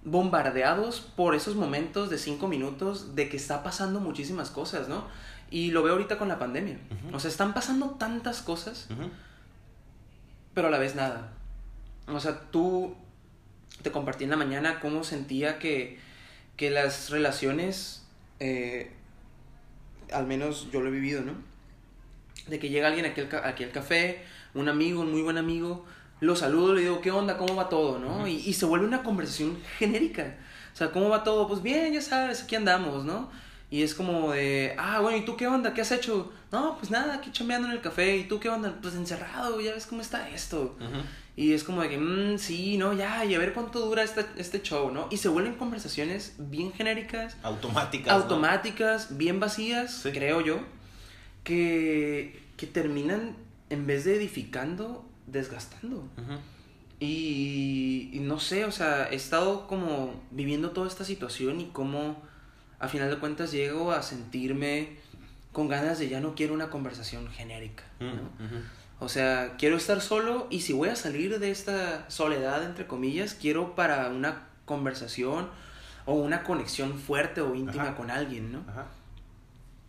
bombardeados 0.04 1.00
por 1.00 1.34
esos 1.34 1.56
momentos 1.56 2.10
de 2.10 2.18
cinco 2.18 2.46
minutos 2.46 3.14
de 3.16 3.28
que 3.28 3.36
está 3.36 3.62
pasando 3.62 4.00
muchísimas 4.00 4.50
cosas, 4.50 4.88
¿no? 4.88 5.04
Y 5.50 5.70
lo 5.70 5.82
veo 5.82 5.94
ahorita 5.94 6.16
con 6.16 6.28
la 6.28 6.38
pandemia. 6.38 6.78
Ujú. 7.06 7.16
O 7.16 7.20
sea, 7.20 7.30
están 7.30 7.54
pasando 7.54 7.90
tantas 7.98 8.40
cosas, 8.40 8.86
pero 10.54 10.68
a 10.68 10.70
la 10.70 10.78
vez 10.78 10.94
nada. 10.94 11.32
O 12.08 12.20
sea, 12.20 12.40
tú 12.50 12.96
te 13.82 13.90
compartí 13.90 14.24
en 14.24 14.30
la 14.30 14.36
mañana 14.36 14.80
cómo 14.80 15.04
sentía 15.04 15.58
que, 15.58 15.98
que 16.56 16.70
las 16.70 17.10
relaciones, 17.10 18.04
eh, 18.40 18.92
al 20.12 20.26
menos 20.26 20.68
yo 20.72 20.80
lo 20.80 20.88
he 20.88 20.92
vivido, 20.92 21.22
¿no? 21.22 21.34
De 22.46 22.58
que 22.58 22.68
llega 22.68 22.88
alguien 22.88 23.06
aquí 23.06 23.20
al, 23.20 23.44
aquí 23.44 23.64
al 23.64 23.72
café, 23.72 24.24
un 24.54 24.68
amigo, 24.68 25.00
un 25.00 25.10
muy 25.10 25.22
buen 25.22 25.38
amigo, 25.38 25.84
lo 26.20 26.36
saludo, 26.36 26.74
le 26.74 26.82
digo, 26.82 27.00
¿qué 27.00 27.10
onda? 27.10 27.36
¿Cómo 27.36 27.56
va 27.56 27.68
todo? 27.68 27.98
¿no? 27.98 28.26
Y, 28.26 28.36
y 28.36 28.52
se 28.54 28.66
vuelve 28.66 28.86
una 28.86 29.02
conversación 29.02 29.58
genérica. 29.78 30.36
O 30.72 30.76
sea, 30.76 30.90
¿cómo 30.92 31.08
va 31.08 31.24
todo? 31.24 31.48
Pues 31.48 31.62
bien, 31.62 31.92
ya 31.92 32.00
sabes, 32.00 32.42
aquí 32.42 32.54
andamos, 32.54 33.04
¿no? 33.04 33.30
Y 33.70 33.82
es 33.82 33.94
como 33.94 34.32
de, 34.32 34.74
ah, 34.78 35.00
bueno, 35.00 35.18
¿y 35.18 35.24
tú 35.24 35.36
qué 35.36 35.48
onda? 35.48 35.74
¿Qué 35.74 35.80
has 35.80 35.90
hecho? 35.90 36.32
No, 36.52 36.76
pues 36.78 36.90
nada, 36.90 37.14
aquí 37.14 37.32
chambeando 37.32 37.66
en 37.66 37.74
el 37.74 37.80
café. 37.80 38.16
¿Y 38.16 38.24
tú 38.24 38.38
qué 38.38 38.48
onda? 38.48 38.72
Pues 38.80 38.94
encerrado, 38.94 39.60
ya 39.60 39.72
ves 39.72 39.86
cómo 39.86 40.02
está 40.02 40.28
esto. 40.28 40.76
Y 41.38 41.52
es 41.52 41.64
como 41.64 41.82
de 41.82 41.90
que, 41.90 41.98
"Mm, 41.98 42.38
sí, 42.38 42.78
no, 42.78 42.94
ya, 42.94 43.22
y 43.26 43.34
a 43.34 43.38
ver 43.38 43.52
cuánto 43.52 43.80
dura 43.80 44.02
este, 44.02 44.24
este 44.38 44.62
show, 44.62 44.90
¿no? 44.90 45.06
Y 45.10 45.18
se 45.18 45.28
vuelven 45.28 45.54
conversaciones 45.54 46.34
bien 46.38 46.72
genéricas, 46.72 47.36
Automáticas. 47.42 48.06
¿no? 48.16 48.22
automáticas, 48.22 49.18
bien 49.18 49.38
vacías, 49.38 49.92
Sí. 50.02 50.12
creo 50.12 50.40
yo, 50.40 50.60
que, 51.44 52.42
que 52.56 52.66
terminan, 52.66 53.36
en 53.68 53.86
vez 53.86 54.04
de 54.04 54.16
edificando, 54.16 55.06
desgastando. 55.26 56.08
Y, 56.98 58.08
y 58.14 58.20
no 58.20 58.40
sé, 58.40 58.64
o 58.64 58.72
sea, 58.72 59.08
he 59.10 59.16
estado 59.16 59.66
como 59.66 60.22
viviendo 60.30 60.70
toda 60.70 60.88
esta 60.88 61.04
situación 61.04 61.60
y 61.60 61.66
cómo 61.66 62.22
a 62.78 62.88
final 62.88 63.10
de 63.10 63.18
cuentas 63.18 63.52
llego 63.52 63.92
a 63.92 64.02
sentirme 64.02 64.96
con 65.52 65.68
ganas 65.68 65.98
de 65.98 66.08
ya 66.08 66.20
no 66.20 66.34
quiero 66.34 66.54
una 66.54 66.70
conversación 66.70 67.28
genérica, 67.28 67.84
¿no? 68.00 68.12
Ujú. 68.12 68.62
O 68.98 69.08
sea, 69.08 69.56
quiero 69.58 69.76
estar 69.76 70.00
solo 70.00 70.46
y 70.50 70.60
si 70.62 70.72
voy 70.72 70.88
a 70.88 70.96
salir 70.96 71.38
de 71.38 71.50
esta 71.50 72.08
soledad, 72.10 72.62
entre 72.64 72.86
comillas, 72.86 73.34
quiero 73.34 73.74
para 73.74 74.08
una 74.08 74.48
conversación 74.64 75.48
o 76.06 76.14
una 76.14 76.44
conexión 76.44 76.98
fuerte 76.98 77.42
o 77.42 77.54
íntima 77.54 77.84
Ajá. 77.84 77.96
con 77.96 78.10
alguien, 78.10 78.52
¿no? 78.52 78.64
Ajá. 78.68 78.86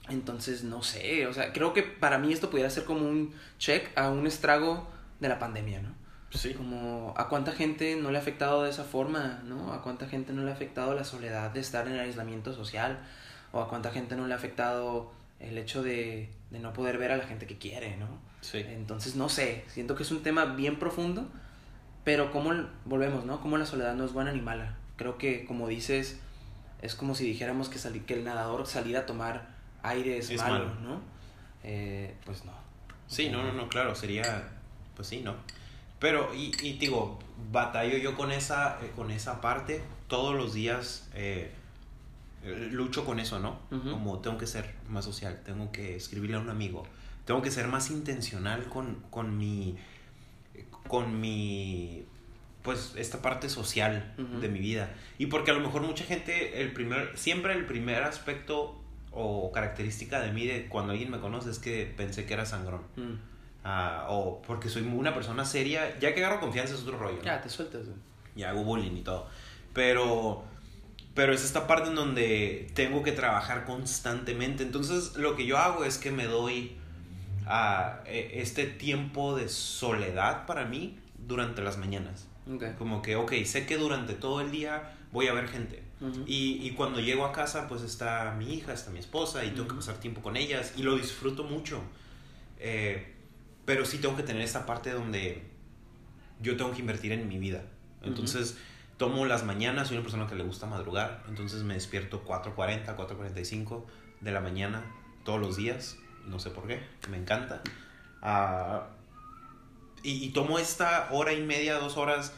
Entonces, 0.10 0.64
no 0.64 0.84
sé, 0.84 1.28
o 1.28 1.34
sea, 1.34 1.52
creo 1.54 1.74
que 1.74 1.84
para 1.84 2.18
mí 2.18 2.32
esto 2.32 2.50
pudiera 2.50 2.70
ser 2.70 2.86
como 2.86 3.08
un 3.08 3.34
check 3.60 3.98
a 3.98 4.10
un 4.10 4.26
estrago 4.26 4.88
de 5.20 5.30
la 5.30 5.40
pandemia, 5.40 5.82
¿no? 5.82 5.90
Sí. 6.30 6.54
Como 6.54 7.14
a 7.18 7.30
cuánta 7.30 7.52
gente 7.52 7.96
no 7.96 8.12
le 8.12 8.18
ha 8.18 8.22
afectado 8.22 8.64
de 8.64 8.70
esa 8.70 8.84
forma, 8.84 9.42
¿no? 9.46 9.74
A 9.74 9.82
cuánta 9.82 10.08
gente 10.08 10.34
no 10.34 10.44
le 10.44 10.52
ha 10.52 10.54
afectado 10.54 10.94
la 10.94 11.04
soledad 11.04 11.52
de 11.52 11.60
estar 11.60 11.88
en 11.88 11.94
el 11.94 12.00
aislamiento 12.02 12.54
social, 12.54 13.00
o 13.52 13.62
a 13.62 13.70
cuánta 13.70 13.92
gente 13.92 14.16
no 14.16 14.28
le 14.28 14.34
ha 14.34 14.38
afectado 14.38 15.12
el 15.40 15.58
hecho 15.58 15.84
de, 15.84 16.30
de 16.52 16.60
no 16.60 16.74
poder 16.74 16.98
ver 16.98 17.12
a 17.12 17.18
la 17.18 17.26
gente 17.26 17.48
que 17.48 17.58
quiere, 17.58 17.98
¿no? 17.98 18.08
Sí. 18.52 18.60
Entonces, 18.60 19.16
no 19.16 19.28
sé, 19.30 19.66
siento 19.68 19.96
que 19.96 20.04
es 20.04 20.12
un 20.12 20.24
tema 20.24 20.46
bien 20.46 20.80
profundo, 20.80 21.28
pero 22.04 22.32
como 22.32 22.52
volvemos, 22.86 23.26
¿no? 23.26 23.42
Como 23.42 23.58
la 23.58 23.66
soledad 23.66 23.96
no 23.96 24.06
es 24.06 24.14
buena 24.14 24.32
ni 24.32 24.40
mala. 24.42 24.78
Creo 24.96 25.18
que, 25.18 25.46
como 25.46 25.68
dices, 25.68 26.20
es 26.82 26.96
como 26.96 27.14
si 27.16 27.26
dijéramos 27.26 27.68
que, 27.70 27.78
sali- 27.78 28.02
que 28.06 28.14
el 28.14 28.24
nadador 28.24 28.66
salir 28.68 28.96
a 28.96 29.06
tomar 29.06 29.50
aire 29.84 30.18
es, 30.18 30.30
Es 30.30 30.40
malo, 30.42 30.66
malo. 30.66 30.80
¿no? 30.82 31.02
Eh, 31.64 32.16
pues 32.26 32.46
no. 32.46 32.54
Sí, 33.08 33.30
no, 33.30 33.44
no, 33.44 33.52
no, 33.54 33.68
claro, 33.68 33.96
sería, 33.96 34.48
pues 34.96 35.08
sí, 35.10 35.22
¿no? 35.24 35.36
Pero, 36.00 36.34
y, 36.34 36.52
y 36.62 36.78
digo, 36.78 37.20
batallo 37.52 37.98
yo 37.98 38.16
con 38.16 38.32
esa, 38.32 38.80
eh, 38.82 38.92
con 38.96 39.12
esa 39.12 39.42
parte, 39.42 39.82
todos 40.08 40.36
los 40.36 40.54
días 40.54 41.10
eh, 41.16 41.52
eh, 42.44 42.70
lucho 42.72 43.04
con 43.04 43.20
eso, 43.20 43.40
¿no? 43.40 43.60
Como 43.70 44.20
tengo 44.20 44.38
que 44.38 44.48
ser 44.48 44.74
más 44.88 45.04
social, 45.06 45.42
tengo 45.44 45.72
que 45.72 45.96
escribirle 45.96 46.38
a 46.38 46.40
un 46.40 46.50
amigo, 46.50 46.84
tengo 47.28 47.42
que 47.44 47.52
ser 47.52 47.68
más 47.68 47.92
intencional 47.92 48.64
con, 48.70 49.04
con 49.12 49.38
mi, 49.38 49.76
con 50.88 51.20
mi, 51.22 52.06
pues 52.64 52.94
esta 52.96 53.22
parte 53.22 53.50
social 53.50 54.16
Ujú. 54.18 54.40
de 54.40 54.48
mi 54.50 54.60
vida. 54.60 54.90
Y 55.20 55.28
porque 55.28 55.52
a 55.52 55.54
lo 55.54 55.60
mejor 55.60 55.82
mucha 55.84 56.06
gente, 56.06 56.62
el 56.62 56.74
primer, 56.74 57.18
siempre 57.18 57.54
el 57.54 57.66
primer 57.66 58.02
aspecto 58.04 58.82
o 59.12 59.52
característica 59.52 60.22
de 60.22 60.32
mí 60.32 60.46
de 60.48 60.68
cuando 60.68 60.94
alguien 60.94 61.12
me 61.12 61.20
conoce 61.20 61.50
es 61.52 61.60
que 61.60 61.94
pensé 61.98 62.26
que 62.26 62.34
era 62.34 62.46
sangrón. 62.46 62.82
Ah, 63.64 64.06
o 64.10 64.42
porque 64.44 64.70
soy 64.70 64.84
una 64.84 65.14
persona 65.14 65.44
seria, 65.44 66.00
ya 66.00 66.14
que 66.14 66.24
agarro 66.24 66.40
confianza 66.40 66.76
es 66.76 66.82
otro 66.84 66.98
rollo. 66.98 67.18
¿no? 67.18 67.24
Ya, 67.24 67.42
te 67.42 67.50
sueltas, 67.50 67.86
güey. 67.86 67.98
y 68.38 68.44
hago 68.44 68.64
bullying 68.64 68.96
y 68.96 69.02
todo. 69.02 69.28
Pero, 69.74 70.46
pero 71.14 71.34
es 71.34 71.44
esta 71.44 71.68
parte 71.68 71.90
en 71.90 71.96
donde 71.96 72.72
tengo 72.74 73.04
que 73.04 73.12
trabajar 73.12 73.66
constantemente. 73.66 74.64
Entonces 74.64 75.18
lo 75.18 75.36
que 75.36 75.46
yo 75.46 75.58
hago 75.58 75.84
es 75.84 75.98
que 75.98 76.12
me 76.12 76.26
doy 76.26 76.77
a 77.48 78.04
este 78.06 78.66
tiempo 78.66 79.36
de 79.36 79.50
soledad 79.50 80.46
para 80.46 80.66
mí 80.66 81.00
durante 81.18 81.62
las 81.62 81.78
mañanas. 81.78 82.28
Ok. 82.54 82.64
Como 82.78 83.02
que, 83.02 83.16
ok, 83.16 83.34
sé 83.46 83.66
que 83.66 83.78
durante 83.78 84.14
todo 84.14 84.42
el 84.42 84.52
día 84.52 84.96
voy 85.12 85.28
a 85.28 85.34
ver 85.34 85.48
gente. 85.48 85.84
Ujú. 86.00 86.24
Y, 86.28 86.60
y 86.66 86.72
cuando 86.72 87.00
llego 87.00 87.26
a 87.26 87.32
casa, 87.32 87.68
pues 87.68 87.82
está 87.82 88.36
mi 88.38 88.54
hija, 88.54 88.74
está 88.74 88.92
mi 88.92 89.00
esposa 89.00 89.44
y 89.44 89.50
tengo 89.50 89.66
que 89.66 89.74
Ujú. 89.74 89.80
pasar 89.80 89.98
tiempo 89.98 90.22
con 90.22 90.38
ellas 90.38 90.74
y 90.78 90.84
lo 90.84 90.96
disfruto 90.96 91.44
mucho. 91.44 91.82
Eh, 92.60 93.14
pero 93.66 93.86
sí 93.86 93.98
tengo 93.98 94.16
que 94.16 94.24
tener 94.24 94.42
esta 94.42 94.66
parte 94.66 94.92
donde 94.92 95.44
yo 96.42 96.56
tengo 96.56 96.72
que 96.72 96.80
invertir 96.80 97.12
en 97.12 97.28
mi 97.28 97.38
vida. 97.38 97.64
Entonces, 98.02 98.58
tomo 98.98 99.26
las 99.26 99.44
mañanas, 99.44 99.88
soy 99.90 99.98
una 99.98 100.04
persona 100.04 100.28
que 100.28 100.36
le 100.36 100.44
gusta 100.44 100.66
madrugar, 100.68 101.24
entonces 101.28 101.64
me 101.64 101.74
despierto 101.74 102.24
4.40, 102.26 102.96
4.45 102.96 103.84
de 104.22 104.32
la 104.32 104.40
mañana 104.40 104.84
todos 105.26 105.42
los 105.42 105.58
días, 105.58 105.98
no 106.28 106.40
sé 106.40 106.50
por 106.52 106.68
qué, 106.68 106.82
me 107.10 107.18
encanta. 107.18 107.62
Ah, 108.22 108.88
y, 110.04 110.24
y 110.26 110.30
tomo 110.30 110.60
esta 110.60 111.08
hora 111.12 111.34
y 111.34 111.42
media, 111.42 111.76
dos 111.76 111.98
horas 111.98 112.34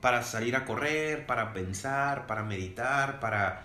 para 0.00 0.22
salir 0.22 0.56
a 0.56 0.64
correr, 0.64 1.26
para 1.26 1.52
pensar, 1.52 2.26
para 2.26 2.42
meditar, 2.42 3.18
para, 3.20 3.64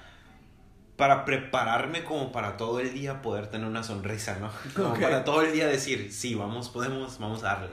para 0.95 1.25
prepararme 1.25 2.03
como 2.03 2.31
para 2.31 2.57
todo 2.57 2.79
el 2.79 2.93
día 2.93 3.21
poder 3.21 3.47
tener 3.47 3.67
una 3.67 3.84
sonrisa, 3.84 4.38
¿no? 4.39 4.49
Como 4.75 4.93
para 4.99 5.23
todo 5.23 5.41
el 5.41 5.51
día 5.51 5.67
decir, 5.67 6.12
sí, 6.12 6.36
vamos, 6.36 6.69
podemos, 6.69 7.19
vamos 7.19 7.43
a 7.43 7.47
darle. 7.47 7.69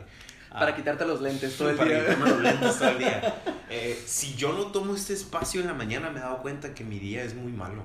Para 0.50 0.72
Ah, 0.72 0.74
quitarte 0.74 1.04
los 1.04 1.20
lentes 1.20 1.56
todo 1.56 1.70
el 1.70 1.76
para 1.76 1.90
día. 1.90 2.00
quitarme 2.00 2.30
los 2.30 2.40
lentes 2.40 2.78
todo 2.78 2.88
el 2.88 2.98
día. 2.98 3.34
Eh, 3.70 4.02
si 4.06 4.34
yo 4.34 4.54
no 4.54 4.68
tomo 4.68 4.94
este 4.94 5.12
espacio 5.12 5.61
en 5.61 5.66
la 5.66 5.74
mañana, 5.74 6.08
me 6.08 6.20
he 6.20 6.22
dado 6.22 6.38
cuenta 6.38 6.72
que 6.72 6.84
mi 6.84 6.98
día 6.98 7.22
es 7.22 7.34
muy 7.34 7.52
malo. 7.52 7.82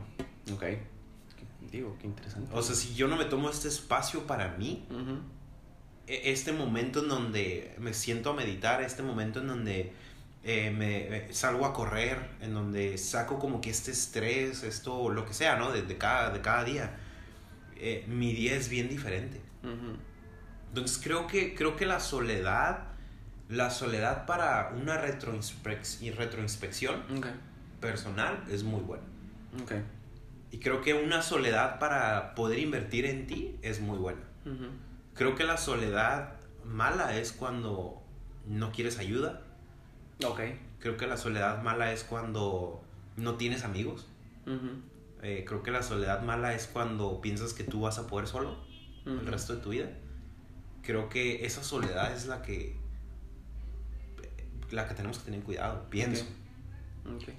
Ok. 0.53 0.63
Digo, 1.73 1.97
qué 1.99 2.05
interesante. 2.07 2.49
O 2.53 2.61
sea, 2.61 2.75
si 2.75 2.93
yo 2.93 3.07
no 3.09 3.17
me 3.17 3.25
tomo 3.25 3.49
este 3.49 3.67
espacio 3.67 4.25
para 4.27 4.49
mí, 4.57 4.85
Ujú. 4.91 5.17
e- 6.07 6.31
este 6.31 6.51
momento 6.53 7.01
en 7.01 7.09
donde 7.09 7.75
me 7.79 7.93
siento 7.95 8.29
a 8.29 8.33
meditar, 8.33 8.81
este 8.83 9.01
momento 9.03 9.39
en 9.41 9.47
donde 9.47 9.91
eh, 10.45 10.69
me 10.71 11.33
salgo 11.33 11.65
a 11.65 11.73
correr, 11.73 12.29
en 12.41 12.53
donde 12.53 12.97
saco 12.99 13.39
como 13.39 13.59
que 13.59 13.69
este 13.71 13.91
estrés, 13.91 14.61
esto, 14.63 15.09
lo 15.09 15.25
que 15.25 15.33
sea, 15.33 15.55
¿no? 15.57 15.71
De, 15.71 15.81
de 15.81 15.97
cada, 15.97 16.29
de 16.31 16.41
cada 16.41 16.63
día, 16.63 16.95
eh, 17.77 18.05
mi 18.07 18.33
día 18.33 18.53
es 18.55 18.69
bien 18.69 18.87
diferente. 18.87 19.41
Ujú. 19.63 19.97
Entonces 20.69 20.99
creo 21.03 21.25
que, 21.27 21.55
creo 21.55 21.75
que 21.75 21.85
la 21.87 21.99
soledad, 21.99 22.87
la 23.49 23.69
soledad 23.71 24.25
para 24.27 24.73
una 24.79 25.01
retroinspec- 25.03 26.13
retroinspección 26.15 27.01
Ok. 27.17 27.27
personal 27.79 28.43
es 28.51 28.63
muy 28.63 28.81
buena. 28.81 29.03
Ok. 29.61 29.71
Y 30.53 30.59
creo 30.59 30.81
que 30.81 30.93
una 30.93 31.23
soledad 31.23 31.79
para 31.79 32.35
poder 32.35 32.59
invertir 32.59 33.07
en 33.07 33.25
ti 33.25 33.57
es 33.63 33.81
muy 33.81 33.97
buena. 33.97 34.21
Ujú. 34.45 34.67
Creo 35.15 35.33
que 35.33 35.45
la 35.45 35.57
soledad 35.57 36.35
mala 36.63 37.17
es 37.17 37.31
cuando 37.31 38.03
no 38.45 38.71
quieres 38.71 38.99
ayuda. 38.99 39.41
Ok. 40.23 40.41
Creo 40.77 40.95
que 40.95 41.07
la 41.07 41.17
soledad 41.17 41.63
mala 41.63 41.91
es 41.91 42.03
cuando 42.03 42.83
no 43.17 43.33
tienes 43.33 43.63
amigos. 43.63 44.05
Ujú. 44.45 44.83
Eh, 45.23 45.43
creo 45.47 45.63
que 45.63 45.71
la 45.71 45.81
soledad 45.81 46.21
mala 46.21 46.53
es 46.53 46.67
cuando 46.67 47.19
piensas 47.19 47.53
que 47.55 47.63
tú 47.63 47.81
vas 47.81 47.97
a 47.97 48.05
poder 48.05 48.27
solo 48.27 48.55
el 49.07 49.17
Ujú. 49.17 49.25
resto 49.31 49.55
de 49.55 49.61
tu 49.63 49.69
vida. 49.71 49.89
Creo 50.83 51.09
que 51.09 51.47
esa 51.47 51.63
soledad 51.63 52.13
es 52.13 52.27
la 52.27 52.43
que 52.43 52.77
la 54.69 54.87
que 54.87 54.93
tenemos 54.93 55.17
que 55.17 55.25
tener 55.25 55.41
cuidado, 55.41 55.89
pienso. 55.89 56.25
Ok. 57.07 57.29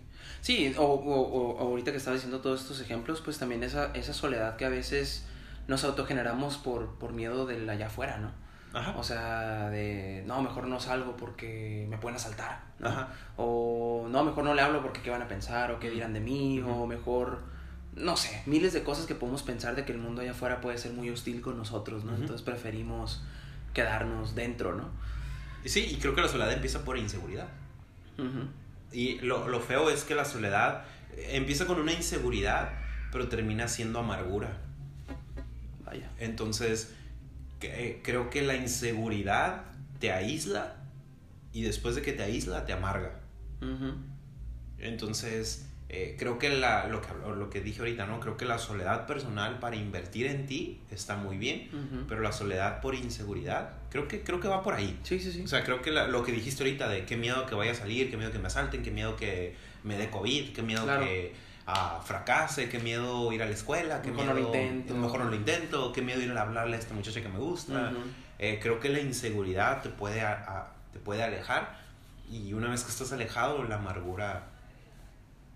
Sí, 0.41 0.75
o, 0.77 0.83
o- 0.83 1.55
o- 1.55 1.59
ahorita 1.61 1.91
que 1.91 1.97
estaba 1.99 2.15
diciendo 2.15 2.41
todos 2.41 2.61
estos 2.63 2.81
ejemplos, 2.81 3.21
pues 3.21 3.39
también 3.39 3.63
esa, 3.63 3.91
esa 3.95 4.13
soledad 4.13 4.57
que 4.57 4.65
a 4.65 4.69
veces 4.69 5.27
nos 5.69 5.85
autogeneramos 5.85 6.59
por, 6.59 6.95
por 6.99 7.13
miedo 7.13 7.47
del 7.47 7.69
allá 7.69 7.87
afuera, 7.87 8.19
¿no? 8.19 8.31
Ajá. 8.79 8.95
O 8.99 9.03
sea, 9.05 9.71
de, 9.71 10.25
no, 10.27 10.43
mejor 10.43 10.67
no 10.67 10.81
salgo 10.81 11.17
porque 11.17 11.87
me 11.89 11.97
pueden 11.97 12.17
asaltar, 12.17 12.61
¿no? 12.81 12.89
Ajá. 12.89 13.09
O, 13.37 14.07
no, 14.11 14.25
mejor 14.25 14.45
no 14.45 14.53
le 14.53 14.63
hablo 14.63 14.83
porque 14.83 15.01
qué 15.01 15.11
van 15.11 15.23
a 15.23 15.29
pensar, 15.29 15.71
o 15.71 15.79
qué 15.79 15.91
dirán 15.91 16.13
de 16.13 16.21
mí, 16.21 16.61
o 16.61 16.85
mejor, 16.87 17.39
no 17.95 18.17
sé, 18.17 18.43
miles 18.47 18.73
de 18.73 18.83
cosas 18.83 19.07
que 19.07 19.15
podemos 19.15 19.43
pensar 19.45 19.77
de 19.77 19.85
que 19.85 19.93
el 19.93 19.99
mundo 19.99 20.23
allá 20.23 20.33
afuera 20.33 20.61
puede 20.61 20.77
ser 20.79 20.93
muy 20.93 21.09
hostil 21.09 21.41
con 21.41 21.57
nosotros, 21.57 22.05
¿no? 22.05 22.15
Entonces 22.17 22.43
preferimos 22.43 23.23
quedarnos 23.73 24.35
dentro, 24.35 24.75
¿no? 24.75 24.89
Sí, 25.65 25.87
y 25.93 25.97
creo 25.97 26.15
que 26.15 26.21
la 26.21 26.29
soledad 26.29 26.53
empieza 26.53 26.85
por 26.85 26.99
inseguridad. 26.99 27.47
Y 28.95 29.19
lo, 29.21 29.49
lo 29.49 29.61
feo 29.61 29.91
es 29.91 30.05
que 30.05 30.15
la 30.15 30.25
soledad 30.25 30.85
empieza 31.17 31.67
con 31.67 31.79
una 31.81 31.93
inseguridad, 31.93 32.71
pero 33.13 33.29
termina 33.29 33.67
siendo 33.69 33.99
amargura. 33.99 34.59
Vaya. 35.85 36.11
Entonces, 36.19 36.93
que- 37.61 37.89
eh, 37.91 38.01
creo 38.03 38.31
que 38.31 38.43
la 38.43 38.55
inseguridad 38.57 39.65
te 39.99 40.13
aísla 40.13 40.77
y 41.53 41.63
después 41.63 41.95
de 41.97 42.03
que 42.03 42.13
te 42.13 42.23
aísla 42.23 42.65
te 42.67 42.73
amarga. 42.73 43.21
Entonces, 44.79 45.67
eh, 45.91 46.17
creo 46.19 46.39
que 46.39 46.49
la, 46.49 46.87
lo, 46.89 47.01
que 47.03 47.09
lo 47.37 47.51
que 47.51 47.61
dije 47.61 47.81
ahorita, 47.81 48.07
¿no? 48.07 48.19
Creo 48.19 48.37
que 48.37 48.45
la 48.47 48.59
soledad 48.59 49.07
personal 49.07 49.59
para 49.61 49.77
invertir 49.77 50.27
en 50.27 50.47
ti 50.47 50.81
está 50.91 51.17
muy 51.17 51.37
bien, 51.37 51.69
Ujú. 51.73 52.07
pero 52.09 52.21
la 52.23 52.33
soledad 52.33 52.81
por 52.81 52.95
inseguridad, 52.95 53.71
creo 53.91 54.09
que, 54.09 54.23
creo 54.23 54.41
que 54.41 54.49
va 54.49 54.63
por 54.63 54.75
ahí. 54.75 54.99
Sí, 55.05 55.21
sí, 55.21 55.31
sí. 55.31 55.43
O 55.43 55.49
sea, 55.49 55.63
creo 55.63 55.83
que 55.83 55.91
la- 55.93 56.09
lo 56.09 56.23
que 56.25 56.33
dijiste 56.33 56.63
ahorita 56.65 56.89
de 56.89 57.05
qué 57.05 57.17
miedo 57.17 57.47
que 57.47 57.55
vaya 57.55 57.73
a 57.73 57.75
salir, 57.75 58.11
qué 58.11 58.17
miedo 58.17 58.33
que 58.33 58.39
me 58.39 58.47
asalten, 58.49 58.83
qué 58.83 58.91
miedo 58.91 59.15
que 59.17 59.55
me 59.85 59.97
dé 59.99 60.11
COVID, 60.11 60.53
qué 60.55 60.63
miedo 60.63 60.85
Claro. 60.85 61.05
que 61.05 61.33
ah, 61.67 62.03
fracase, 62.05 62.69
qué 62.69 62.79
miedo 62.79 63.33
ir 63.33 63.43
a 63.43 63.47
la 63.47 63.53
escuela, 63.53 64.03
qué 64.03 64.11
Mejor 64.11 64.27
no 64.27 64.35
miedo 64.35 64.49
lo 64.53 64.55
intento. 64.61 64.95
mejor 64.97 65.21
no 65.21 65.31
lo 65.31 65.37
intento, 65.37 65.93
qué 65.93 66.03
miedo 66.03 66.21
ir 66.21 66.31
a 66.33 66.43
hablarle 66.43 66.77
a 66.77 66.79
esta 66.79 66.93
muchacha 66.93 67.23
que 67.23 67.29
me 67.31 67.39
gusta. 67.39 67.91
Ujú. 67.91 68.01
Eh, 68.39 68.59
creo 68.61 68.81
que 68.81 68.91
la 68.91 69.01
inseguridad 69.01 69.81
te 69.81 69.89
puede, 69.89 70.21
a- 70.21 70.33
a- 70.47 70.73
te 70.93 70.99
puede 70.99 71.23
alejar 71.23 71.79
y 72.31 72.53
una 72.53 72.69
vez 72.71 72.85
que 72.85 72.91
estás 72.91 73.13
alejado, 73.13 73.65
la 73.65 73.77
amargura 73.77 74.43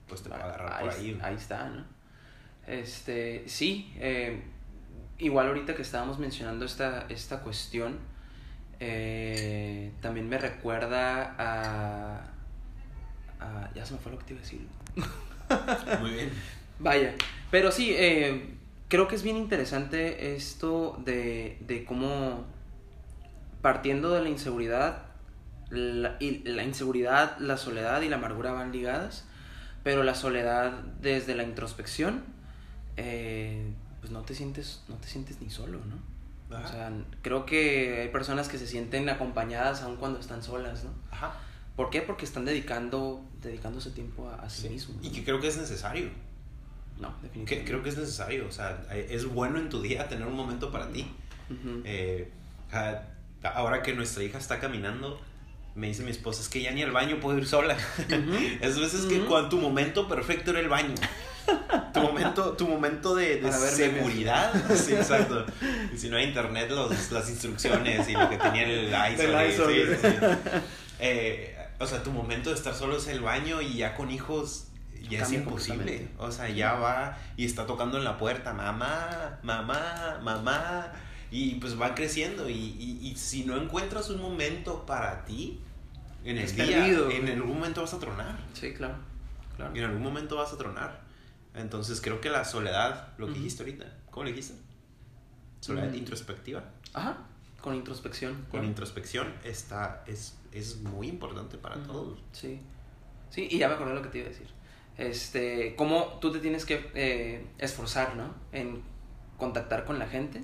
pues 0.09 0.23
te 0.23 0.29
va 0.29 0.37
a 0.37 0.44
agarrar 0.44 0.81
por 0.81 0.90
ahí. 0.90 1.18
ahí 1.23 1.35
está, 1.35 1.68
¿no? 1.68 1.85
Este, 2.66 3.44
sí, 3.47 3.92
eh, 3.97 4.42
igual 5.18 5.49
ahorita 5.49 5.75
que 5.75 5.83
estábamos 5.83 6.18
mencionando 6.18 6.64
esta, 6.64 7.07
esta 7.09 7.40
cuestión, 7.40 7.99
eh, 8.81 9.92
también 10.01 10.29
me 10.29 10.38
recuerda 10.38 11.35
a, 11.38 12.23
a- 13.40 13.71
Ya 13.75 13.85
se 13.87 13.94
me 13.94 14.01
fue 14.01 14.12
lo 14.12 14.18
que 14.18 14.25
te 14.25 14.33
iba 14.35 14.40
a 14.40 14.44
decir. 14.44 14.66
Muy 16.01 16.11
bien. 16.11 16.31
Vaya, 16.79 17.14
pero 17.51 17.73
sí, 17.73 17.92
eh, 17.97 18.55
creo 18.88 19.09
que 19.09 19.16
es 19.16 19.23
bien 19.23 19.37
interesante 19.37 20.35
esto 20.37 21.01
de, 21.05 21.59
de 21.61 21.85
cómo 21.85 22.47
partiendo 23.62 24.11
de 24.12 24.23
la 24.23 24.29
inseguridad, 24.29 25.07
la, 25.71 26.16
y 26.21 26.38
la 26.44 26.62
inseguridad, 26.62 27.37
la 27.38 27.57
soledad 27.57 28.01
y 28.03 28.09
la 28.09 28.16
amargura 28.16 28.53
van 28.53 28.71
ligadas, 28.73 29.27
pero 29.88 30.03
la 30.03 30.14
soledad 30.14 30.70
desde 31.01 31.35
la 31.35 31.44
introspección, 31.44 32.22
eh, 32.98 33.72
pues 34.01 34.12
no 34.12 34.20
te 34.20 34.35
sientes, 34.35 34.83
no 34.87 34.96
te 34.96 35.09
sientes 35.09 35.40
ni 35.40 35.48
solo, 35.48 35.79
¿no? 35.87 36.55
Ajá. 36.55 36.66
O 36.66 36.70
sea, 36.70 36.92
creo 37.22 37.46
que 37.46 38.03
hay 38.03 38.09
personas 38.11 38.51
que 38.51 38.59
se 38.59 38.66
sienten 38.66 39.09
acompañadas 39.09 39.81
aun 39.81 39.96
cuando 39.96 40.20
están 40.20 40.42
solas, 40.42 40.85
¿no? 40.85 40.90
Ajá. 41.11 41.40
¿Por 41.74 41.88
qué? 41.88 42.03
Porque 42.03 42.27
están 42.27 42.44
dedicando, 42.44 43.24
dedicándose 43.40 43.90
tiempo 43.92 44.29
a, 44.29 44.35
a 44.44 44.51
sí, 44.51 44.64
Sí. 44.64 44.68
mismos. 44.68 44.98
Y 45.03 45.09
¿no? 45.09 45.14
que 45.14 45.24
creo 45.24 45.40
que 45.40 45.48
es 45.48 45.57
necesario. 45.57 46.11
No, 47.01 47.09
Que, 47.16 47.29
definitivamente. 47.29 47.64
creo 47.70 47.83
que 47.83 47.88
es 47.88 47.96
necesario. 47.96 48.46
O 48.46 48.53
sea, 48.53 48.85
eh, 48.90 49.07
es 49.09 49.24
bueno 49.24 49.57
en 49.59 49.70
tu 49.70 49.81
día 49.81 50.07
tener 50.07 50.27
un 50.27 50.35
momento 50.37 50.70
para 50.70 50.90
ti. 50.92 51.11
Ujú. 51.48 51.81
Eh, 51.87 52.31
ah, 52.72 53.01
ahora 53.55 53.83
que 53.83 53.94
nuestra 53.94 54.22
hija 54.22 54.37
está 54.37 54.61
caminando, 54.61 55.18
me 55.79 55.87
dice 55.88 56.03
mi 56.03 56.11
esposa, 56.11 56.43
es 56.43 56.49
que 56.49 56.61
ya 56.61 56.73
ni 56.73 56.83
al 56.83 56.91
baño 56.93 57.19
puedo 57.21 57.38
ir 57.38 57.47
sola. 57.47 57.77
es 58.61 58.79
veces 58.79 59.07
que 59.07 59.21
cuando 59.21 59.49
tu 59.49 59.59
momento 59.59 60.09
perfecto 60.09 60.51
era 60.51 60.61
el 60.61 60.69
baño. 60.69 60.95
Tu 61.95 62.01
momento, 62.01 62.53
tu 62.53 62.69
momento 62.69 63.14
de, 63.14 63.41
seguridad. 63.75 64.53
Sí, 64.77 64.93
exacto. 64.93 65.47
Y 65.95 65.97
si 65.97 66.11
no 66.11 66.19
hay 66.19 66.25
internet, 66.25 66.71
los, 66.71 67.11
las 67.11 67.31
instrucciones 67.31 68.07
y 68.07 68.12
lo 68.12 68.29
que 68.29 68.37
tenía 68.37 68.64
el 68.64 69.14
ISO. 69.14 69.67
Sí, 69.71 69.83
sí. 69.99 70.09
Eh, 71.01 71.57
o 71.79 71.87
sea, 71.87 72.03
tu 72.03 72.11
momento 72.11 72.51
de 72.51 72.57
estar 72.57 72.75
solo 72.75 72.99
es 72.99 73.07
el 73.09 73.21
baño 73.21 73.62
y 73.62 73.79
ya 73.79 73.95
con 73.95 74.11
hijos 74.11 74.67
ya 75.09 75.23
es 75.23 75.33
imposible. 75.33 76.09
O 76.19 76.31
sea, 76.31 76.51
ya 76.51 76.75
va 76.75 77.17
y 77.38 77.47
está 77.47 77.64
tocando 77.67 77.97
en 77.97 78.05
la 78.05 78.19
puerta, 78.19 78.53
mamá, 78.53 79.38
mamá, 79.43 80.21
mamá. 80.23 80.93
Y 81.31 81.55
pues 81.55 81.81
va 81.81 81.95
creciendo. 81.95 82.49
Y, 82.51 82.53
y- 82.53 82.99
y 83.09 83.17
si 83.17 83.45
no 83.45 83.57
encuentras 83.57 84.11
un 84.11 84.21
momento 84.21 84.85
para 84.85 85.25
ti, 85.25 85.61
En 86.24 86.37
el 86.38 86.54
día, 86.54 86.66
perdido. 86.66 87.11
en 87.11 87.28
algún 87.28 87.54
momento 87.54 87.81
vas 87.83 87.94
a 87.94 87.98
tronar. 87.98 88.38
Sí, 88.54 88.72
claro. 88.74 88.94
claro. 89.57 89.74
En 89.74 89.85
algún 89.85 90.02
momento 90.02 90.37
vas 90.37 90.52
a 90.52 90.59
tronar. 90.59 91.00
Entonces 91.54 92.00
creo 92.00 92.20
que 92.20 92.28
la 92.31 92.44
soledad, 92.44 93.09
lo 93.18 93.26
que 93.26 93.33
Ujú. 93.33 93.40
dijiste 93.42 93.62
ahorita, 93.62 93.87
¿cómo 94.11 94.24
le 94.24 94.31
dijiste? 94.33 94.54
Soledad 95.61 95.90
Mm. 95.90 95.94
introspectiva. 95.96 96.64
Ajá, 96.94 97.18
con 97.61 97.74
introspección. 97.74 98.35
Con 98.35 98.50
claro. 98.50 98.66
introspección 98.66 99.33
está, 99.44 100.04
es, 100.07 100.37
es 100.52 100.76
muy 100.83 101.09
importante 101.09 101.57
para 101.59 101.76
Ujú, 101.76 101.87
todos. 101.87 102.18
Sí. 102.33 102.61
Sí, 103.31 103.48
y 103.50 103.59
ya 103.59 103.68
me 103.68 103.74
acordé 103.74 103.94
lo 103.94 104.02
que 104.02 104.09
te 104.09 104.18
iba 104.18 104.26
a 104.26 104.31
decir. 104.31 104.46
Este, 104.96 105.74
cómo 105.76 106.18
tú 106.20 106.33
te 106.33 106.40
tienes 106.40 106.64
que 106.64 106.90
eh, 106.94 107.46
esforzar, 107.59 108.16
¿no? 108.16 108.35
En 108.52 108.83
contactar 109.37 109.85
con 109.85 109.98
la 109.98 110.07
gente. 110.09 110.42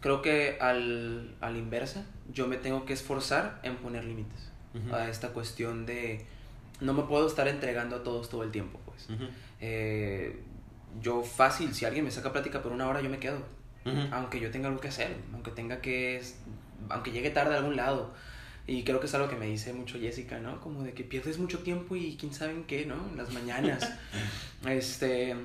Creo 0.00 0.20
que 0.22 0.58
al, 0.60 1.34
al 1.40 1.56
inversa, 1.56 2.04
yo 2.32 2.46
me 2.46 2.56
tengo 2.56 2.84
que 2.84 2.92
esforzar 2.92 3.60
en 3.62 3.76
poner 3.76 4.04
límites 4.04 4.50
A 4.92 5.08
esta 5.08 5.28
cuestión 5.28 5.86
de 5.86 6.26
no 6.80 6.92
me 6.92 7.04
puedo 7.04 7.26
estar 7.26 7.46
entregando 7.48 7.96
a 7.96 8.02
todos 8.02 8.28
todo 8.28 8.42
el 8.42 8.50
tiempo, 8.50 8.80
pues. 8.84 9.08
Eh, 9.60 10.40
yo 11.00 11.22
fácil, 11.22 11.74
si 11.74 11.84
alguien 11.84 12.04
me 12.04 12.10
saca 12.10 12.32
plática 12.32 12.62
por 12.62 12.72
una 12.72 12.88
hora, 12.88 13.00
yo 13.00 13.10
me 13.10 13.18
quedo. 13.18 13.38
Aunque 14.12 14.40
yo 14.40 14.50
tenga 14.50 14.68
algo 14.68 14.80
que 14.80 14.88
hacer, 14.88 15.16
aunque 15.32 15.50
tenga 15.50 15.80
que... 15.80 16.22
Aunque 16.88 17.12
llegue 17.12 17.30
tarde 17.30 17.54
a 17.54 17.58
algún 17.58 17.76
lado. 17.76 18.12
Y 18.66 18.82
creo 18.82 18.98
que 18.98 19.06
es 19.06 19.14
algo 19.14 19.28
que 19.28 19.36
me 19.36 19.46
dice 19.46 19.74
mucho 19.74 19.98
Jessica, 19.98 20.38
¿no? 20.38 20.60
Como 20.60 20.82
de 20.82 20.94
que 20.94 21.04
pierdes 21.04 21.38
mucho 21.38 21.58
tiempo 21.58 21.96
y 21.96 22.16
quién 22.16 22.32
sabe 22.32 22.52
en 22.52 22.64
qué, 22.64 22.86
¿no? 22.86 22.94
En 23.10 23.16
las 23.16 23.32
mañanas. 23.32 23.92
este... 24.66 25.36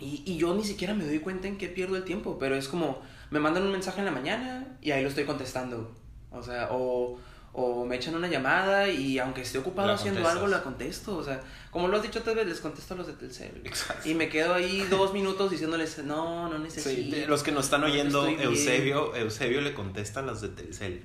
Y, 0.00 0.22
y 0.26 0.36
yo 0.36 0.54
ni 0.54 0.64
siquiera 0.64 0.94
me 0.94 1.04
doy 1.04 1.20
cuenta 1.20 1.48
en 1.48 1.56
qué 1.56 1.68
pierdo 1.68 1.96
el 1.96 2.04
tiempo, 2.04 2.36
pero 2.38 2.56
es 2.56 2.68
como, 2.68 3.00
me 3.30 3.40
mandan 3.40 3.64
un 3.64 3.72
mensaje 3.72 4.00
en 4.00 4.06
la 4.06 4.10
mañana 4.10 4.76
y 4.80 4.90
ahí 4.90 5.02
lo 5.02 5.08
estoy 5.08 5.24
contestando. 5.24 5.92
O 6.30 6.42
sea, 6.42 6.68
o, 6.72 7.18
o 7.56 7.84
me 7.86 7.94
echan 7.96 8.14
una 8.16 8.26
llamada 8.28 8.88
y 8.88 9.18
aunque 9.20 9.42
esté 9.42 9.58
ocupado 9.58 9.86
La 9.88 9.94
haciendo 9.94 10.20
contestas. 10.20 10.42
algo, 10.42 10.48
la 10.56 10.62
contesto. 10.62 11.16
O 11.16 11.22
sea, 11.22 11.40
como 11.70 11.86
lo 11.88 11.96
has 11.96 12.02
dicho 12.02 12.20
tal 12.22 12.34
vez, 12.34 12.46
les 12.48 12.60
contesto 12.60 12.94
a 12.94 12.96
los 12.96 13.06
de 13.06 13.12
Telcel. 13.12 13.60
Exacto. 13.64 14.08
Y 14.08 14.14
me 14.14 14.28
quedo 14.28 14.54
ahí 14.54 14.80
dos 14.90 15.12
minutos 15.12 15.50
diciéndoles, 15.52 15.98
no, 16.04 16.48
no 16.48 16.58
necesito. 16.58 17.14
Sí, 17.16 17.24
los 17.28 17.42
que 17.44 17.52
nos 17.52 17.66
están 17.66 17.82
no 17.82 17.86
oyendo, 17.86 18.26
estoy 18.26 18.36
bien". 18.36 18.48
Eusebio, 18.48 19.14
Eusebio 19.14 19.60
le 19.60 19.72
contesta 19.72 20.20
a 20.20 20.22
los 20.24 20.40
de 20.40 20.48
Telcel 20.48 21.02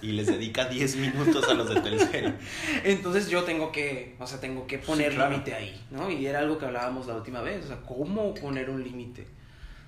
y 0.00 0.12
les 0.12 0.28
dedica 0.28 0.66
10 0.66 0.94
minutos 0.96 1.48
a 1.48 1.54
los 1.54 1.68
de 1.68 1.80
Telcel. 1.80 2.38
Entonces 2.84 3.28
yo 3.28 3.42
tengo 3.42 3.72
que, 3.72 4.14
o 4.20 4.26
sea, 4.28 4.38
tengo 4.38 4.68
que 4.68 4.78
poner 4.78 5.10
Sí, 5.10 5.16
claro. 5.16 5.32
límite 5.32 5.54
ahí, 5.54 5.84
¿no? 5.90 6.08
Y 6.08 6.24
era 6.26 6.38
algo 6.38 6.56
que 6.58 6.66
hablábamos 6.66 7.08
la 7.08 7.16
última 7.16 7.40
vez, 7.42 7.64
o 7.64 7.66
sea, 7.66 7.80
¿cómo 7.80 8.32
poner 8.34 8.70
un 8.70 8.84
límite? 8.84 9.26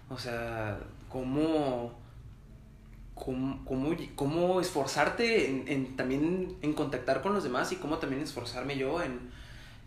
O 0.09 0.19
sea, 0.19 0.81
¿cómo, 1.09 2.00
cómo, 3.25 3.63
cómo, 3.65 3.95
cómo 4.17 4.61
esforzarte 4.61 5.49
en, 5.51 5.65
en 5.69 5.97
también 5.97 6.57
en 6.63 6.73
contactar 6.73 7.21
con 7.23 7.35
los 7.35 7.45
demás 7.45 7.71
y 7.73 7.77
cómo 7.77 7.99
también 7.99 8.23
esforzarme 8.23 8.77
yo 8.79 9.03
en, 9.03 9.19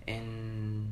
en 0.05 0.87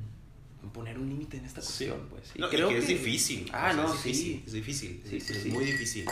poner 0.74 0.98
un 0.98 1.10
límite 1.10 1.38
en 1.38 1.46
esta 1.46 1.62
Sí. 1.62 1.86
cuestión, 1.88 2.08
pues. 2.10 2.32
No, 2.38 2.48
y 2.48 2.50
que 2.50 2.78
es 2.78 2.88
difícil. 2.88 3.50
Ah, 3.54 3.70
o 3.72 3.74
sea, 3.74 3.84
no, 3.84 3.94
es 3.94 4.04
difícil. 4.04 4.24
sí. 4.38 4.44
Es 4.48 4.54
difícil. 4.54 5.04
Sí, 5.08 5.18
es, 5.18 5.46
muy 5.48 5.66
difícil. 5.66 6.06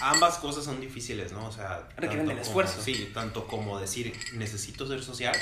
Ambas 0.00 0.38
cosas 0.38 0.64
son 0.64 0.80
difíciles, 0.80 1.32
¿no? 1.32 1.46
O 1.48 1.52
sea, 1.52 1.88
Requieren 1.96 2.26
como- 2.26 2.38
esfuerzo. 2.40 2.80
sí, 2.80 3.10
tanto 3.12 3.46
como 3.48 3.78
decir 3.80 4.12
necesito 4.34 4.86
ser 4.86 5.02
social, 5.02 5.34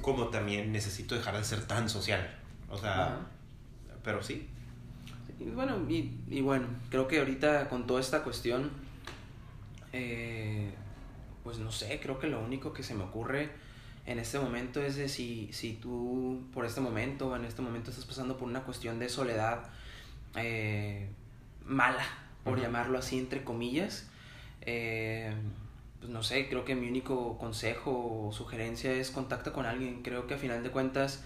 como 0.00 0.28
también 0.28 0.72
necesito 0.72 1.14
dejar 1.14 1.36
de 1.36 1.44
ser 1.44 1.66
tan 1.66 1.90
social. 1.90 2.36
O 2.70 2.78
sea, 2.78 3.26
pero 4.02 4.22
sí. 4.22 4.48
Y 5.38 5.44
bueno, 5.50 5.76
y, 5.88 6.12
y 6.30 6.40
bueno, 6.40 6.66
creo 6.88 7.06
que 7.06 7.18
ahorita 7.18 7.68
con 7.68 7.86
toda 7.86 8.00
esta 8.00 8.22
cuestión, 8.24 8.70
eh, 9.92 10.70
pues 11.42 11.58
no 11.58 11.72
sé, 11.72 12.00
creo 12.00 12.18
que 12.18 12.28
lo 12.28 12.40
único 12.40 12.72
que 12.72 12.82
se 12.82 12.94
me 12.94 13.04
ocurre 13.04 13.50
en 14.06 14.18
este 14.18 14.38
momento 14.38 14.82
es 14.82 14.96
de 14.96 15.08
si, 15.08 15.52
si 15.52 15.74
tú 15.74 16.42
por 16.52 16.64
este 16.64 16.80
momento 16.80 17.28
o 17.28 17.36
en 17.36 17.44
este 17.44 17.62
momento 17.62 17.90
estás 17.90 18.06
pasando 18.06 18.36
por 18.36 18.48
una 18.48 18.62
cuestión 18.62 18.98
de 18.98 19.08
soledad 19.08 19.64
eh, 20.36 21.08
mala, 21.64 22.04
por 22.44 22.60
llamarlo 22.60 22.98
así 22.98 23.18
entre 23.18 23.44
comillas, 23.44 24.08
eh, 24.62 25.34
pues 26.00 26.10
no 26.10 26.22
sé, 26.22 26.48
creo 26.48 26.64
que 26.64 26.74
mi 26.74 26.88
único 26.88 27.36
consejo 27.38 28.26
o 28.26 28.32
sugerencia 28.32 28.92
es 28.92 29.10
contacta 29.10 29.52
con 29.52 29.66
alguien. 29.66 30.02
Creo 30.02 30.26
que 30.26 30.34
a 30.34 30.38
final 30.38 30.62
de 30.62 30.70
cuentas, 30.70 31.22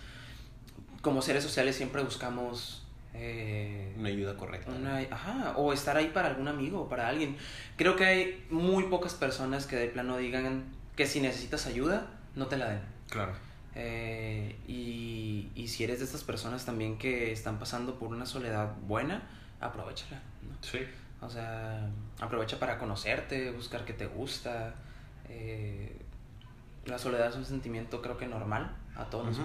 como 1.00 1.22
seres 1.22 1.44
sociales 1.44 1.76
siempre 1.76 2.02
buscamos 2.02 2.83
eh, 3.14 3.94
Una 3.98 4.08
ayuda 4.08 4.36
correcta. 4.36 4.70
una- 4.72 4.98
ajá, 4.98 5.54
o 5.56 5.72
estar 5.72 5.96
ahí 5.96 6.08
para 6.08 6.28
algún 6.28 6.48
amigo 6.48 6.82
o 6.82 6.88
para 6.88 7.08
alguien. 7.08 7.36
Creo 7.76 7.96
que 7.96 8.04
hay 8.04 8.46
muy 8.50 8.84
pocas 8.84 9.14
personas 9.14 9.66
que 9.66 9.76
de 9.76 9.86
plano 9.88 10.16
digan 10.16 10.64
que 10.96 11.06
si 11.06 11.20
necesitas 11.20 11.66
ayuda, 11.66 12.06
no 12.34 12.46
te 12.46 12.56
la 12.56 12.68
den. 12.70 12.80
Claro. 13.08 13.32
Eh, 13.76 14.56
y, 14.68 15.50
y 15.54 15.68
si 15.68 15.84
eres 15.84 15.98
de 15.98 16.04
estas 16.04 16.22
personas 16.24 16.64
también 16.64 16.98
que 16.98 17.32
están 17.32 17.58
pasando 17.58 17.98
por 17.98 18.08
una 18.10 18.26
soledad 18.26 18.74
buena, 18.86 19.22
aprovechala. 19.60 20.20
¿no? 20.42 20.56
Sí. 20.60 20.78
O 21.20 21.30
sea, 21.30 21.88
aprovecha 22.20 22.58
para 22.58 22.78
conocerte, 22.78 23.50
buscar 23.50 23.84
qué 23.84 23.92
te 23.92 24.06
gusta. 24.06 24.74
eh, 25.28 25.96
la 26.84 26.98
soledad 26.98 27.28
es 27.30 27.36
un 27.36 27.46
sentimiento 27.46 28.02
creo 28.02 28.18
que 28.18 28.26
normal, 28.26 28.76
a 28.94 29.04
todos 29.06 29.24
nos 29.24 29.36
Ujú. 29.36 29.44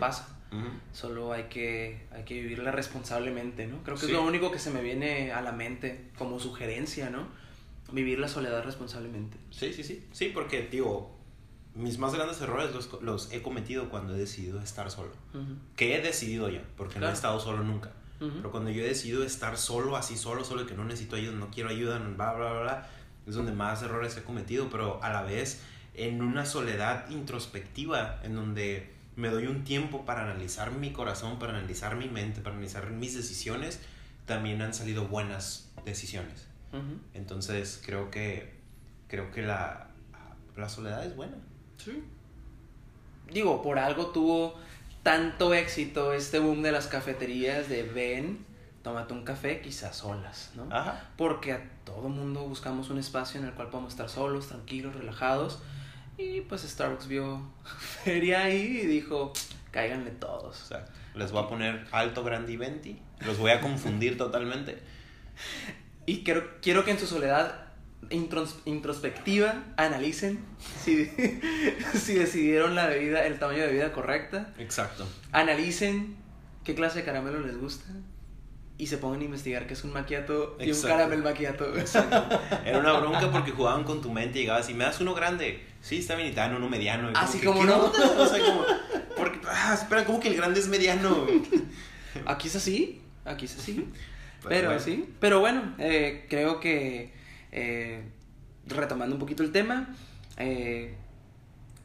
Solo 0.94 1.32
hay 1.32 1.44
que, 1.44 2.08
hay 2.12 2.24
que 2.24 2.34
vivirla 2.36 2.72
responsablemente, 2.72 3.68
¿no? 3.68 3.84
Creo 3.84 3.96
que 3.96 4.02
Sí. 4.02 4.08
es 4.08 4.14
lo 4.14 4.24
único 4.24 4.52
que 4.52 4.60
se 4.60 4.72
me 4.72 4.82
viene 4.82 5.32
a 5.32 5.42
la 5.42 5.52
mente 5.52 6.10
como 6.18 6.40
sugerencia, 6.40 7.10
¿no? 7.10 7.28
Vivir 7.92 8.20
la 8.20 8.28
soledad 8.28 8.64
responsablemente. 8.64 9.38
Sí, 9.52 9.74
sí, 9.74 9.84
sí. 9.84 10.04
Sí, 10.12 10.32
porque, 10.34 10.68
digo, 10.72 11.16
mis 11.76 11.98
más 12.00 12.14
grandes 12.16 12.42
errores 12.42 12.74
los, 12.74 13.02
los 13.02 13.32
he 13.32 13.42
cometido 13.42 13.90
cuando 13.90 14.16
he 14.16 14.18
decidido 14.18 14.60
estar 14.60 14.90
solo. 14.92 15.12
Que 15.76 15.96
he 15.96 16.02
decidido 16.02 16.50
ya, 16.50 16.64
porque 16.78 17.00
no 17.00 17.08
he 17.10 17.14
estado 17.14 17.40
solo 17.40 17.64
nunca. 17.64 17.92
Pero 18.20 18.52
cuando 18.52 18.70
yo 18.70 18.84
he 18.84 18.88
decidido 18.88 19.24
estar 19.24 19.58
solo, 19.58 19.96
así 19.96 20.18
solo, 20.18 20.44
solo 20.44 20.66
que 20.66 20.74
no 20.74 20.84
necesito 20.84 21.16
ayuda, 21.16 21.34
no 21.34 21.50
quiero 21.52 21.70
ayuda, 21.70 22.00
bla, 22.00 22.34
bla, 22.34 22.52
bla, 22.52 22.62
bla, 22.62 22.90
es 23.26 23.34
donde 23.36 23.54
más 23.54 23.82
errores 23.82 24.18
he 24.18 24.24
cometido, 24.24 24.70
pero 24.70 25.02
a 25.02 25.10
la 25.14 25.22
vez 25.22 25.62
en 25.94 26.22
una 26.22 26.46
soledad 26.46 27.10
introspectiva, 27.10 28.20
en 28.24 28.36
donde 28.36 28.92
me 29.20 29.30
doy 29.30 29.48
un 29.48 29.66
tiempo 29.66 30.06
para 30.06 30.24
analizar 30.24 30.72
mi 30.72 30.92
corazón, 30.94 31.40
para 31.40 31.58
analizar 31.58 31.98
mi 31.98 32.08
mente, 32.08 32.40
para 32.40 32.56
analizar 32.56 32.90
mis 32.90 33.16
decisiones, 33.16 33.82
también 34.26 34.62
han 34.62 34.74
salido 34.74 35.08
buenas 35.08 35.70
decisiones. 35.86 36.48
Entonces 37.14 37.82
creo 37.84 38.12
que, 38.12 38.54
creo 39.08 39.32
que 39.32 39.42
la, 39.42 39.88
la 40.56 40.70
soledad 40.70 41.04
es 41.06 41.16
buena. 41.16 41.36
Sí. 41.78 42.04
Digo, 43.32 43.62
por 43.62 43.78
algo 43.80 44.08
tuvo 44.08 44.56
tanto 45.04 45.54
éxito 45.54 46.14
este 46.14 46.40
boom 46.40 46.62
de 46.62 46.72
las 46.72 46.88
cafeterías 46.88 47.68
de 47.68 47.84
ven, 47.84 48.46
tómate 48.84 49.14
un 49.14 49.24
café, 49.26 49.62
quizás 49.62 49.98
solas, 49.98 50.52
¿no? 50.56 50.68
Ajá. 50.74 51.10
Porque 51.18 51.54
a 51.54 51.70
todo 51.84 52.08
mundo 52.08 52.44
buscamos 52.44 52.90
un 52.90 53.00
espacio 53.00 53.42
en 53.42 53.48
el 53.48 53.54
cual 53.54 53.70
podamos 53.70 53.94
estar 53.94 54.10
solos, 54.10 54.48
tranquilos, 54.48 54.96
relajados. 54.96 55.60
Y 56.20 56.42
pues 56.42 56.62
Starbucks 56.64 57.08
vio 57.08 57.42
feria 58.04 58.44
ahí 58.44 58.82
y 58.84 58.86
dijo, 58.86 59.32
cáiganle 59.72 60.12
todos. 60.12 60.60
Exacto. 60.62 60.92
Les 61.16 61.32
voy 61.32 61.44
a 61.44 61.48
poner 61.48 61.88
alto, 61.92 62.24
grande 62.24 62.52
y 62.54 62.58
venti. 62.58 63.00
Los 63.26 63.38
voy 63.38 63.52
a 63.52 63.62
confundir 63.62 64.18
totalmente. 64.18 64.78
Y 66.06 66.24
quiero, 66.24 66.60
quiero 66.62 66.84
que 66.86 66.92
en 66.92 67.00
su 67.00 67.08
soledad 67.08 67.68
intros- 68.10 68.58
introspectiva 68.66 69.64
analicen 69.78 70.40
si, 70.84 71.06
si 71.94 72.14
decidieron 72.16 72.76
la 72.76 72.88
bebida, 72.88 73.26
el 73.26 73.40
tamaño 73.40 73.60
de 73.62 73.68
bebida 73.68 73.92
correcta. 73.94 74.54
Exacto. 74.58 75.08
Analicen 75.32 76.18
qué 76.64 76.76
clase 76.76 77.00
de 77.00 77.06
caramelo 77.06 77.40
les 77.40 77.58
gusta. 77.58 77.86
Y 78.80 78.88
se 78.88 78.98
pongan 78.98 79.20
a 79.20 79.24
investigar 79.26 79.68
qué 79.68 79.74
es 79.74 79.84
un 79.84 79.92
macchiato 79.94 80.56
y 80.58 80.64
un 80.64 80.70
Exacto. 80.70 80.88
caramel 80.88 81.22
macchiato. 81.22 81.72
Era 82.66 82.80
una 82.80 82.94
bronca 82.94 83.30
porque 83.32 83.52
jugaban 83.52 83.84
con 83.84 84.02
tu 84.02 84.10
mente 84.10 84.40
y 84.40 84.42
llegabas 84.44 84.70
y 84.70 84.74
me 84.74 84.86
das 84.86 85.00
uno 85.02 85.14
grande. 85.14 85.62
Sí, 85.82 85.98
está 86.00 86.16
bien, 86.16 86.30
y 86.30 86.32
te 86.32 86.38
dan 86.38 86.56
uno 86.56 86.68
mediano. 86.70 87.12
Así 87.14 87.40
que, 87.40 87.46
como 87.46 87.60
¿qué 87.60 87.68
no. 87.68 87.86
O 87.86 88.26
sea, 88.26 88.40
como, 88.44 88.64
porque, 89.18 89.40
ah, 89.48 89.74
espera, 89.74 90.06
¿cómo 90.06 90.20
que 90.22 90.30
el 90.30 90.36
grande 90.38 90.62
es 90.62 90.68
mediano? 90.70 91.28
Aquí 92.26 92.48
es 92.48 92.56
así, 92.56 93.02
aquí 93.26 93.46
es 93.46 93.58
así. 93.58 93.86
Pues 94.42 94.48
Pero 94.56 94.70
bueno. 94.70 94.82
sí, 94.82 95.14
pero 95.20 95.40
bueno, 95.42 95.76
eh, 95.78 96.26
creo 96.30 96.62
que 96.62 97.12
eh, 97.52 98.02
retomando 98.66 99.14
un 99.16 99.20
poquito 99.20 99.44
el 99.44 99.52
tema, 99.52 99.94
eh, 100.38 100.96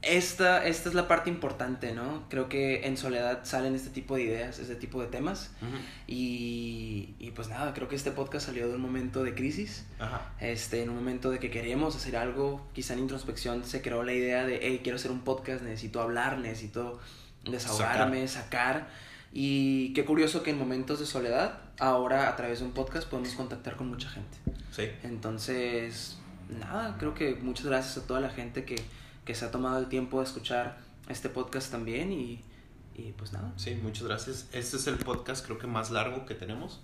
esta, 0.06 0.64
esta 0.66 0.88
es 0.88 0.94
la 0.94 1.08
parte 1.08 1.30
importante, 1.30 1.92
¿no? 1.92 2.24
Creo 2.28 2.48
que 2.48 2.86
en 2.86 2.96
soledad 2.96 3.40
salen 3.44 3.74
este 3.74 3.90
tipo 3.90 4.16
de 4.16 4.22
ideas, 4.22 4.58
este 4.58 4.76
tipo 4.76 5.00
de 5.00 5.08
temas. 5.08 5.50
Y, 6.06 7.14
y 7.18 7.30
pues 7.32 7.48
nada, 7.48 7.74
creo 7.74 7.88
que 7.88 7.96
este 7.96 8.10
podcast 8.10 8.46
salió 8.46 8.68
de 8.68 8.74
un 8.74 8.80
momento 8.80 9.22
de 9.22 9.34
crisis, 9.34 9.86
Ajá. 9.98 10.32
este, 10.40 10.82
en 10.82 10.90
un 10.90 10.96
momento 10.96 11.30
de 11.30 11.38
que 11.38 11.50
queríamos 11.50 11.96
hacer 11.96 12.16
algo, 12.16 12.66
quizá 12.72 12.94
en 12.94 13.00
introspección 13.00 13.64
se 13.64 13.82
creó 13.82 14.02
la 14.02 14.12
idea 14.12 14.44
de, 14.44 14.60
hey, 14.62 14.80
quiero 14.82 14.96
hacer 14.96 15.10
un 15.10 15.20
podcast, 15.20 15.62
necesito 15.62 16.00
hablar, 16.00 16.38
necesito 16.38 17.00
desahogarme, 17.44 18.26
sacar. 18.28 18.88
Y 19.32 19.92
qué 19.94 20.04
curioso 20.04 20.42
que 20.42 20.50
en 20.50 20.58
momentos 20.58 21.00
de 21.00 21.06
soledad, 21.06 21.58
ahora 21.78 22.28
a 22.28 22.36
través 22.36 22.60
de 22.60 22.66
un 22.66 22.72
podcast 22.72 23.08
podemos 23.08 23.34
contactar 23.34 23.76
con 23.76 23.88
mucha 23.88 24.08
gente. 24.08 24.38
Sí. 24.70 24.88
Entonces, 25.02 26.18
nada, 26.48 26.96
creo 26.98 27.14
que 27.14 27.34
muchas 27.34 27.66
gracias 27.66 27.98
a 27.98 28.06
toda 28.06 28.20
la 28.20 28.30
gente 28.30 28.64
que, 28.64 28.76
que 29.24 29.34
se 29.34 29.44
ha 29.44 29.50
tomado 29.50 29.78
el 29.78 29.86
tiempo 29.88 30.18
de 30.20 30.24
escuchar 30.26 30.78
este 31.08 31.28
podcast 31.28 31.70
también 31.70 32.12
y, 32.12 32.42
y 32.94 33.12
pues 33.12 33.32
nada. 33.32 33.52
Sí, 33.56 33.74
muchas 33.82 34.04
gracias. 34.04 34.48
Este 34.52 34.76
es 34.76 34.86
el 34.86 34.96
podcast 34.96 35.44
creo 35.44 35.58
que 35.58 35.66
más 35.66 35.90
largo 35.90 36.26
que 36.26 36.34
tenemos. 36.34 36.80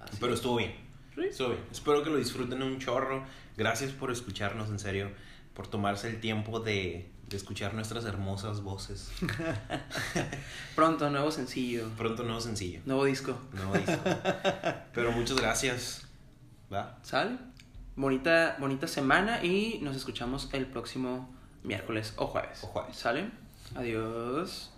Así 0.00 0.16
Pero 0.20 0.32
es. 0.32 0.38
estuvo 0.40 0.56
bien. 0.56 0.74
Sí. 1.14 1.22
Estuvo 1.22 1.48
bien. 1.50 1.60
Espero 1.70 2.02
que 2.02 2.10
lo 2.10 2.16
disfruten 2.16 2.62
un 2.62 2.78
chorro. 2.78 3.24
Gracias 3.56 3.92
por 3.92 4.10
escucharnos, 4.10 4.68
en 4.68 4.78
serio. 4.78 5.10
Por 5.54 5.66
tomarse 5.66 6.08
el 6.08 6.20
tiempo 6.20 6.60
de, 6.60 7.10
de 7.28 7.36
escuchar 7.36 7.72
nuestras 7.74 8.04
hermosas 8.04 8.60
voces. 8.62 9.10
Pronto, 10.74 11.08
nuevo 11.10 11.30
sencillo, 11.30 11.88
Pronto 11.96 12.22
nuevo 12.22 12.40
sencillo. 12.40 12.80
nuevo 12.84 13.04
disco. 13.06 13.38
Nuevo 13.52 13.72
disco. 13.74 13.98
Pero 14.94 15.12
muchas 15.12 15.36
gracias. 15.38 16.06
¿Va? 16.72 16.98
¿Sale? 17.02 17.38
Bonita, 17.96 18.56
bonita 18.60 18.86
semana 18.86 19.42
y 19.42 19.78
nos 19.80 19.96
escuchamos 19.96 20.50
el 20.52 20.66
próximo 20.66 21.34
miércoles 21.66 22.14
o 22.16 22.26
jueves. 22.26 22.62
O 22.64 22.68
jueves. 22.68 22.96
¿Sale? 22.96 23.30
Adiós. 23.74 24.70